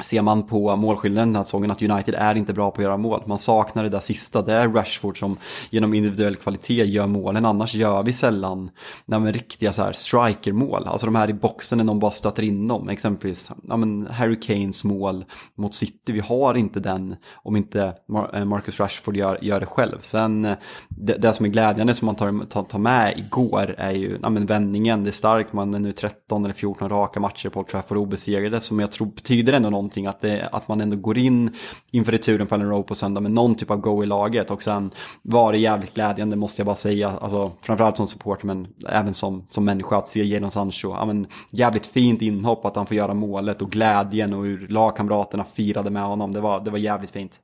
Ser 0.03 0.21
man 0.21 0.43
på 0.43 0.75
målskillnaden 0.75 1.29
den 1.29 1.35
här 1.35 1.43
säsongen 1.43 1.71
att 1.71 1.81
United 1.81 2.15
är 2.15 2.35
inte 2.35 2.53
bra 2.53 2.71
på 2.71 2.81
att 2.81 2.83
göra 2.83 2.97
mål. 2.97 3.23
Man 3.25 3.37
saknar 3.37 3.83
det 3.83 3.89
där 3.89 3.99
sista, 3.99 4.41
det 4.41 4.53
är 4.53 4.67
Rashford 4.67 5.19
som 5.19 5.37
genom 5.69 5.93
individuell 5.93 6.35
kvalitet 6.35 6.85
gör 6.85 7.07
målen. 7.07 7.45
Annars 7.45 7.75
gör 7.75 8.03
vi 8.03 8.13
sällan 8.13 8.69
nej, 9.05 9.19
men, 9.19 9.33
riktiga 9.33 9.73
så 9.73 9.83
här 9.83 9.93
strikermål. 9.93 10.87
Alltså 10.87 11.05
de 11.05 11.15
här 11.15 11.29
i 11.29 11.33
boxen 11.33 11.77
när 11.77 11.85
någon 11.85 11.99
bara 11.99 12.11
stöter 12.11 12.43
in 12.43 12.67
dem. 12.67 12.89
Exempelvis 12.89 13.51
ja, 13.67 13.77
men, 13.77 14.07
Harry 14.07 14.39
Kanes 14.39 14.83
mål 14.83 15.25
mot 15.57 15.73
City. 15.73 16.11
Vi 16.11 16.19
har 16.19 16.55
inte 16.55 16.79
den 16.79 17.15
om 17.35 17.55
inte 17.55 17.93
eh, 18.33 18.45
Marcus 18.45 18.79
Rashford 18.79 19.17
gör, 19.17 19.39
gör 19.41 19.59
det 19.59 19.65
själv. 19.65 19.97
Sen 20.01 20.41
det, 20.89 21.13
det 21.13 21.33
som 21.33 21.45
är 21.45 21.49
glädjande 21.49 21.93
som 21.93 22.05
man 22.05 22.15
tar, 22.15 22.45
tar, 22.45 22.63
tar 22.63 22.79
med 22.79 23.17
igår 23.17 23.75
är 23.77 23.91
ju 23.91 24.19
ja, 24.21 24.29
men, 24.29 24.45
vändningen. 24.45 25.03
Det 25.03 25.09
är 25.09 25.11
starkt, 25.11 25.53
man 25.53 25.73
är 25.73 25.79
nu 25.79 25.91
13 25.91 26.45
eller 26.45 26.55
14 26.55 26.89
raka 26.89 27.19
matcher 27.19 27.49
på 27.49 27.59
Old 27.59 27.67
Trafford 27.67 27.97
obesegrade 27.97 28.59
som 28.59 28.79
jag 28.79 28.91
tror 28.91 29.07
betyder 29.07 29.53
ändå 29.53 29.69
någon 29.69 29.84
någonting. 29.85 30.05
Att, 30.05 30.21
det, 30.21 30.49
att 30.51 30.67
man 30.67 30.81
ändå 30.81 30.97
går 30.97 31.17
in 31.17 31.51
inför 31.91 32.11
returen 32.11 32.47
på 32.47 32.55
Ellen 32.55 32.69
Rowe 32.69 32.83
på 32.83 32.95
söndag 32.95 33.21
med 33.21 33.31
någon 33.31 33.55
typ 33.55 33.71
av 33.71 33.77
go 33.77 34.03
i 34.03 34.05
laget. 34.05 34.51
Och 34.51 34.63
sen 34.63 34.91
var 35.21 35.51
det 35.51 35.57
jävligt 35.57 35.93
glädjande 35.93 36.35
måste 36.35 36.59
jag 36.59 36.65
bara 36.65 36.75
säga. 36.75 37.09
Alltså, 37.09 37.51
framförallt 37.61 37.97
som 37.97 38.07
supporter 38.07 38.47
men 38.47 38.67
även 38.89 39.13
som, 39.13 39.45
som 39.49 39.65
människa 39.65 39.97
att 39.97 40.07
se 40.07 40.23
Jadon 40.23 40.51
Sancho. 40.51 40.89
Ja, 40.89 41.05
men, 41.05 41.27
jävligt 41.51 41.85
fint 41.85 42.21
inhopp 42.21 42.65
att 42.65 42.75
han 42.75 42.85
får 42.85 42.97
göra 42.97 43.13
målet 43.13 43.61
och 43.61 43.71
glädjen 43.71 44.33
och 44.33 44.43
hur 44.43 44.67
lagkamraterna 44.67 45.45
firade 45.53 45.89
med 45.89 46.03
honom. 46.03 46.31
Det 46.31 46.41
var, 46.41 46.65
det 46.65 46.71
var 46.71 46.77
jävligt 46.77 47.11
fint. 47.11 47.39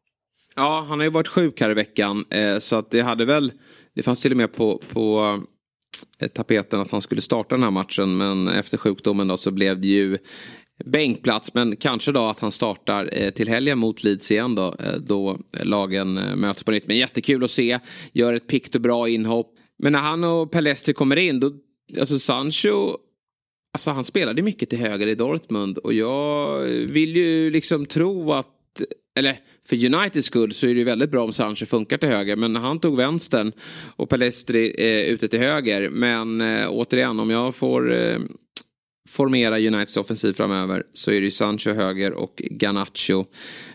Ja, 0.55 0.85
han 0.89 0.99
har 0.99 1.03
ju 1.03 1.11
varit 1.11 1.27
sjuk 1.27 1.61
här 1.61 1.69
i 1.69 1.73
veckan. 1.73 2.25
Eh, 2.29 2.59
så 2.59 2.75
att 2.75 2.91
det 2.91 3.01
hade 3.01 3.25
väl, 3.25 3.51
det 3.95 4.03
fanns 4.03 4.21
till 4.21 4.31
och 4.31 4.37
med 4.37 4.53
på, 4.53 4.81
på 4.93 5.39
eh, 6.19 6.27
tapeten 6.27 6.81
att 6.81 6.91
han 6.91 7.01
skulle 7.01 7.21
starta 7.21 7.55
den 7.55 7.63
här 7.63 7.71
matchen. 7.71 8.17
Men 8.17 8.47
efter 8.47 8.77
sjukdomen 8.77 9.27
då 9.27 9.37
så 9.37 9.51
blev 9.51 9.81
det 9.81 9.87
ju 9.87 10.17
bänkplats. 10.86 11.53
Men 11.53 11.75
kanske 11.75 12.11
då 12.11 12.25
att 12.25 12.39
han 12.39 12.51
startar 12.51 13.09
eh, 13.11 13.29
till 13.29 13.49
helgen 13.49 13.77
mot 13.77 14.03
Leeds 14.03 14.32
igen 14.32 14.55
då. 14.55 14.75
Eh, 14.79 14.93
då 14.99 15.39
lagen 15.51 16.17
eh, 16.17 16.36
möts 16.36 16.63
på 16.63 16.71
nytt. 16.71 16.88
Men 16.88 16.97
jättekul 16.97 17.43
att 17.43 17.51
se. 17.51 17.79
Gör 18.11 18.34
ett 18.34 18.47
pikt 18.47 18.75
och 18.75 18.82
bra 18.82 19.09
inhopp. 19.09 19.55
Men 19.79 19.93
när 19.93 19.99
han 19.99 20.23
och 20.23 20.51
Palestri 20.51 20.93
kommer 20.93 21.15
in 21.15 21.39
då, 21.39 21.51
alltså 21.99 22.19
Sancho 22.19 22.97
Alltså 23.73 23.91
han 23.91 24.03
spelade 24.03 24.41
mycket 24.41 24.69
till 24.69 24.79
höger 24.79 25.07
i 25.07 25.15
Dortmund 25.15 25.77
och 25.77 25.93
jag 25.93 26.59
vill 26.67 27.15
ju 27.15 27.51
liksom 27.51 27.86
tro 27.86 28.34
att 28.34 28.47
eller 29.15 29.39
för 29.67 29.86
Uniteds 29.86 30.27
skull 30.27 30.53
så 30.53 30.67
är 30.67 30.73
det 30.73 30.79
ju 30.79 30.86
väldigt 30.86 31.11
bra 31.11 31.23
om 31.23 31.34
Sancho 31.34 31.65
funkar 31.65 31.97
till 31.97 32.09
höger. 32.09 32.36
Men 32.36 32.55
han 32.55 32.79
tog 32.79 32.97
vänstern 32.97 33.51
och 33.95 34.09
Palestri 34.09 34.75
eh, 34.77 35.13
ute 35.13 35.27
till 35.27 35.39
höger. 35.39 35.89
Men 35.89 36.41
eh, 36.41 36.67
återigen 36.69 37.19
om 37.19 37.29
jag 37.29 37.55
får 37.55 37.93
eh, 37.93 38.19
formera 39.12 39.57
Uniteds 39.57 39.97
offensiv 39.97 40.34
framöver 40.34 40.84
så 40.93 41.12
är 41.12 41.16
det 41.16 41.26
ju 41.26 41.32
Sancho 41.32 41.74
höger 41.74 42.14
och 42.14 42.34
Ganacho 42.36 43.26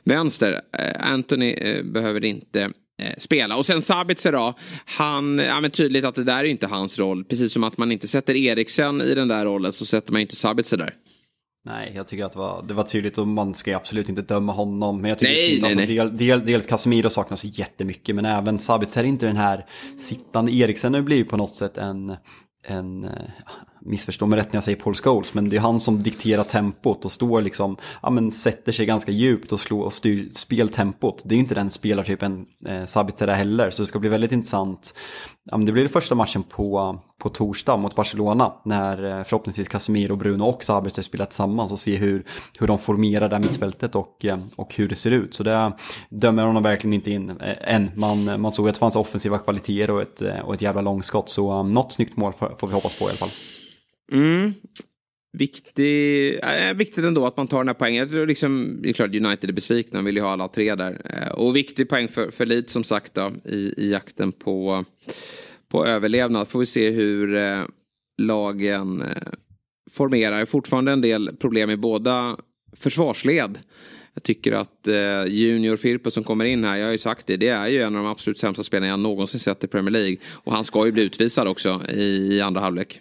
vänster. 0.05 0.61
Eh, 0.78 1.12
Anthony 1.12 1.51
eh, 1.51 1.84
behöver 1.84 2.24
inte 2.24 2.62
eh, 3.03 3.14
spela. 3.18 3.57
Och 3.57 3.66
sen 3.66 3.82
Sabitzer 3.82 4.32
då. 4.32 4.55
Han, 4.84 5.39
ja 5.39 5.61
men 5.61 5.70
tydligt 5.70 6.05
att 6.05 6.14
det 6.14 6.24
där 6.24 6.39
är 6.39 6.45
inte 6.45 6.66
hans 6.66 6.99
roll. 6.99 7.24
Precis 7.24 7.53
som 7.53 7.64
att 7.64 7.78
man 7.78 7.93
inte 7.93 8.09
sätter 8.09 8.37
Eriksen 8.37 9.03
i 9.03 9.14
den 9.14 9.28
där 9.28 9.45
rollen 9.45 9.72
så 9.72 9.87
sätter 9.87 10.12
man 10.12 10.20
inte 10.20 10.37
Sabitzer 10.37 10.76
där. 10.76 10.95
Nej, 11.64 11.93
jag 11.97 12.09
tycker 12.09 12.24
att 12.24 12.32
det 12.32 12.39
var, 12.39 12.64
det 12.68 12.74
var 12.74 12.84
tydligt 12.84 13.18
och 13.18 13.28
man 13.28 13.55
ska 13.55 13.70
ju 13.70 13.76
absolut 13.76 14.09
inte 14.09 14.22
döma 14.22 14.53
honom. 14.53 15.01
Men 15.01 15.09
jag 15.09 15.18
tycker 15.18 15.32
nej, 15.32 15.59
nej, 15.61 15.70
alltså. 15.70 15.87
Del, 15.87 16.16
del, 16.16 16.47
dels 16.47 16.66
Casemiro 16.66 17.11
saknas 17.11 17.45
jättemycket, 17.45 18.14
men 18.14 18.24
även 18.24 18.59
Sabitzer 18.59 19.01
är 19.01 19.09
inte 19.09 19.26
den 19.26 19.37
här 19.37 19.66
sittande 19.99 20.53
Eriksen. 20.53 20.93
Nu 20.93 21.03
blir 21.03 21.16
ju 21.16 21.24
på 21.24 21.37
något 21.37 21.55
sätt 21.55 21.78
en, 21.78 22.16
en 22.64 23.07
missförstå 23.87 24.26
mig 24.26 24.39
rätt 24.39 24.53
när 24.53 24.57
jag 24.57 24.64
säger 24.64 24.78
Paul 24.78 24.95
Scholes, 24.95 25.34
men 25.34 25.49
det 25.49 25.57
är 25.57 25.61
han 25.61 25.80
som 25.80 26.03
dikterar 26.03 26.45
tempot 26.45 27.05
och 27.05 27.11
står 27.11 27.43
liksom, 27.43 27.76
ja 28.03 28.11
men 28.11 28.30
sätter 28.30 28.72
sig 28.72 28.87
ganska 28.87 29.12
djupt 29.12 29.53
och, 29.53 29.61
slår, 29.61 29.84
och 29.84 29.93
styr 29.93 30.28
speltempot. 30.34 31.22
Det 31.24 31.34
är 31.34 31.37
ju 31.37 31.43
inte 31.43 31.55
den 31.55 31.70
spelartypen 31.70 32.47
eh, 32.66 32.84
Sabitzer 32.84 33.28
heller, 33.28 33.70
så 33.70 33.82
det 33.82 33.87
ska 33.87 33.99
bli 33.99 34.09
väldigt 34.09 34.32
intressant. 34.32 34.95
Ja, 35.51 35.57
men 35.57 35.66
det 35.66 35.72
blir 35.72 35.82
det 35.82 35.89
första 35.89 36.14
matchen 36.14 36.43
på, 36.43 36.99
på 37.18 37.28
torsdag 37.28 37.76
mot 37.76 37.95
Barcelona, 37.95 38.53
när 38.64 39.18
eh, 39.18 39.24
förhoppningsvis 39.24 39.68
Casemiro, 39.68 40.16
Bruno 40.16 40.43
och 40.43 40.62
Sabitzer 40.62 41.03
spelar 41.03 41.26
tillsammans 41.26 41.72
och 41.72 41.78
ser 41.78 41.97
hur, 41.97 42.24
hur 42.59 42.66
de 42.66 42.78
formerar 42.78 43.28
det 43.28 43.37
här 43.37 43.43
mittfältet 43.43 43.95
och, 43.95 44.24
eh, 44.24 44.39
och 44.57 44.74
hur 44.74 44.89
det 44.89 44.95
ser 44.95 45.11
ut. 45.11 45.34
Så 45.34 45.43
det 45.43 45.72
dömer 46.11 46.43
honom 46.43 46.62
verkligen 46.62 46.95
inte 46.95 47.11
in 47.11 47.30
eh, 47.30 47.74
än. 47.74 47.91
Man, 47.95 48.41
man 48.41 48.53
såg 48.53 48.68
att 48.68 48.74
det 48.74 48.78
fanns 48.78 48.97
offensiva 48.97 49.39
kvaliteter 49.39 49.91
och 49.91 50.03
ett, 50.03 50.22
eh, 50.22 50.39
och 50.39 50.55
ett 50.55 50.62
jävla 50.62 50.80
långskott, 50.80 51.28
så 51.28 51.61
um, 51.61 51.74
något 51.74 51.93
snyggt 51.93 52.16
mål 52.16 52.32
får 52.59 52.66
vi 52.66 52.74
hoppas 52.74 52.99
på 52.99 53.05
i 53.05 53.09
alla 53.09 53.18
fall. 53.18 53.30
Mm. 54.12 54.54
Viktig, 55.38 56.34
äh, 56.34 56.74
viktigt 56.74 57.04
ändå 57.04 57.26
att 57.26 57.36
man 57.36 57.48
tar 57.48 57.59
den 57.59 57.68
här 57.68 57.74
poängen. 57.74 58.09
Det 58.09 58.20
är, 58.20 58.26
liksom, 58.26 58.78
det 58.82 58.88
är 58.88 58.92
klart 58.92 59.14
United 59.14 59.50
är 59.50 59.54
besvikna, 59.54 59.98
De 59.98 60.04
vill 60.04 60.16
ju 60.16 60.22
ha 60.22 60.30
alla 60.30 60.48
tre 60.48 60.74
där. 60.74 61.00
Eh, 61.04 61.32
och 61.32 61.57
viktig 61.57 61.88
poäng 61.88 62.09
för, 62.09 62.30
för 62.30 62.46
Leeds 62.46 62.72
som 62.72 62.84
sagt 62.84 63.14
då, 63.14 63.32
i, 63.44 63.74
i 63.76 63.90
jakten 63.90 64.32
på, 64.32 64.84
på 65.68 65.86
överlevnad. 65.86 66.48
Får 66.48 66.59
vi 66.59 66.66
se 66.66 66.90
hur 66.90 67.34
eh, 67.34 67.62
lagen 68.22 69.02
eh, 69.02 69.32
formerar. 69.90 70.44
Fortfarande 70.44 70.92
en 70.92 71.00
del 71.00 71.36
problem 71.36 71.70
i 71.70 71.76
båda 71.76 72.36
försvarsled. 72.76 73.59
Jag 74.14 74.22
tycker 74.22 74.52
att 74.52 74.88
eh, 74.88 75.24
Junior 75.26 75.76
Firpo 75.76 76.11
som 76.11 76.24
kommer 76.24 76.44
in 76.44 76.64
här, 76.64 76.76
jag 76.76 76.86
har 76.86 76.92
ju 76.92 76.98
sagt 76.98 77.26
det, 77.26 77.36
det 77.36 77.48
är 77.48 77.68
ju 77.68 77.82
en 77.82 77.96
av 77.96 78.02
de 78.02 78.11
absolut 78.11 78.38
sämsta 78.38 78.62
spelarna 78.62 78.90
jag 78.90 79.00
någonsin 79.00 79.40
sett 79.40 79.64
i 79.64 79.66
Premier 79.66 79.90
League. 79.90 80.16
Och 80.26 80.52
han 80.52 80.64
ska 80.64 80.86
ju 80.86 80.92
bli 80.92 81.02
utvisad 81.02 81.48
också 81.48 81.82
i, 81.90 82.36
i 82.36 82.40
andra 82.40 82.61
halvlek. 82.61 83.00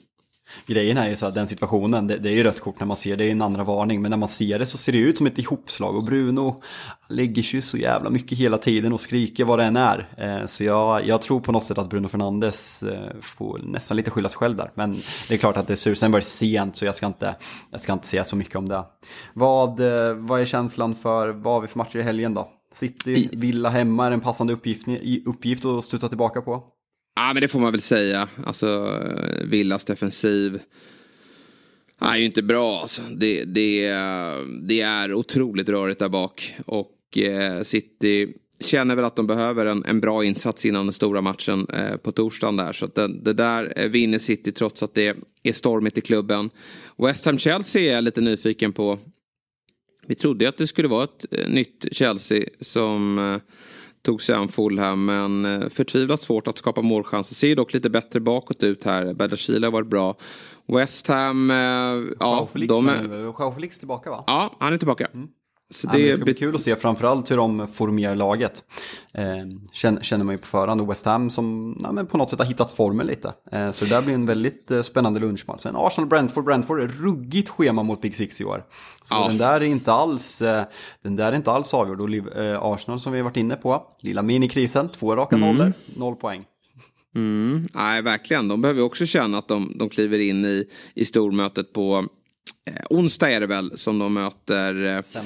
Grejen 0.66 0.97
är 0.97 1.10
ju 1.10 1.16
så 1.16 1.26
att 1.26 1.36
den 1.36 1.47
situationen, 1.47 2.08
det, 2.08 2.18
det, 2.18 2.30
är 2.30 2.34
ju 2.34 2.43
rött 2.43 2.60
kort 2.60 2.80
när 2.80 2.88
man 2.88 2.97
ser 2.97 3.18
det, 3.18 3.26
är 3.26 3.32
en 3.32 3.41
andra 3.41 3.64
varning, 3.64 4.01
men 4.01 4.10
när 4.10 4.18
man 4.18 4.30
ser 4.30 4.60
det 4.60 4.66
så 4.66 4.78
ser 4.78 4.91
det 4.91 4.97
ut 4.97 5.18
som 5.18 5.28
ett 5.28 5.39
ihopslag 5.39 5.95
och 5.95 6.03
Bruno 6.03 6.62
lägger 7.10 7.41
sig 7.41 7.62
så 7.62 7.78
jävla 7.78 8.10
mycket 8.10 8.38
hela 8.38 8.58
tiden 8.58 8.93
och 8.93 8.99
skriker 8.99 9.45
vad 9.45 9.60
det 9.60 9.66
än 9.66 9.78
är. 9.78 10.08
Eh, 10.18 10.45
så 10.45 10.64
jag, 10.64 11.08
jag 11.08 11.22
tror 11.22 11.39
på 11.39 11.51
något 11.51 11.64
sätt 11.64 11.78
att 11.78 11.89
Bruno 11.89 12.08
Fernandes 12.08 12.84
eh, 12.84 13.22
får 13.22 13.60
nästan 13.64 13.97
lite 13.97 14.12
skylla 14.12 14.30
sig 14.30 14.38
själv 14.38 14.56
där, 14.56 14.72
men 14.74 15.01
det 15.28 15.34
är 15.34 15.38
klart 15.38 15.58
att 15.58 15.68
det 15.68 15.78
ser 15.78 15.91
ut, 15.91 15.99
sen 15.99 16.12
var 16.12 16.20
det 16.20 16.26
sent 16.26 16.78
så 16.78 16.86
jag 16.86 16.95
ska 16.95 17.06
inte, 17.06 17.36
jag 17.72 17.82
ska 17.82 17.93
inte 17.93 18.08
säga 18.08 18.24
så 18.24 18.36
mycket 18.36 18.56
om 18.56 18.70
det. 18.70 18.84
Vad, 19.34 19.80
eh, 19.80 20.14
vad 20.14 20.41
är 20.41 20.45
känslan 20.45 20.95
för, 20.95 21.30
vad 21.30 21.53
har 21.53 21.62
vi 21.62 21.68
för 21.68 21.78
matcher 21.78 21.99
i 21.99 22.03
helgen 22.03 22.34
då? 22.34 22.49
City, 22.74 23.30
Villa 23.34 23.70
hemma 23.70 24.08
är 24.08 24.12
en 24.12 24.22
passande 24.22 24.53
uppgift, 24.53 24.88
uppgift 25.26 25.66
att 25.66 25.84
studsa 25.84 26.08
tillbaka 26.08 26.41
på. 26.41 26.64
Ja 27.16 27.34
men 27.34 27.41
det 27.41 27.47
får 27.47 27.59
man 27.59 27.72
väl 27.72 27.82
säga. 27.82 28.30
Alltså 28.45 28.99
eh, 29.01 29.45
Villas 29.45 29.86
defensiv 29.86 30.59
är 31.99 32.18
ju 32.18 32.26
inte 32.26 32.41
bra. 32.41 32.82
Alltså. 32.82 33.01
Det, 33.01 33.43
det, 33.43 33.86
eh, 33.86 34.38
det 34.61 34.82
är 34.82 35.13
otroligt 35.13 35.70
rörigt 35.70 35.99
där 35.99 36.09
bak. 36.09 36.55
Och 36.66 37.18
eh, 37.18 37.63
City 37.63 38.34
känner 38.59 38.95
väl 38.95 39.05
att 39.05 39.16
de 39.16 39.28
behöver 39.28 39.66
en, 39.66 39.86
en 39.86 40.01
bra 40.01 40.24
insats 40.24 40.66
innan 40.66 40.86
den 40.86 40.93
stora 40.93 41.22
matchen 41.22 41.68
eh, 41.74 41.97
på 41.97 42.11
torsdagen 42.11 42.55
där. 42.55 42.74
Så 42.74 42.86
att 42.86 42.95
det, 42.95 43.07
det 43.07 43.34
där 43.34 43.74
eh, 43.76 43.89
vinner 43.89 44.20
City 44.20 44.51
trots 44.51 44.84
att 44.84 44.93
det 44.93 45.18
är 45.43 45.53
stormigt 45.53 45.97
i 45.97 46.01
klubben. 46.01 46.49
West 46.97 47.26
Ham-Chelsea 47.26 47.82
är 47.82 47.95
jag 47.95 48.03
lite 48.03 48.22
nyfiken 48.22 48.74
på. 48.74 48.99
Vi 50.07 50.16
trodde 50.16 50.49
att 50.49 50.57
det 50.57 50.68
skulle 50.68 50.88
vara 50.88 51.03
ett 51.03 51.26
nytt 51.47 51.86
Chelsea 51.91 52.45
som 52.61 53.20
eh, 53.20 53.41
tog 54.06 54.22
sig 54.22 54.36
an 54.36 54.47
Fulham 54.47 55.06
men 55.06 55.45
eh, 55.45 55.70
förtvivlat 55.70 56.22
svårt 56.22 56.47
att 56.47 56.58
skapa 56.58 56.82
målchanser. 56.82 57.36
Ser 57.36 57.56
dock 57.56 57.74
lite 57.74 57.89
bättre 57.89 58.20
bakåt 58.20 58.64
ut 58.64 58.84
här. 58.84 59.14
Berdashile 59.14 59.68
har 59.68 59.72
varit 59.72 59.88
bra. 59.88 60.16
West 60.68 61.08
Ham, 61.08 61.51
eh, 61.51 61.58
ja. 62.20 62.47
Felix, 62.53 62.70
de 62.70 62.89
är... 62.89 63.70
Tillbaka 63.80 64.10
va? 64.10 64.24
Ja, 64.28 64.56
han 64.60 64.74
är 64.74 64.78
tillbaka. 64.78 65.08
Mm. 65.14 65.28
Så 65.70 65.88
det, 65.88 65.99
ja, 65.99 66.07
det 66.07 66.13
ska 66.13 66.24
bli 66.24 66.34
kul 66.34 66.55
att 66.55 66.61
se 66.61 66.76
framförallt 66.76 67.32
hur 67.32 67.38
de 67.38 67.68
formerar 67.68 68.16
laget. 68.16 68.63
Eh, 69.13 69.24
känner, 70.01 70.24
man 70.24 70.36
ju 70.36 70.38
på 70.38 70.47
förhand 70.47 70.82
och 70.82 70.89
West 70.89 71.05
Ham 71.05 71.30
som 71.30 71.78
ja, 71.84 71.91
men 71.91 72.05
på 72.05 72.18
något 72.18 72.30
sätt 72.30 72.39
har 72.39 72.45
hittat 72.45 72.72
formen 72.72 73.07
lite. 73.07 73.34
Eh, 73.51 73.72
så 73.72 73.86
det 73.86 73.91
där 73.91 74.01
blir 74.01 74.13
en 74.13 74.26
väldigt 74.26 74.72
eh, 74.72 74.82
spännande 74.82 75.20
lunchmatch. 75.20 75.61
Sen 75.61 75.76
Arsenal-Brentford, 75.76 76.45
Brentford 76.45 76.80
är 76.80 76.88
ruggigt 76.88 77.49
schema 77.49 77.84
mot 77.84 78.01
Big 78.01 78.16
Six 78.16 78.41
i 78.41 78.45
år. 78.45 78.66
Så 79.01 79.16
ja. 79.16 79.28
den 79.28 79.38
där 79.38 79.55
är 79.55 79.66
inte 79.66 79.93
alls, 79.93 80.41
eh, 80.41 80.63
den 81.01 81.16
där 81.16 81.32
är 81.32 81.36
inte 81.36 81.51
alls 81.51 81.74
avgjord. 81.74 82.01
Och 82.01 82.38
eh, 82.38 82.63
Arsenal 82.63 82.99
som 82.99 83.13
vi 83.13 83.20
har 83.20 83.24
varit 83.24 83.38
inne 83.38 83.55
på, 83.55 83.84
lilla 83.99 84.22
minikrisen, 84.22 84.89
två 84.89 85.16
raka 85.16 85.36
mm. 85.36 85.49
nollor, 85.49 85.74
noll 85.95 86.16
poäng. 86.16 86.45
Mm, 87.16 87.68
nej, 87.74 88.01
verkligen. 88.01 88.47
De 88.47 88.61
behöver 88.61 88.82
också 88.82 89.05
känna 89.05 89.38
att 89.38 89.47
de, 89.47 89.74
de 89.76 89.89
kliver 89.89 90.20
in 90.20 90.45
i, 90.45 90.66
i 90.93 91.05
stormötet 91.05 91.74
på 91.74 92.07
onsdag 92.89 93.32
är 93.32 93.39
det 93.39 93.47
väl 93.47 93.78
som 93.78 93.99
de 93.99 94.13
möter 94.13 94.86
eh, 94.86 95.24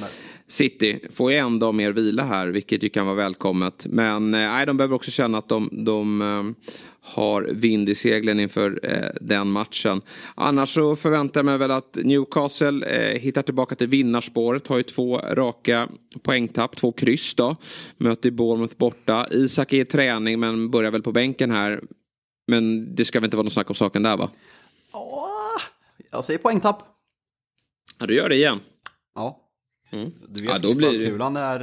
City. 0.47 0.99
Får 1.11 1.31
ju 1.31 1.37
en 1.37 1.59
dag 1.59 1.75
mer 1.75 1.91
vila 1.91 2.23
här 2.23 2.47
vilket 2.47 2.83
ju 2.83 2.89
kan 2.89 3.05
vara 3.05 3.15
välkommet. 3.15 3.85
Men 3.89 4.33
eh, 4.33 4.65
de 4.65 4.77
behöver 4.77 4.95
också 4.95 5.11
känna 5.11 5.37
att 5.37 5.49
de, 5.49 5.69
de 5.71 6.21
eh, 6.21 6.67
har 7.01 7.43
vind 7.43 7.89
i 7.89 7.95
seglen 7.95 8.39
inför 8.39 8.79
eh, 8.83 9.09
den 9.21 9.51
matchen. 9.51 10.01
Annars 10.35 10.73
så 10.73 10.95
förväntar 10.95 11.39
jag 11.39 11.45
mig 11.45 11.57
väl 11.57 11.71
att 11.71 11.97
Newcastle 12.03 12.87
eh, 12.87 13.19
hittar 13.19 13.41
tillbaka 13.41 13.75
till 13.75 13.87
vinnarspåret. 13.87 14.67
Har 14.67 14.77
ju 14.77 14.83
två 14.83 15.17
raka 15.17 15.89
poängtapp, 16.21 16.75
två 16.75 16.91
kryss 16.91 17.35
då. 17.35 17.55
Möter 17.97 18.31
Bournemouth 18.31 18.77
borta. 18.77 19.27
Isak 19.31 19.73
är 19.73 19.77
i 19.77 19.85
träning 19.85 20.39
men 20.39 20.71
börjar 20.71 20.91
väl 20.91 21.01
på 21.01 21.11
bänken 21.11 21.51
här. 21.51 21.81
Men 22.47 22.95
det 22.95 23.05
ska 23.05 23.19
väl 23.19 23.25
inte 23.25 23.37
vara 23.37 23.43
något 23.43 23.53
snack 23.53 23.69
om 23.69 23.75
saken 23.75 24.03
där 24.03 24.17
va? 24.17 24.29
Jag 26.11 26.23
säger 26.23 26.37
poängtapp. 26.39 26.98
Ja, 27.97 28.05
du 28.05 28.15
gör 28.15 28.29
det 28.29 28.35
igen. 28.35 28.59
Ja. 29.15 29.45
Mm. 29.91 30.11
Du 30.27 30.41
vet 30.41 30.51
ja, 30.51 30.59
då 30.59 30.73
blir 30.73 31.11
kulan 31.11 31.35
är, 31.35 31.59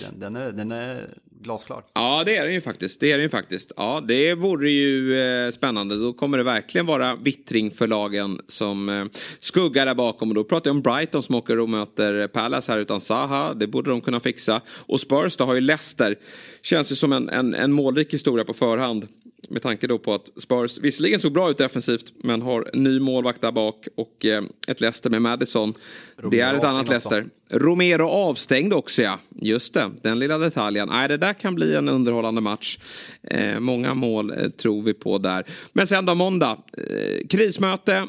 den, 0.00 0.20
den, 0.20 0.36
är, 0.36 0.52
den 0.52 0.72
är 0.72 1.08
glasklar. 1.40 1.84
Ja, 1.94 2.22
det 2.24 2.36
är 2.36 2.44
den 2.44 2.54
ju 2.54 2.60
faktiskt. 2.60 3.00
Det 3.00 3.12
är 3.12 3.16
den 3.16 3.22
ju 3.22 3.28
faktiskt. 3.28 3.72
Ja, 3.76 4.04
det 4.08 4.34
vore 4.34 4.70
ju 4.70 5.20
eh, 5.20 5.50
spännande. 5.50 5.96
Då 5.96 6.12
kommer 6.12 6.38
det 6.38 6.44
verkligen 6.44 6.86
vara 6.86 7.16
vittring 7.16 7.70
för 7.70 7.86
lagen 7.86 8.40
som 8.48 8.88
eh, 8.88 9.04
skuggar 9.40 9.86
där 9.86 9.94
bakom. 9.94 10.28
Och 10.28 10.34
då 10.34 10.44
pratar 10.44 10.70
jag 10.70 10.76
om 10.76 10.82
Brighton 10.82 11.22
som 11.22 11.34
åker 11.34 11.58
och 11.58 11.68
möter 11.68 12.28
Palace 12.28 12.72
här 12.72 12.78
utan 12.78 13.00
Saha. 13.00 13.54
Det 13.54 13.66
borde 13.66 13.90
de 13.90 14.00
kunna 14.00 14.20
fixa. 14.20 14.60
Och 14.68 15.00
Spurs 15.00 15.36
då 15.36 15.44
har 15.44 15.54
ju 15.54 15.60
Leicester. 15.60 16.16
Känns 16.62 16.92
ju 16.92 16.96
som 16.96 17.12
en, 17.12 17.28
en, 17.28 17.54
en 17.54 17.72
målrik 17.72 18.14
historia 18.14 18.44
på 18.44 18.54
förhand. 18.54 19.08
Med 19.48 19.62
tanke 19.62 19.86
då 19.86 19.98
på 19.98 20.14
att 20.14 20.30
Spurs 20.36 20.78
visserligen 20.78 21.18
såg 21.18 21.32
bra 21.32 21.50
ut 21.50 21.58
defensivt 21.58 22.12
men 22.24 22.42
har 22.42 22.70
ny 22.74 23.00
målvakt 23.00 23.40
där 23.40 23.52
bak 23.52 23.88
och 23.96 24.24
eh, 24.24 24.42
ett 24.68 24.80
Leicester 24.80 25.10
med 25.10 25.22
Madison. 25.22 25.74
Romero 26.16 26.30
det 26.30 26.40
är 26.40 26.54
ett 26.54 26.64
annat 26.64 26.88
Leicester. 26.88 27.26
Romero 27.50 28.08
avstängd 28.08 28.72
också 28.72 29.02
ja. 29.02 29.18
Just 29.40 29.74
det, 29.74 29.90
den 30.02 30.18
lilla 30.18 30.38
detaljen. 30.38 30.88
Nej, 30.88 31.08
det 31.08 31.16
där 31.16 31.32
kan 31.32 31.54
bli 31.54 31.74
en 31.74 31.88
underhållande 31.88 32.40
match. 32.40 32.78
Eh, 33.22 33.60
många 33.60 33.94
mål 33.94 34.30
eh, 34.30 34.48
tror 34.48 34.82
vi 34.82 34.94
på 34.94 35.18
där. 35.18 35.44
Men 35.72 35.86
sen 35.86 36.06
då 36.06 36.14
måndag. 36.14 36.58
Eh, 36.76 37.26
krismöte 37.28 38.08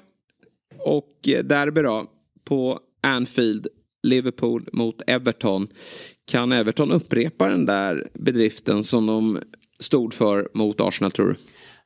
och 0.80 1.28
eh, 1.28 1.44
derby 1.44 1.82
då 1.82 2.06
på 2.46 2.80
Anfield. 3.04 3.68
Liverpool 4.04 4.70
mot 4.74 5.02
Everton. 5.08 5.68
Kan 6.26 6.52
Everton 6.52 6.92
upprepa 6.92 7.48
den 7.48 7.66
där 7.66 8.10
bedriften 8.14 8.84
som 8.84 9.06
de 9.06 9.40
stod 9.82 10.14
för 10.14 10.50
mot 10.54 10.82
Arsenal 10.82 11.12
tror 11.12 11.28
du? 11.28 11.36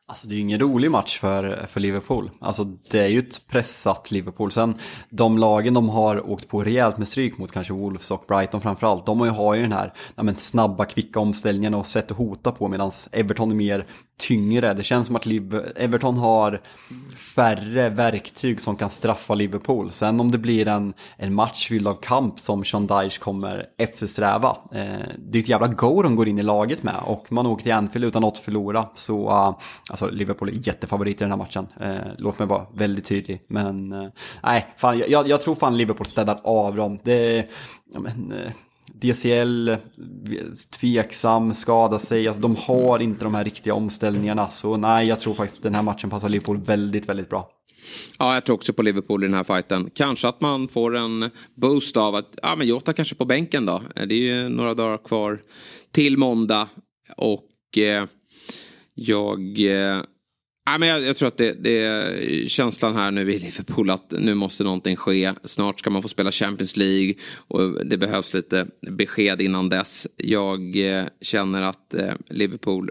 Alltså 0.08 0.28
det 0.28 0.34
är 0.34 0.36
ju 0.36 0.41
ingen 0.41 0.60
rolig 0.60 0.91
match 0.91 1.20
för, 1.20 1.66
för 1.70 1.80
Liverpool. 1.80 2.32
Alltså 2.39 2.64
det 2.64 2.99
är 2.99 3.08
ju 3.08 3.20
ett 3.20 3.47
pressat 3.47 4.12
Liverpool. 4.12 4.51
Sen 4.51 4.78
de 5.10 5.38
lagen 5.38 5.74
de 5.74 5.89
har 5.89 6.30
åkt 6.30 6.47
på 6.47 6.64
rejält 6.64 6.97
med 6.97 7.08
stryk 7.08 7.38
mot, 7.38 7.51
kanske 7.51 7.74
Wolves 7.74 8.12
och 8.12 8.26
Brighton 8.28 8.62
framförallt, 8.62 9.06
de 9.06 9.22
har 9.22 9.56
ju 9.56 9.62
den 9.62 9.72
här 9.72 9.93
ja, 10.16 10.24
men, 10.24 10.36
snabba, 10.36 10.86
kvicka 10.86 11.20
omställningen 11.20 11.74
och 11.74 11.86
sätt 11.86 12.12
att 12.12 12.18
hota 12.18 12.51
på 12.51 12.68
medan 12.68 12.91
Everton 13.12 13.51
är 13.51 13.56
mer 13.56 13.86
tyngre. 14.18 14.74
Det 14.74 14.84
känns 14.84 15.08
som 15.08 15.16
att 15.16 15.26
Liv 15.26 15.62
Everton 15.76 16.18
har 16.18 16.62
färre 17.36 17.89
verktyg 17.89 18.62
som 18.62 18.76
kan 18.76 18.89
straffa 18.89 19.36
Liverpool. 19.36 19.91
Sen 19.91 20.20
om 20.20 20.32
det 20.32 20.38
blir 20.38 20.68
en, 20.68 20.93
en 21.18 21.34
match 21.34 21.68
fylld 21.68 21.88
av 21.88 21.93
kamp 22.01 22.39
som 22.39 22.64
Sean 22.64 22.88
Dyche 22.88 23.20
kommer 23.20 23.66
eftersträva. 23.78 24.58
Eh, 24.72 24.86
det 25.18 25.38
är 25.38 25.41
ett 25.41 25.49
jävla 25.49 25.68
go 25.68 26.01
de 26.01 26.16
går 26.16 26.28
in 26.28 26.39
i 26.39 26.43
laget 26.43 26.84
med 26.84 26.95
och 27.06 27.32
man 27.32 27.45
åker 27.45 27.64
till 27.64 27.74
Anfield 27.74 28.06
utan 28.06 28.22
något 28.22 28.34
att 28.34 28.43
förlora. 28.43 28.88
Så 28.95 29.30
uh, 29.30 29.58
alltså 30.04 30.16
Liverpool 30.16 30.50
är 30.50 30.68
jättefavorit 30.68 31.22
i 31.22 31.24
den 31.24 31.32
här 31.32 31.38
matchen. 31.38 31.68
Eh, 31.80 32.12
låt 32.18 32.39
mig 32.39 32.48
vara 32.48 32.66
väldigt 32.74 33.06
tydlig. 33.06 33.41
Men 33.48 33.91
eh, 33.91 34.08
nej, 34.43 34.68
fan, 34.78 35.02
jag, 35.08 35.28
jag 35.28 35.41
tror 35.41 35.56
fan 35.56 35.78
Liverpool 35.78 36.06
städar 36.08 36.39
av 36.43 36.76
dem. 36.76 37.00
Det, 37.04 37.50
ja, 37.93 38.00
men, 38.00 38.32
eh, 38.32 38.52
DCL, 38.93 39.76
tveksam, 40.80 41.54
skada 41.54 42.00
sig, 42.00 42.28
alltså 42.28 42.41
de 42.41 42.56
har 42.56 43.02
inte 43.02 43.24
de 43.24 43.36
här 43.36 43.43
riktiga 43.43 43.74
omställningarna. 43.74 44.50
Så 44.50 44.78
nej, 44.78 45.08
jag 45.08 45.20
tror 45.20 45.34
faktiskt 45.34 45.58
att 45.58 45.64
den 45.64 45.76
här 45.76 45.82
matchen 45.82 46.10
passar 46.10 46.30
Liverpool 46.30 46.58
väldigt, 46.58 47.10
väldigt 47.10 47.30
bra. 47.30 47.50
Ja, 48.20 48.34
jag 48.34 48.46
tror 48.46 48.56
också 48.56 48.74
på 48.74 48.82
Liverpool 48.82 49.24
i 49.24 49.28
den 49.28 49.36
här 49.36 49.43
fighten. 49.43 49.89
Kanske 49.96 50.28
att 50.28 50.41
man 50.41 50.68
får 50.68 50.96
en 50.96 51.30
boost 51.56 51.98
av 51.98 52.16
att, 52.16 52.38
ja 52.41 52.56
men 52.56 52.68
Jota 52.68 52.93
kanske 52.93 53.16
på 53.16 53.26
bänken 53.26 53.66
då. 53.66 53.82
Eh, 53.96 54.08
det 54.08 54.16
är 54.16 54.43
ju 54.43 54.50
några 54.50 54.74
dagar 54.74 54.98
kvar 54.98 55.41
till 55.91 56.18
måndag. 56.18 56.68
Och 57.18 57.78
eh, 57.78 58.06
jag... 58.96 59.60
Eh, 59.60 60.02
men 60.80 60.88
jag, 60.88 61.04
jag, 61.04 61.18
tror 61.18 61.28
att 61.28 61.38
det, 61.38 61.54
det, 61.64 61.82
är 61.82 62.48
känslan 62.48 62.96
här 62.96 63.12
nu 63.12 63.34
i 63.34 63.39
Liverpool 63.39 63.89
att 63.89 64.12
nu 64.12 64.34
måste 64.34 64.64
någonting 64.64 64.96
ske. 64.96 65.34
Snart 65.43 65.80
ska 65.80 65.89
man 65.89 66.02
få 66.02 66.08
spela 66.08 66.32
Champions 66.32 66.78
League 66.78 67.14
och 67.36 67.86
det 67.86 67.98
behövs 67.98 68.34
lite 68.34 68.68
besked 68.91 69.41
innan 69.41 69.70
dess. 69.70 70.08
Jag 70.18 70.76
eh, 70.76 71.06
känner 71.22 71.62
att 71.62 71.93
eh, 71.93 72.14
Liverpool 72.30 72.89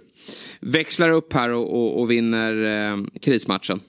växlar 0.61 1.11
upp 1.11 1.33
här 1.33 1.51
och, 1.51 1.75
och, 1.75 2.01
och 2.01 2.11
vinner 2.11 2.65
eh, 2.65 3.05
krismatchen. 3.21 3.81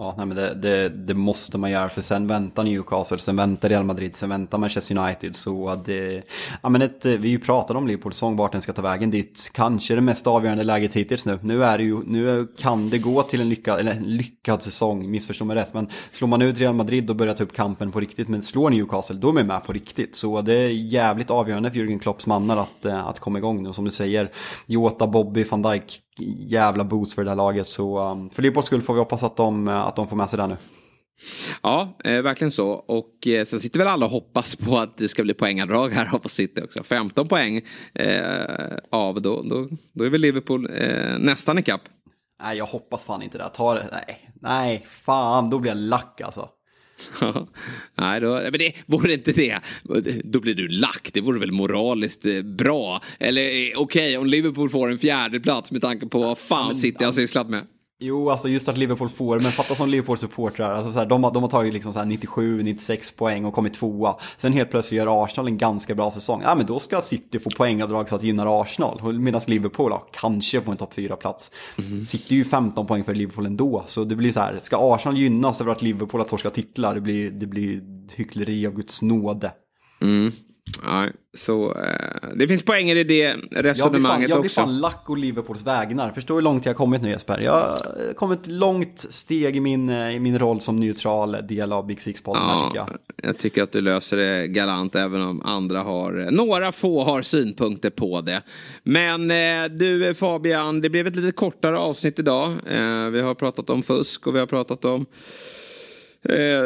Ja, 0.00 0.14
nej, 0.16 0.26
men 0.26 0.36
det, 0.36 0.54
det, 0.54 0.88
det, 0.88 1.14
måste 1.14 1.58
man 1.58 1.70
göra 1.70 1.88
för 1.88 2.00
sen 2.00 2.26
väntar 2.26 2.64
Newcastle, 2.64 3.18
sen 3.18 3.36
väntar 3.36 3.68
Real 3.68 3.84
Madrid, 3.84 4.16
sen 4.16 4.28
väntar 4.28 4.58
Manchester 4.58 4.98
United. 4.98 5.36
Så 5.36 5.82
det, 5.84 6.22
ja, 6.62 6.68
men 6.68 6.82
ett, 6.82 7.06
vi 7.06 7.28
ju 7.28 7.38
pratade 7.38 7.78
om 7.78 7.86
Liverpools 7.86 8.16
säsong, 8.16 8.36
vart 8.36 8.52
den 8.52 8.62
ska 8.62 8.72
ta 8.72 8.82
vägen 8.82 9.10
dit. 9.10 9.50
Kanske 9.54 9.94
det 9.94 10.00
mest 10.00 10.26
avgörande 10.26 10.64
läget 10.64 10.96
hittills 10.96 11.26
nu. 11.26 11.38
Nu, 11.42 11.64
är 11.64 11.78
det 11.78 11.84
ju, 11.84 12.02
nu 12.06 12.48
kan 12.58 12.90
det 12.90 12.98
gå 12.98 13.22
till 13.22 13.40
en 13.40 13.48
lyckad, 13.48 13.78
eller 13.78 13.92
en 13.92 14.16
lyckad 14.16 14.62
säsong, 14.62 15.10
missförstå 15.10 15.44
mig 15.44 15.56
rätt. 15.56 15.74
Men 15.74 15.88
slår 16.10 16.28
man 16.28 16.42
ut 16.42 16.58
Real 16.58 16.74
Madrid 16.74 17.10
och 17.10 17.16
börjar 17.16 17.34
ta 17.34 17.44
upp 17.44 17.52
kampen 17.52 17.92
på 17.92 18.00
riktigt, 18.00 18.28
men 18.28 18.42
slår 18.42 18.70
Newcastle, 18.70 19.16
då 19.16 19.28
är 19.28 19.32
man 19.32 19.46
med 19.46 19.64
på 19.64 19.72
riktigt. 19.72 20.16
Så 20.16 20.42
det 20.42 20.54
är 20.54 20.68
jävligt 20.68 21.30
avgörande 21.30 21.70
för 21.70 21.78
Jürgen 21.78 21.98
Klopps 21.98 22.26
mannar 22.26 22.56
att, 22.56 22.84
eh, 22.84 23.06
att 23.06 23.20
komma 23.20 23.38
igång 23.38 23.62
nu. 23.62 23.72
Som 23.72 23.84
du 23.84 23.90
säger, 23.90 24.30
Jota, 24.66 25.06
Bobby, 25.06 25.44
van 25.44 25.62
Dijk 25.62 26.02
jävla 26.38 26.84
boost 26.84 27.12
för 27.12 27.24
det 27.24 27.30
där 27.30 27.36
laget. 27.36 27.68
Så 27.68 28.10
um, 28.10 28.30
för 28.30 28.42
Liverpools 28.42 28.66
skull 28.66 28.82
får 28.82 28.94
vi 28.94 28.98
hoppas 28.98 29.22
att 29.22 29.36
de, 29.36 29.68
att 29.68 29.96
de 29.96 30.08
får 30.08 30.16
med 30.16 30.30
sig 30.30 30.36
det 30.36 30.46
nu. 30.46 30.56
Ja, 31.62 31.96
eh, 32.04 32.22
verkligen 32.22 32.50
så. 32.50 32.68
Och 32.70 33.26
eh, 33.26 33.44
sen 33.44 33.60
sitter 33.60 33.78
väl 33.78 33.88
alla 33.88 34.06
och 34.06 34.12
hoppas 34.12 34.56
på 34.56 34.78
att 34.78 34.96
det 34.96 35.08
ska 35.08 35.22
bli 35.22 35.34
poängadrag 35.34 35.92
här 35.92 36.18
på 36.22 36.28
City 36.28 36.62
också. 36.62 36.82
15 36.82 37.28
poäng 37.28 37.62
eh, 37.94 38.76
av, 38.90 39.22
då, 39.22 39.42
då, 39.42 39.68
då 39.92 40.04
är 40.04 40.10
väl 40.10 40.20
Liverpool 40.20 40.70
eh, 40.74 41.18
nästan 41.18 41.58
ikapp. 41.58 41.82
Nej, 42.42 42.58
jag 42.58 42.66
hoppas 42.66 43.04
fan 43.04 43.22
inte 43.22 43.38
det. 43.38 43.48
Ta 43.54 43.74
det. 43.74 43.88
Nej, 43.92 44.30
nej, 44.40 44.86
fan, 44.88 45.50
då 45.50 45.58
blir 45.58 45.70
jag 45.70 45.78
lack 45.78 46.20
alltså. 46.20 46.48
Nej, 47.98 48.20
då, 48.20 48.40
men 48.42 48.52
det 48.52 48.72
vore 48.86 49.12
inte 49.12 49.32
det. 49.32 49.60
Då 50.24 50.40
blir 50.40 50.54
du 50.54 50.68
lack. 50.68 51.10
Det 51.12 51.20
vore 51.20 51.38
väl 51.38 51.52
moraliskt 51.52 52.26
eh, 52.26 52.42
bra. 52.42 53.02
Eller 53.18 53.42
eh, 53.42 53.48
okej, 53.48 53.74
okay, 53.76 54.16
om 54.16 54.26
Liverpool 54.26 54.70
får 54.70 54.90
en 54.90 54.98
fjärde 54.98 55.40
plats 55.40 55.72
med 55.72 55.82
tanke 55.82 56.06
på 56.06 56.18
vad 56.18 56.38
fan 56.38 56.74
City 56.74 57.04
har 57.04 57.12
sysslat 57.12 57.50
med. 57.50 57.66
Jo, 58.00 58.30
alltså 58.30 58.48
just 58.48 58.68
att 58.68 58.78
Liverpool 58.78 59.08
får, 59.08 59.40
men 59.40 59.50
fatta 59.50 59.74
som 59.74 59.88
Liverpool-supportrar, 59.88 60.72
alltså 60.72 60.92
så 60.92 60.98
här, 60.98 61.06
de, 61.06 61.22
de 61.22 61.42
har 61.42 61.50
tagit 61.50 61.72
liksom 61.72 61.92
97-96 61.92 63.16
poäng 63.16 63.44
och 63.44 63.54
kommit 63.54 63.74
tvåa. 63.74 64.16
Sen 64.36 64.52
helt 64.52 64.70
plötsligt 64.70 64.98
gör 64.98 65.24
Arsenal 65.24 65.46
en 65.46 65.58
ganska 65.58 65.94
bra 65.94 66.10
säsong. 66.10 66.42
Ja, 66.44 66.54
men 66.54 66.66
då 66.66 66.78
ska 66.78 67.00
City 67.00 67.38
få 67.38 67.50
poängavdrag 67.50 68.08
så 68.08 68.14
att 68.14 68.20
det 68.20 68.26
gynnar 68.26 68.62
Arsenal. 68.62 69.18
Medan 69.18 69.40
Liverpool 69.46 69.90
ja, 69.90 70.06
kanske 70.12 70.60
får 70.60 70.72
en 70.72 70.78
topp 70.78 70.94
4-plats. 70.94 71.50
Mm. 71.78 72.04
City 72.04 72.34
är 72.34 72.38
ju 72.38 72.44
15 72.44 72.86
poäng 72.86 73.04
för 73.04 73.14
Liverpool 73.14 73.46
ändå, 73.46 73.82
så 73.86 74.04
det 74.04 74.16
blir 74.16 74.32
så 74.32 74.40
här, 74.40 74.60
ska 74.62 74.94
Arsenal 74.94 75.18
gynnas 75.18 75.60
över 75.60 75.72
att 75.72 75.82
Liverpool 75.82 76.20
har 76.20 76.28
torskat 76.28 76.54
titlar, 76.54 76.94
det 76.94 77.00
blir, 77.00 77.30
det 77.30 77.46
blir 77.46 77.82
hyckleri 78.16 78.66
av 78.66 78.72
Guds 78.72 79.02
nåde. 79.02 79.52
Mm. 80.00 80.32
Ja, 80.82 81.06
så 81.34 81.74
eh, 81.74 82.28
det 82.36 82.48
finns 82.48 82.62
poänger 82.62 82.96
i 82.96 83.04
det 83.04 83.34
resonemanget 83.50 83.80
jag 83.80 83.90
blir 83.92 84.00
fan, 84.00 84.20
jag 84.30 84.40
blir 84.40 84.50
fan 84.50 84.80
lack 84.80 85.04
och 85.06 85.18
Liverpools 85.18 85.62
vägnar. 85.62 86.12
Förstår 86.12 86.34
hur 86.34 86.42
långt 86.42 86.64
jag 86.64 86.72
har 86.72 86.76
kommit 86.76 87.02
nu 87.02 87.10
Jesper. 87.10 87.38
Jag 87.38 87.52
har 87.52 88.14
kommit 88.14 88.46
långt 88.46 89.00
steg 89.00 89.56
i 89.56 89.60
min, 89.60 89.88
eh, 89.88 90.16
i 90.16 90.20
min 90.20 90.38
roll 90.38 90.60
som 90.60 90.80
neutral 90.80 91.36
del 91.48 91.72
av 91.72 91.86
Big 91.86 91.98
Six-podden 91.98 92.42
ja, 92.42 92.68
tycker 92.68 92.78
jag. 92.78 92.98
Jag 93.22 93.38
tycker 93.38 93.62
att 93.62 93.72
du 93.72 93.80
löser 93.80 94.16
det 94.16 94.46
galant 94.46 94.94
även 94.94 95.22
om 95.22 95.42
andra 95.42 95.82
har, 95.82 96.18
eh, 96.18 96.30
några 96.30 96.72
få 96.72 97.04
har 97.04 97.22
synpunkter 97.22 97.90
på 97.90 98.20
det. 98.20 98.42
Men 98.82 99.30
eh, 99.30 99.70
du 99.70 100.14
Fabian, 100.14 100.80
det 100.80 100.90
blev 100.90 101.06
ett 101.06 101.16
lite 101.16 101.32
kortare 101.32 101.78
avsnitt 101.78 102.18
idag. 102.18 102.50
Eh, 102.50 103.08
vi 103.10 103.20
har 103.20 103.34
pratat 103.34 103.70
om 103.70 103.82
fusk 103.82 104.26
och 104.26 104.34
vi 104.34 104.38
har 104.38 104.46
pratat 104.46 104.84
om 104.84 105.06
eh, 106.28 106.64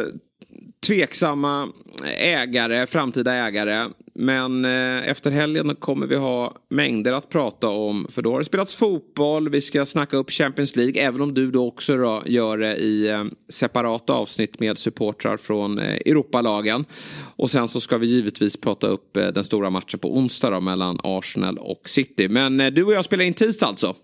tveksamma 0.87 1.69
ägare, 2.17 2.87
framtida 2.87 3.35
ägare. 3.35 3.91
Men 4.15 4.65
eh, 4.65 5.09
efter 5.09 5.31
helgen 5.31 5.77
kommer 5.77 6.07
vi 6.07 6.17
ha 6.17 6.57
mängder 6.69 7.13
att 7.13 7.29
prata 7.29 7.69
om. 7.69 8.07
För 8.11 8.23
då 8.23 8.33
har 8.33 8.39
det 8.39 8.45
spelats 8.45 8.75
fotboll, 8.75 9.49
vi 9.49 9.61
ska 9.61 9.87
snacka 9.87 10.17
upp 10.17 10.31
Champions 10.31 10.77
League. 10.77 11.03
Även 11.03 11.21
om 11.21 11.35
du 11.35 11.51
då 11.51 11.67
också 11.67 11.97
då 11.97 12.23
gör 12.27 12.59
det 12.59 12.77
i 12.77 13.09
eh, 13.09 13.25
separata 13.49 14.13
avsnitt 14.13 14.61
med 14.61 14.79
supportrar 14.79 15.37
från 15.37 15.79
eh, 15.79 15.95
Europalagen. 16.07 16.85
Och 17.37 17.51
sen 17.51 17.69
så 17.69 17.81
ska 17.81 17.99
vi 17.99 18.07
givetvis 18.07 18.57
prata 18.57 18.87
upp 18.87 19.17
eh, 19.17 19.27
den 19.27 19.45
stora 19.45 19.71
matchen 19.71 19.99
på 19.99 20.17
onsdag 20.17 20.51
då, 20.51 20.61
mellan 20.61 20.99
Arsenal 21.03 21.59
och 21.59 21.89
City. 21.89 22.29
Men 22.29 22.61
eh, 22.61 22.71
du 22.71 22.85
och 22.85 22.93
jag 22.93 23.05
spelar 23.05 23.25
in 23.25 23.35
tisdag 23.35 23.67
alltså. 23.67 23.97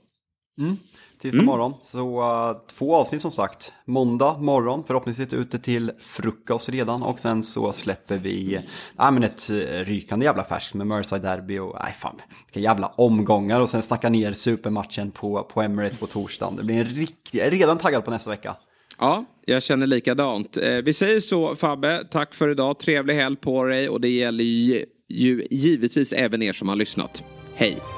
Mm 0.61 0.77
tisdag 1.19 1.39
mm. 1.39 1.47
morgon. 1.47 1.75
Så 1.83 2.21
uh, 2.21 2.57
två 2.67 2.97
avsnitt 2.97 3.23
som 3.23 3.31
sagt. 3.31 3.73
Måndag 3.85 4.39
morgon, 4.39 4.85
förhoppningsvis 4.87 5.33
ute 5.33 5.59
till 5.59 5.93
frukost 6.01 6.69
redan. 6.69 7.03
Och 7.03 7.19
sen 7.19 7.43
så 7.43 7.73
släpper 7.73 8.19
vi 8.19 8.55
äh, 9.01 9.11
men 9.11 9.23
ett 9.23 9.51
uh, 9.51 9.57
rykande 9.85 10.27
jävla 10.27 10.45
färskt 10.45 10.75
med 10.75 10.87
Merseyside 10.87 11.23
Derby 11.23 11.59
och 11.59 11.77
nej 11.85 11.93
fan, 11.93 12.17
vilka 12.47 12.61
jävla 12.61 12.87
omgångar. 12.87 13.61
Och 13.61 13.69
sen 13.69 13.83
snacka 13.83 14.09
ner 14.09 14.33
supermatchen 14.33 15.11
på, 15.11 15.43
på 15.43 15.63
Emirates 15.63 15.99
på 15.99 16.07
torsdagen. 16.07 16.57
Det 16.57 16.65
blir 16.65 16.77
en 16.77 16.85
riktig, 16.85 17.39
jag 17.39 17.47
är 17.47 17.51
redan 17.51 17.79
taggad 17.79 18.05
på 18.05 18.11
nästa 18.11 18.31
vecka. 18.31 18.57
Ja, 18.99 19.25
jag 19.45 19.63
känner 19.63 19.87
likadant. 19.87 20.57
Eh, 20.57 20.77
vi 20.85 20.93
säger 20.93 21.21
så 21.21 21.57
Fabbe, 21.57 22.05
tack 22.11 22.35
för 22.35 22.49
idag. 22.49 22.79
Trevlig 22.79 23.15
helg 23.15 23.37
på 23.37 23.65
dig 23.65 23.89
och 23.89 24.01
det 24.01 24.09
gäller 24.09 24.45
ju, 24.45 24.85
ju 25.09 25.47
givetvis 25.51 26.13
även 26.13 26.43
er 26.43 26.53
som 26.53 26.69
har 26.69 26.77
lyssnat. 26.77 27.23
Hej! 27.55 27.98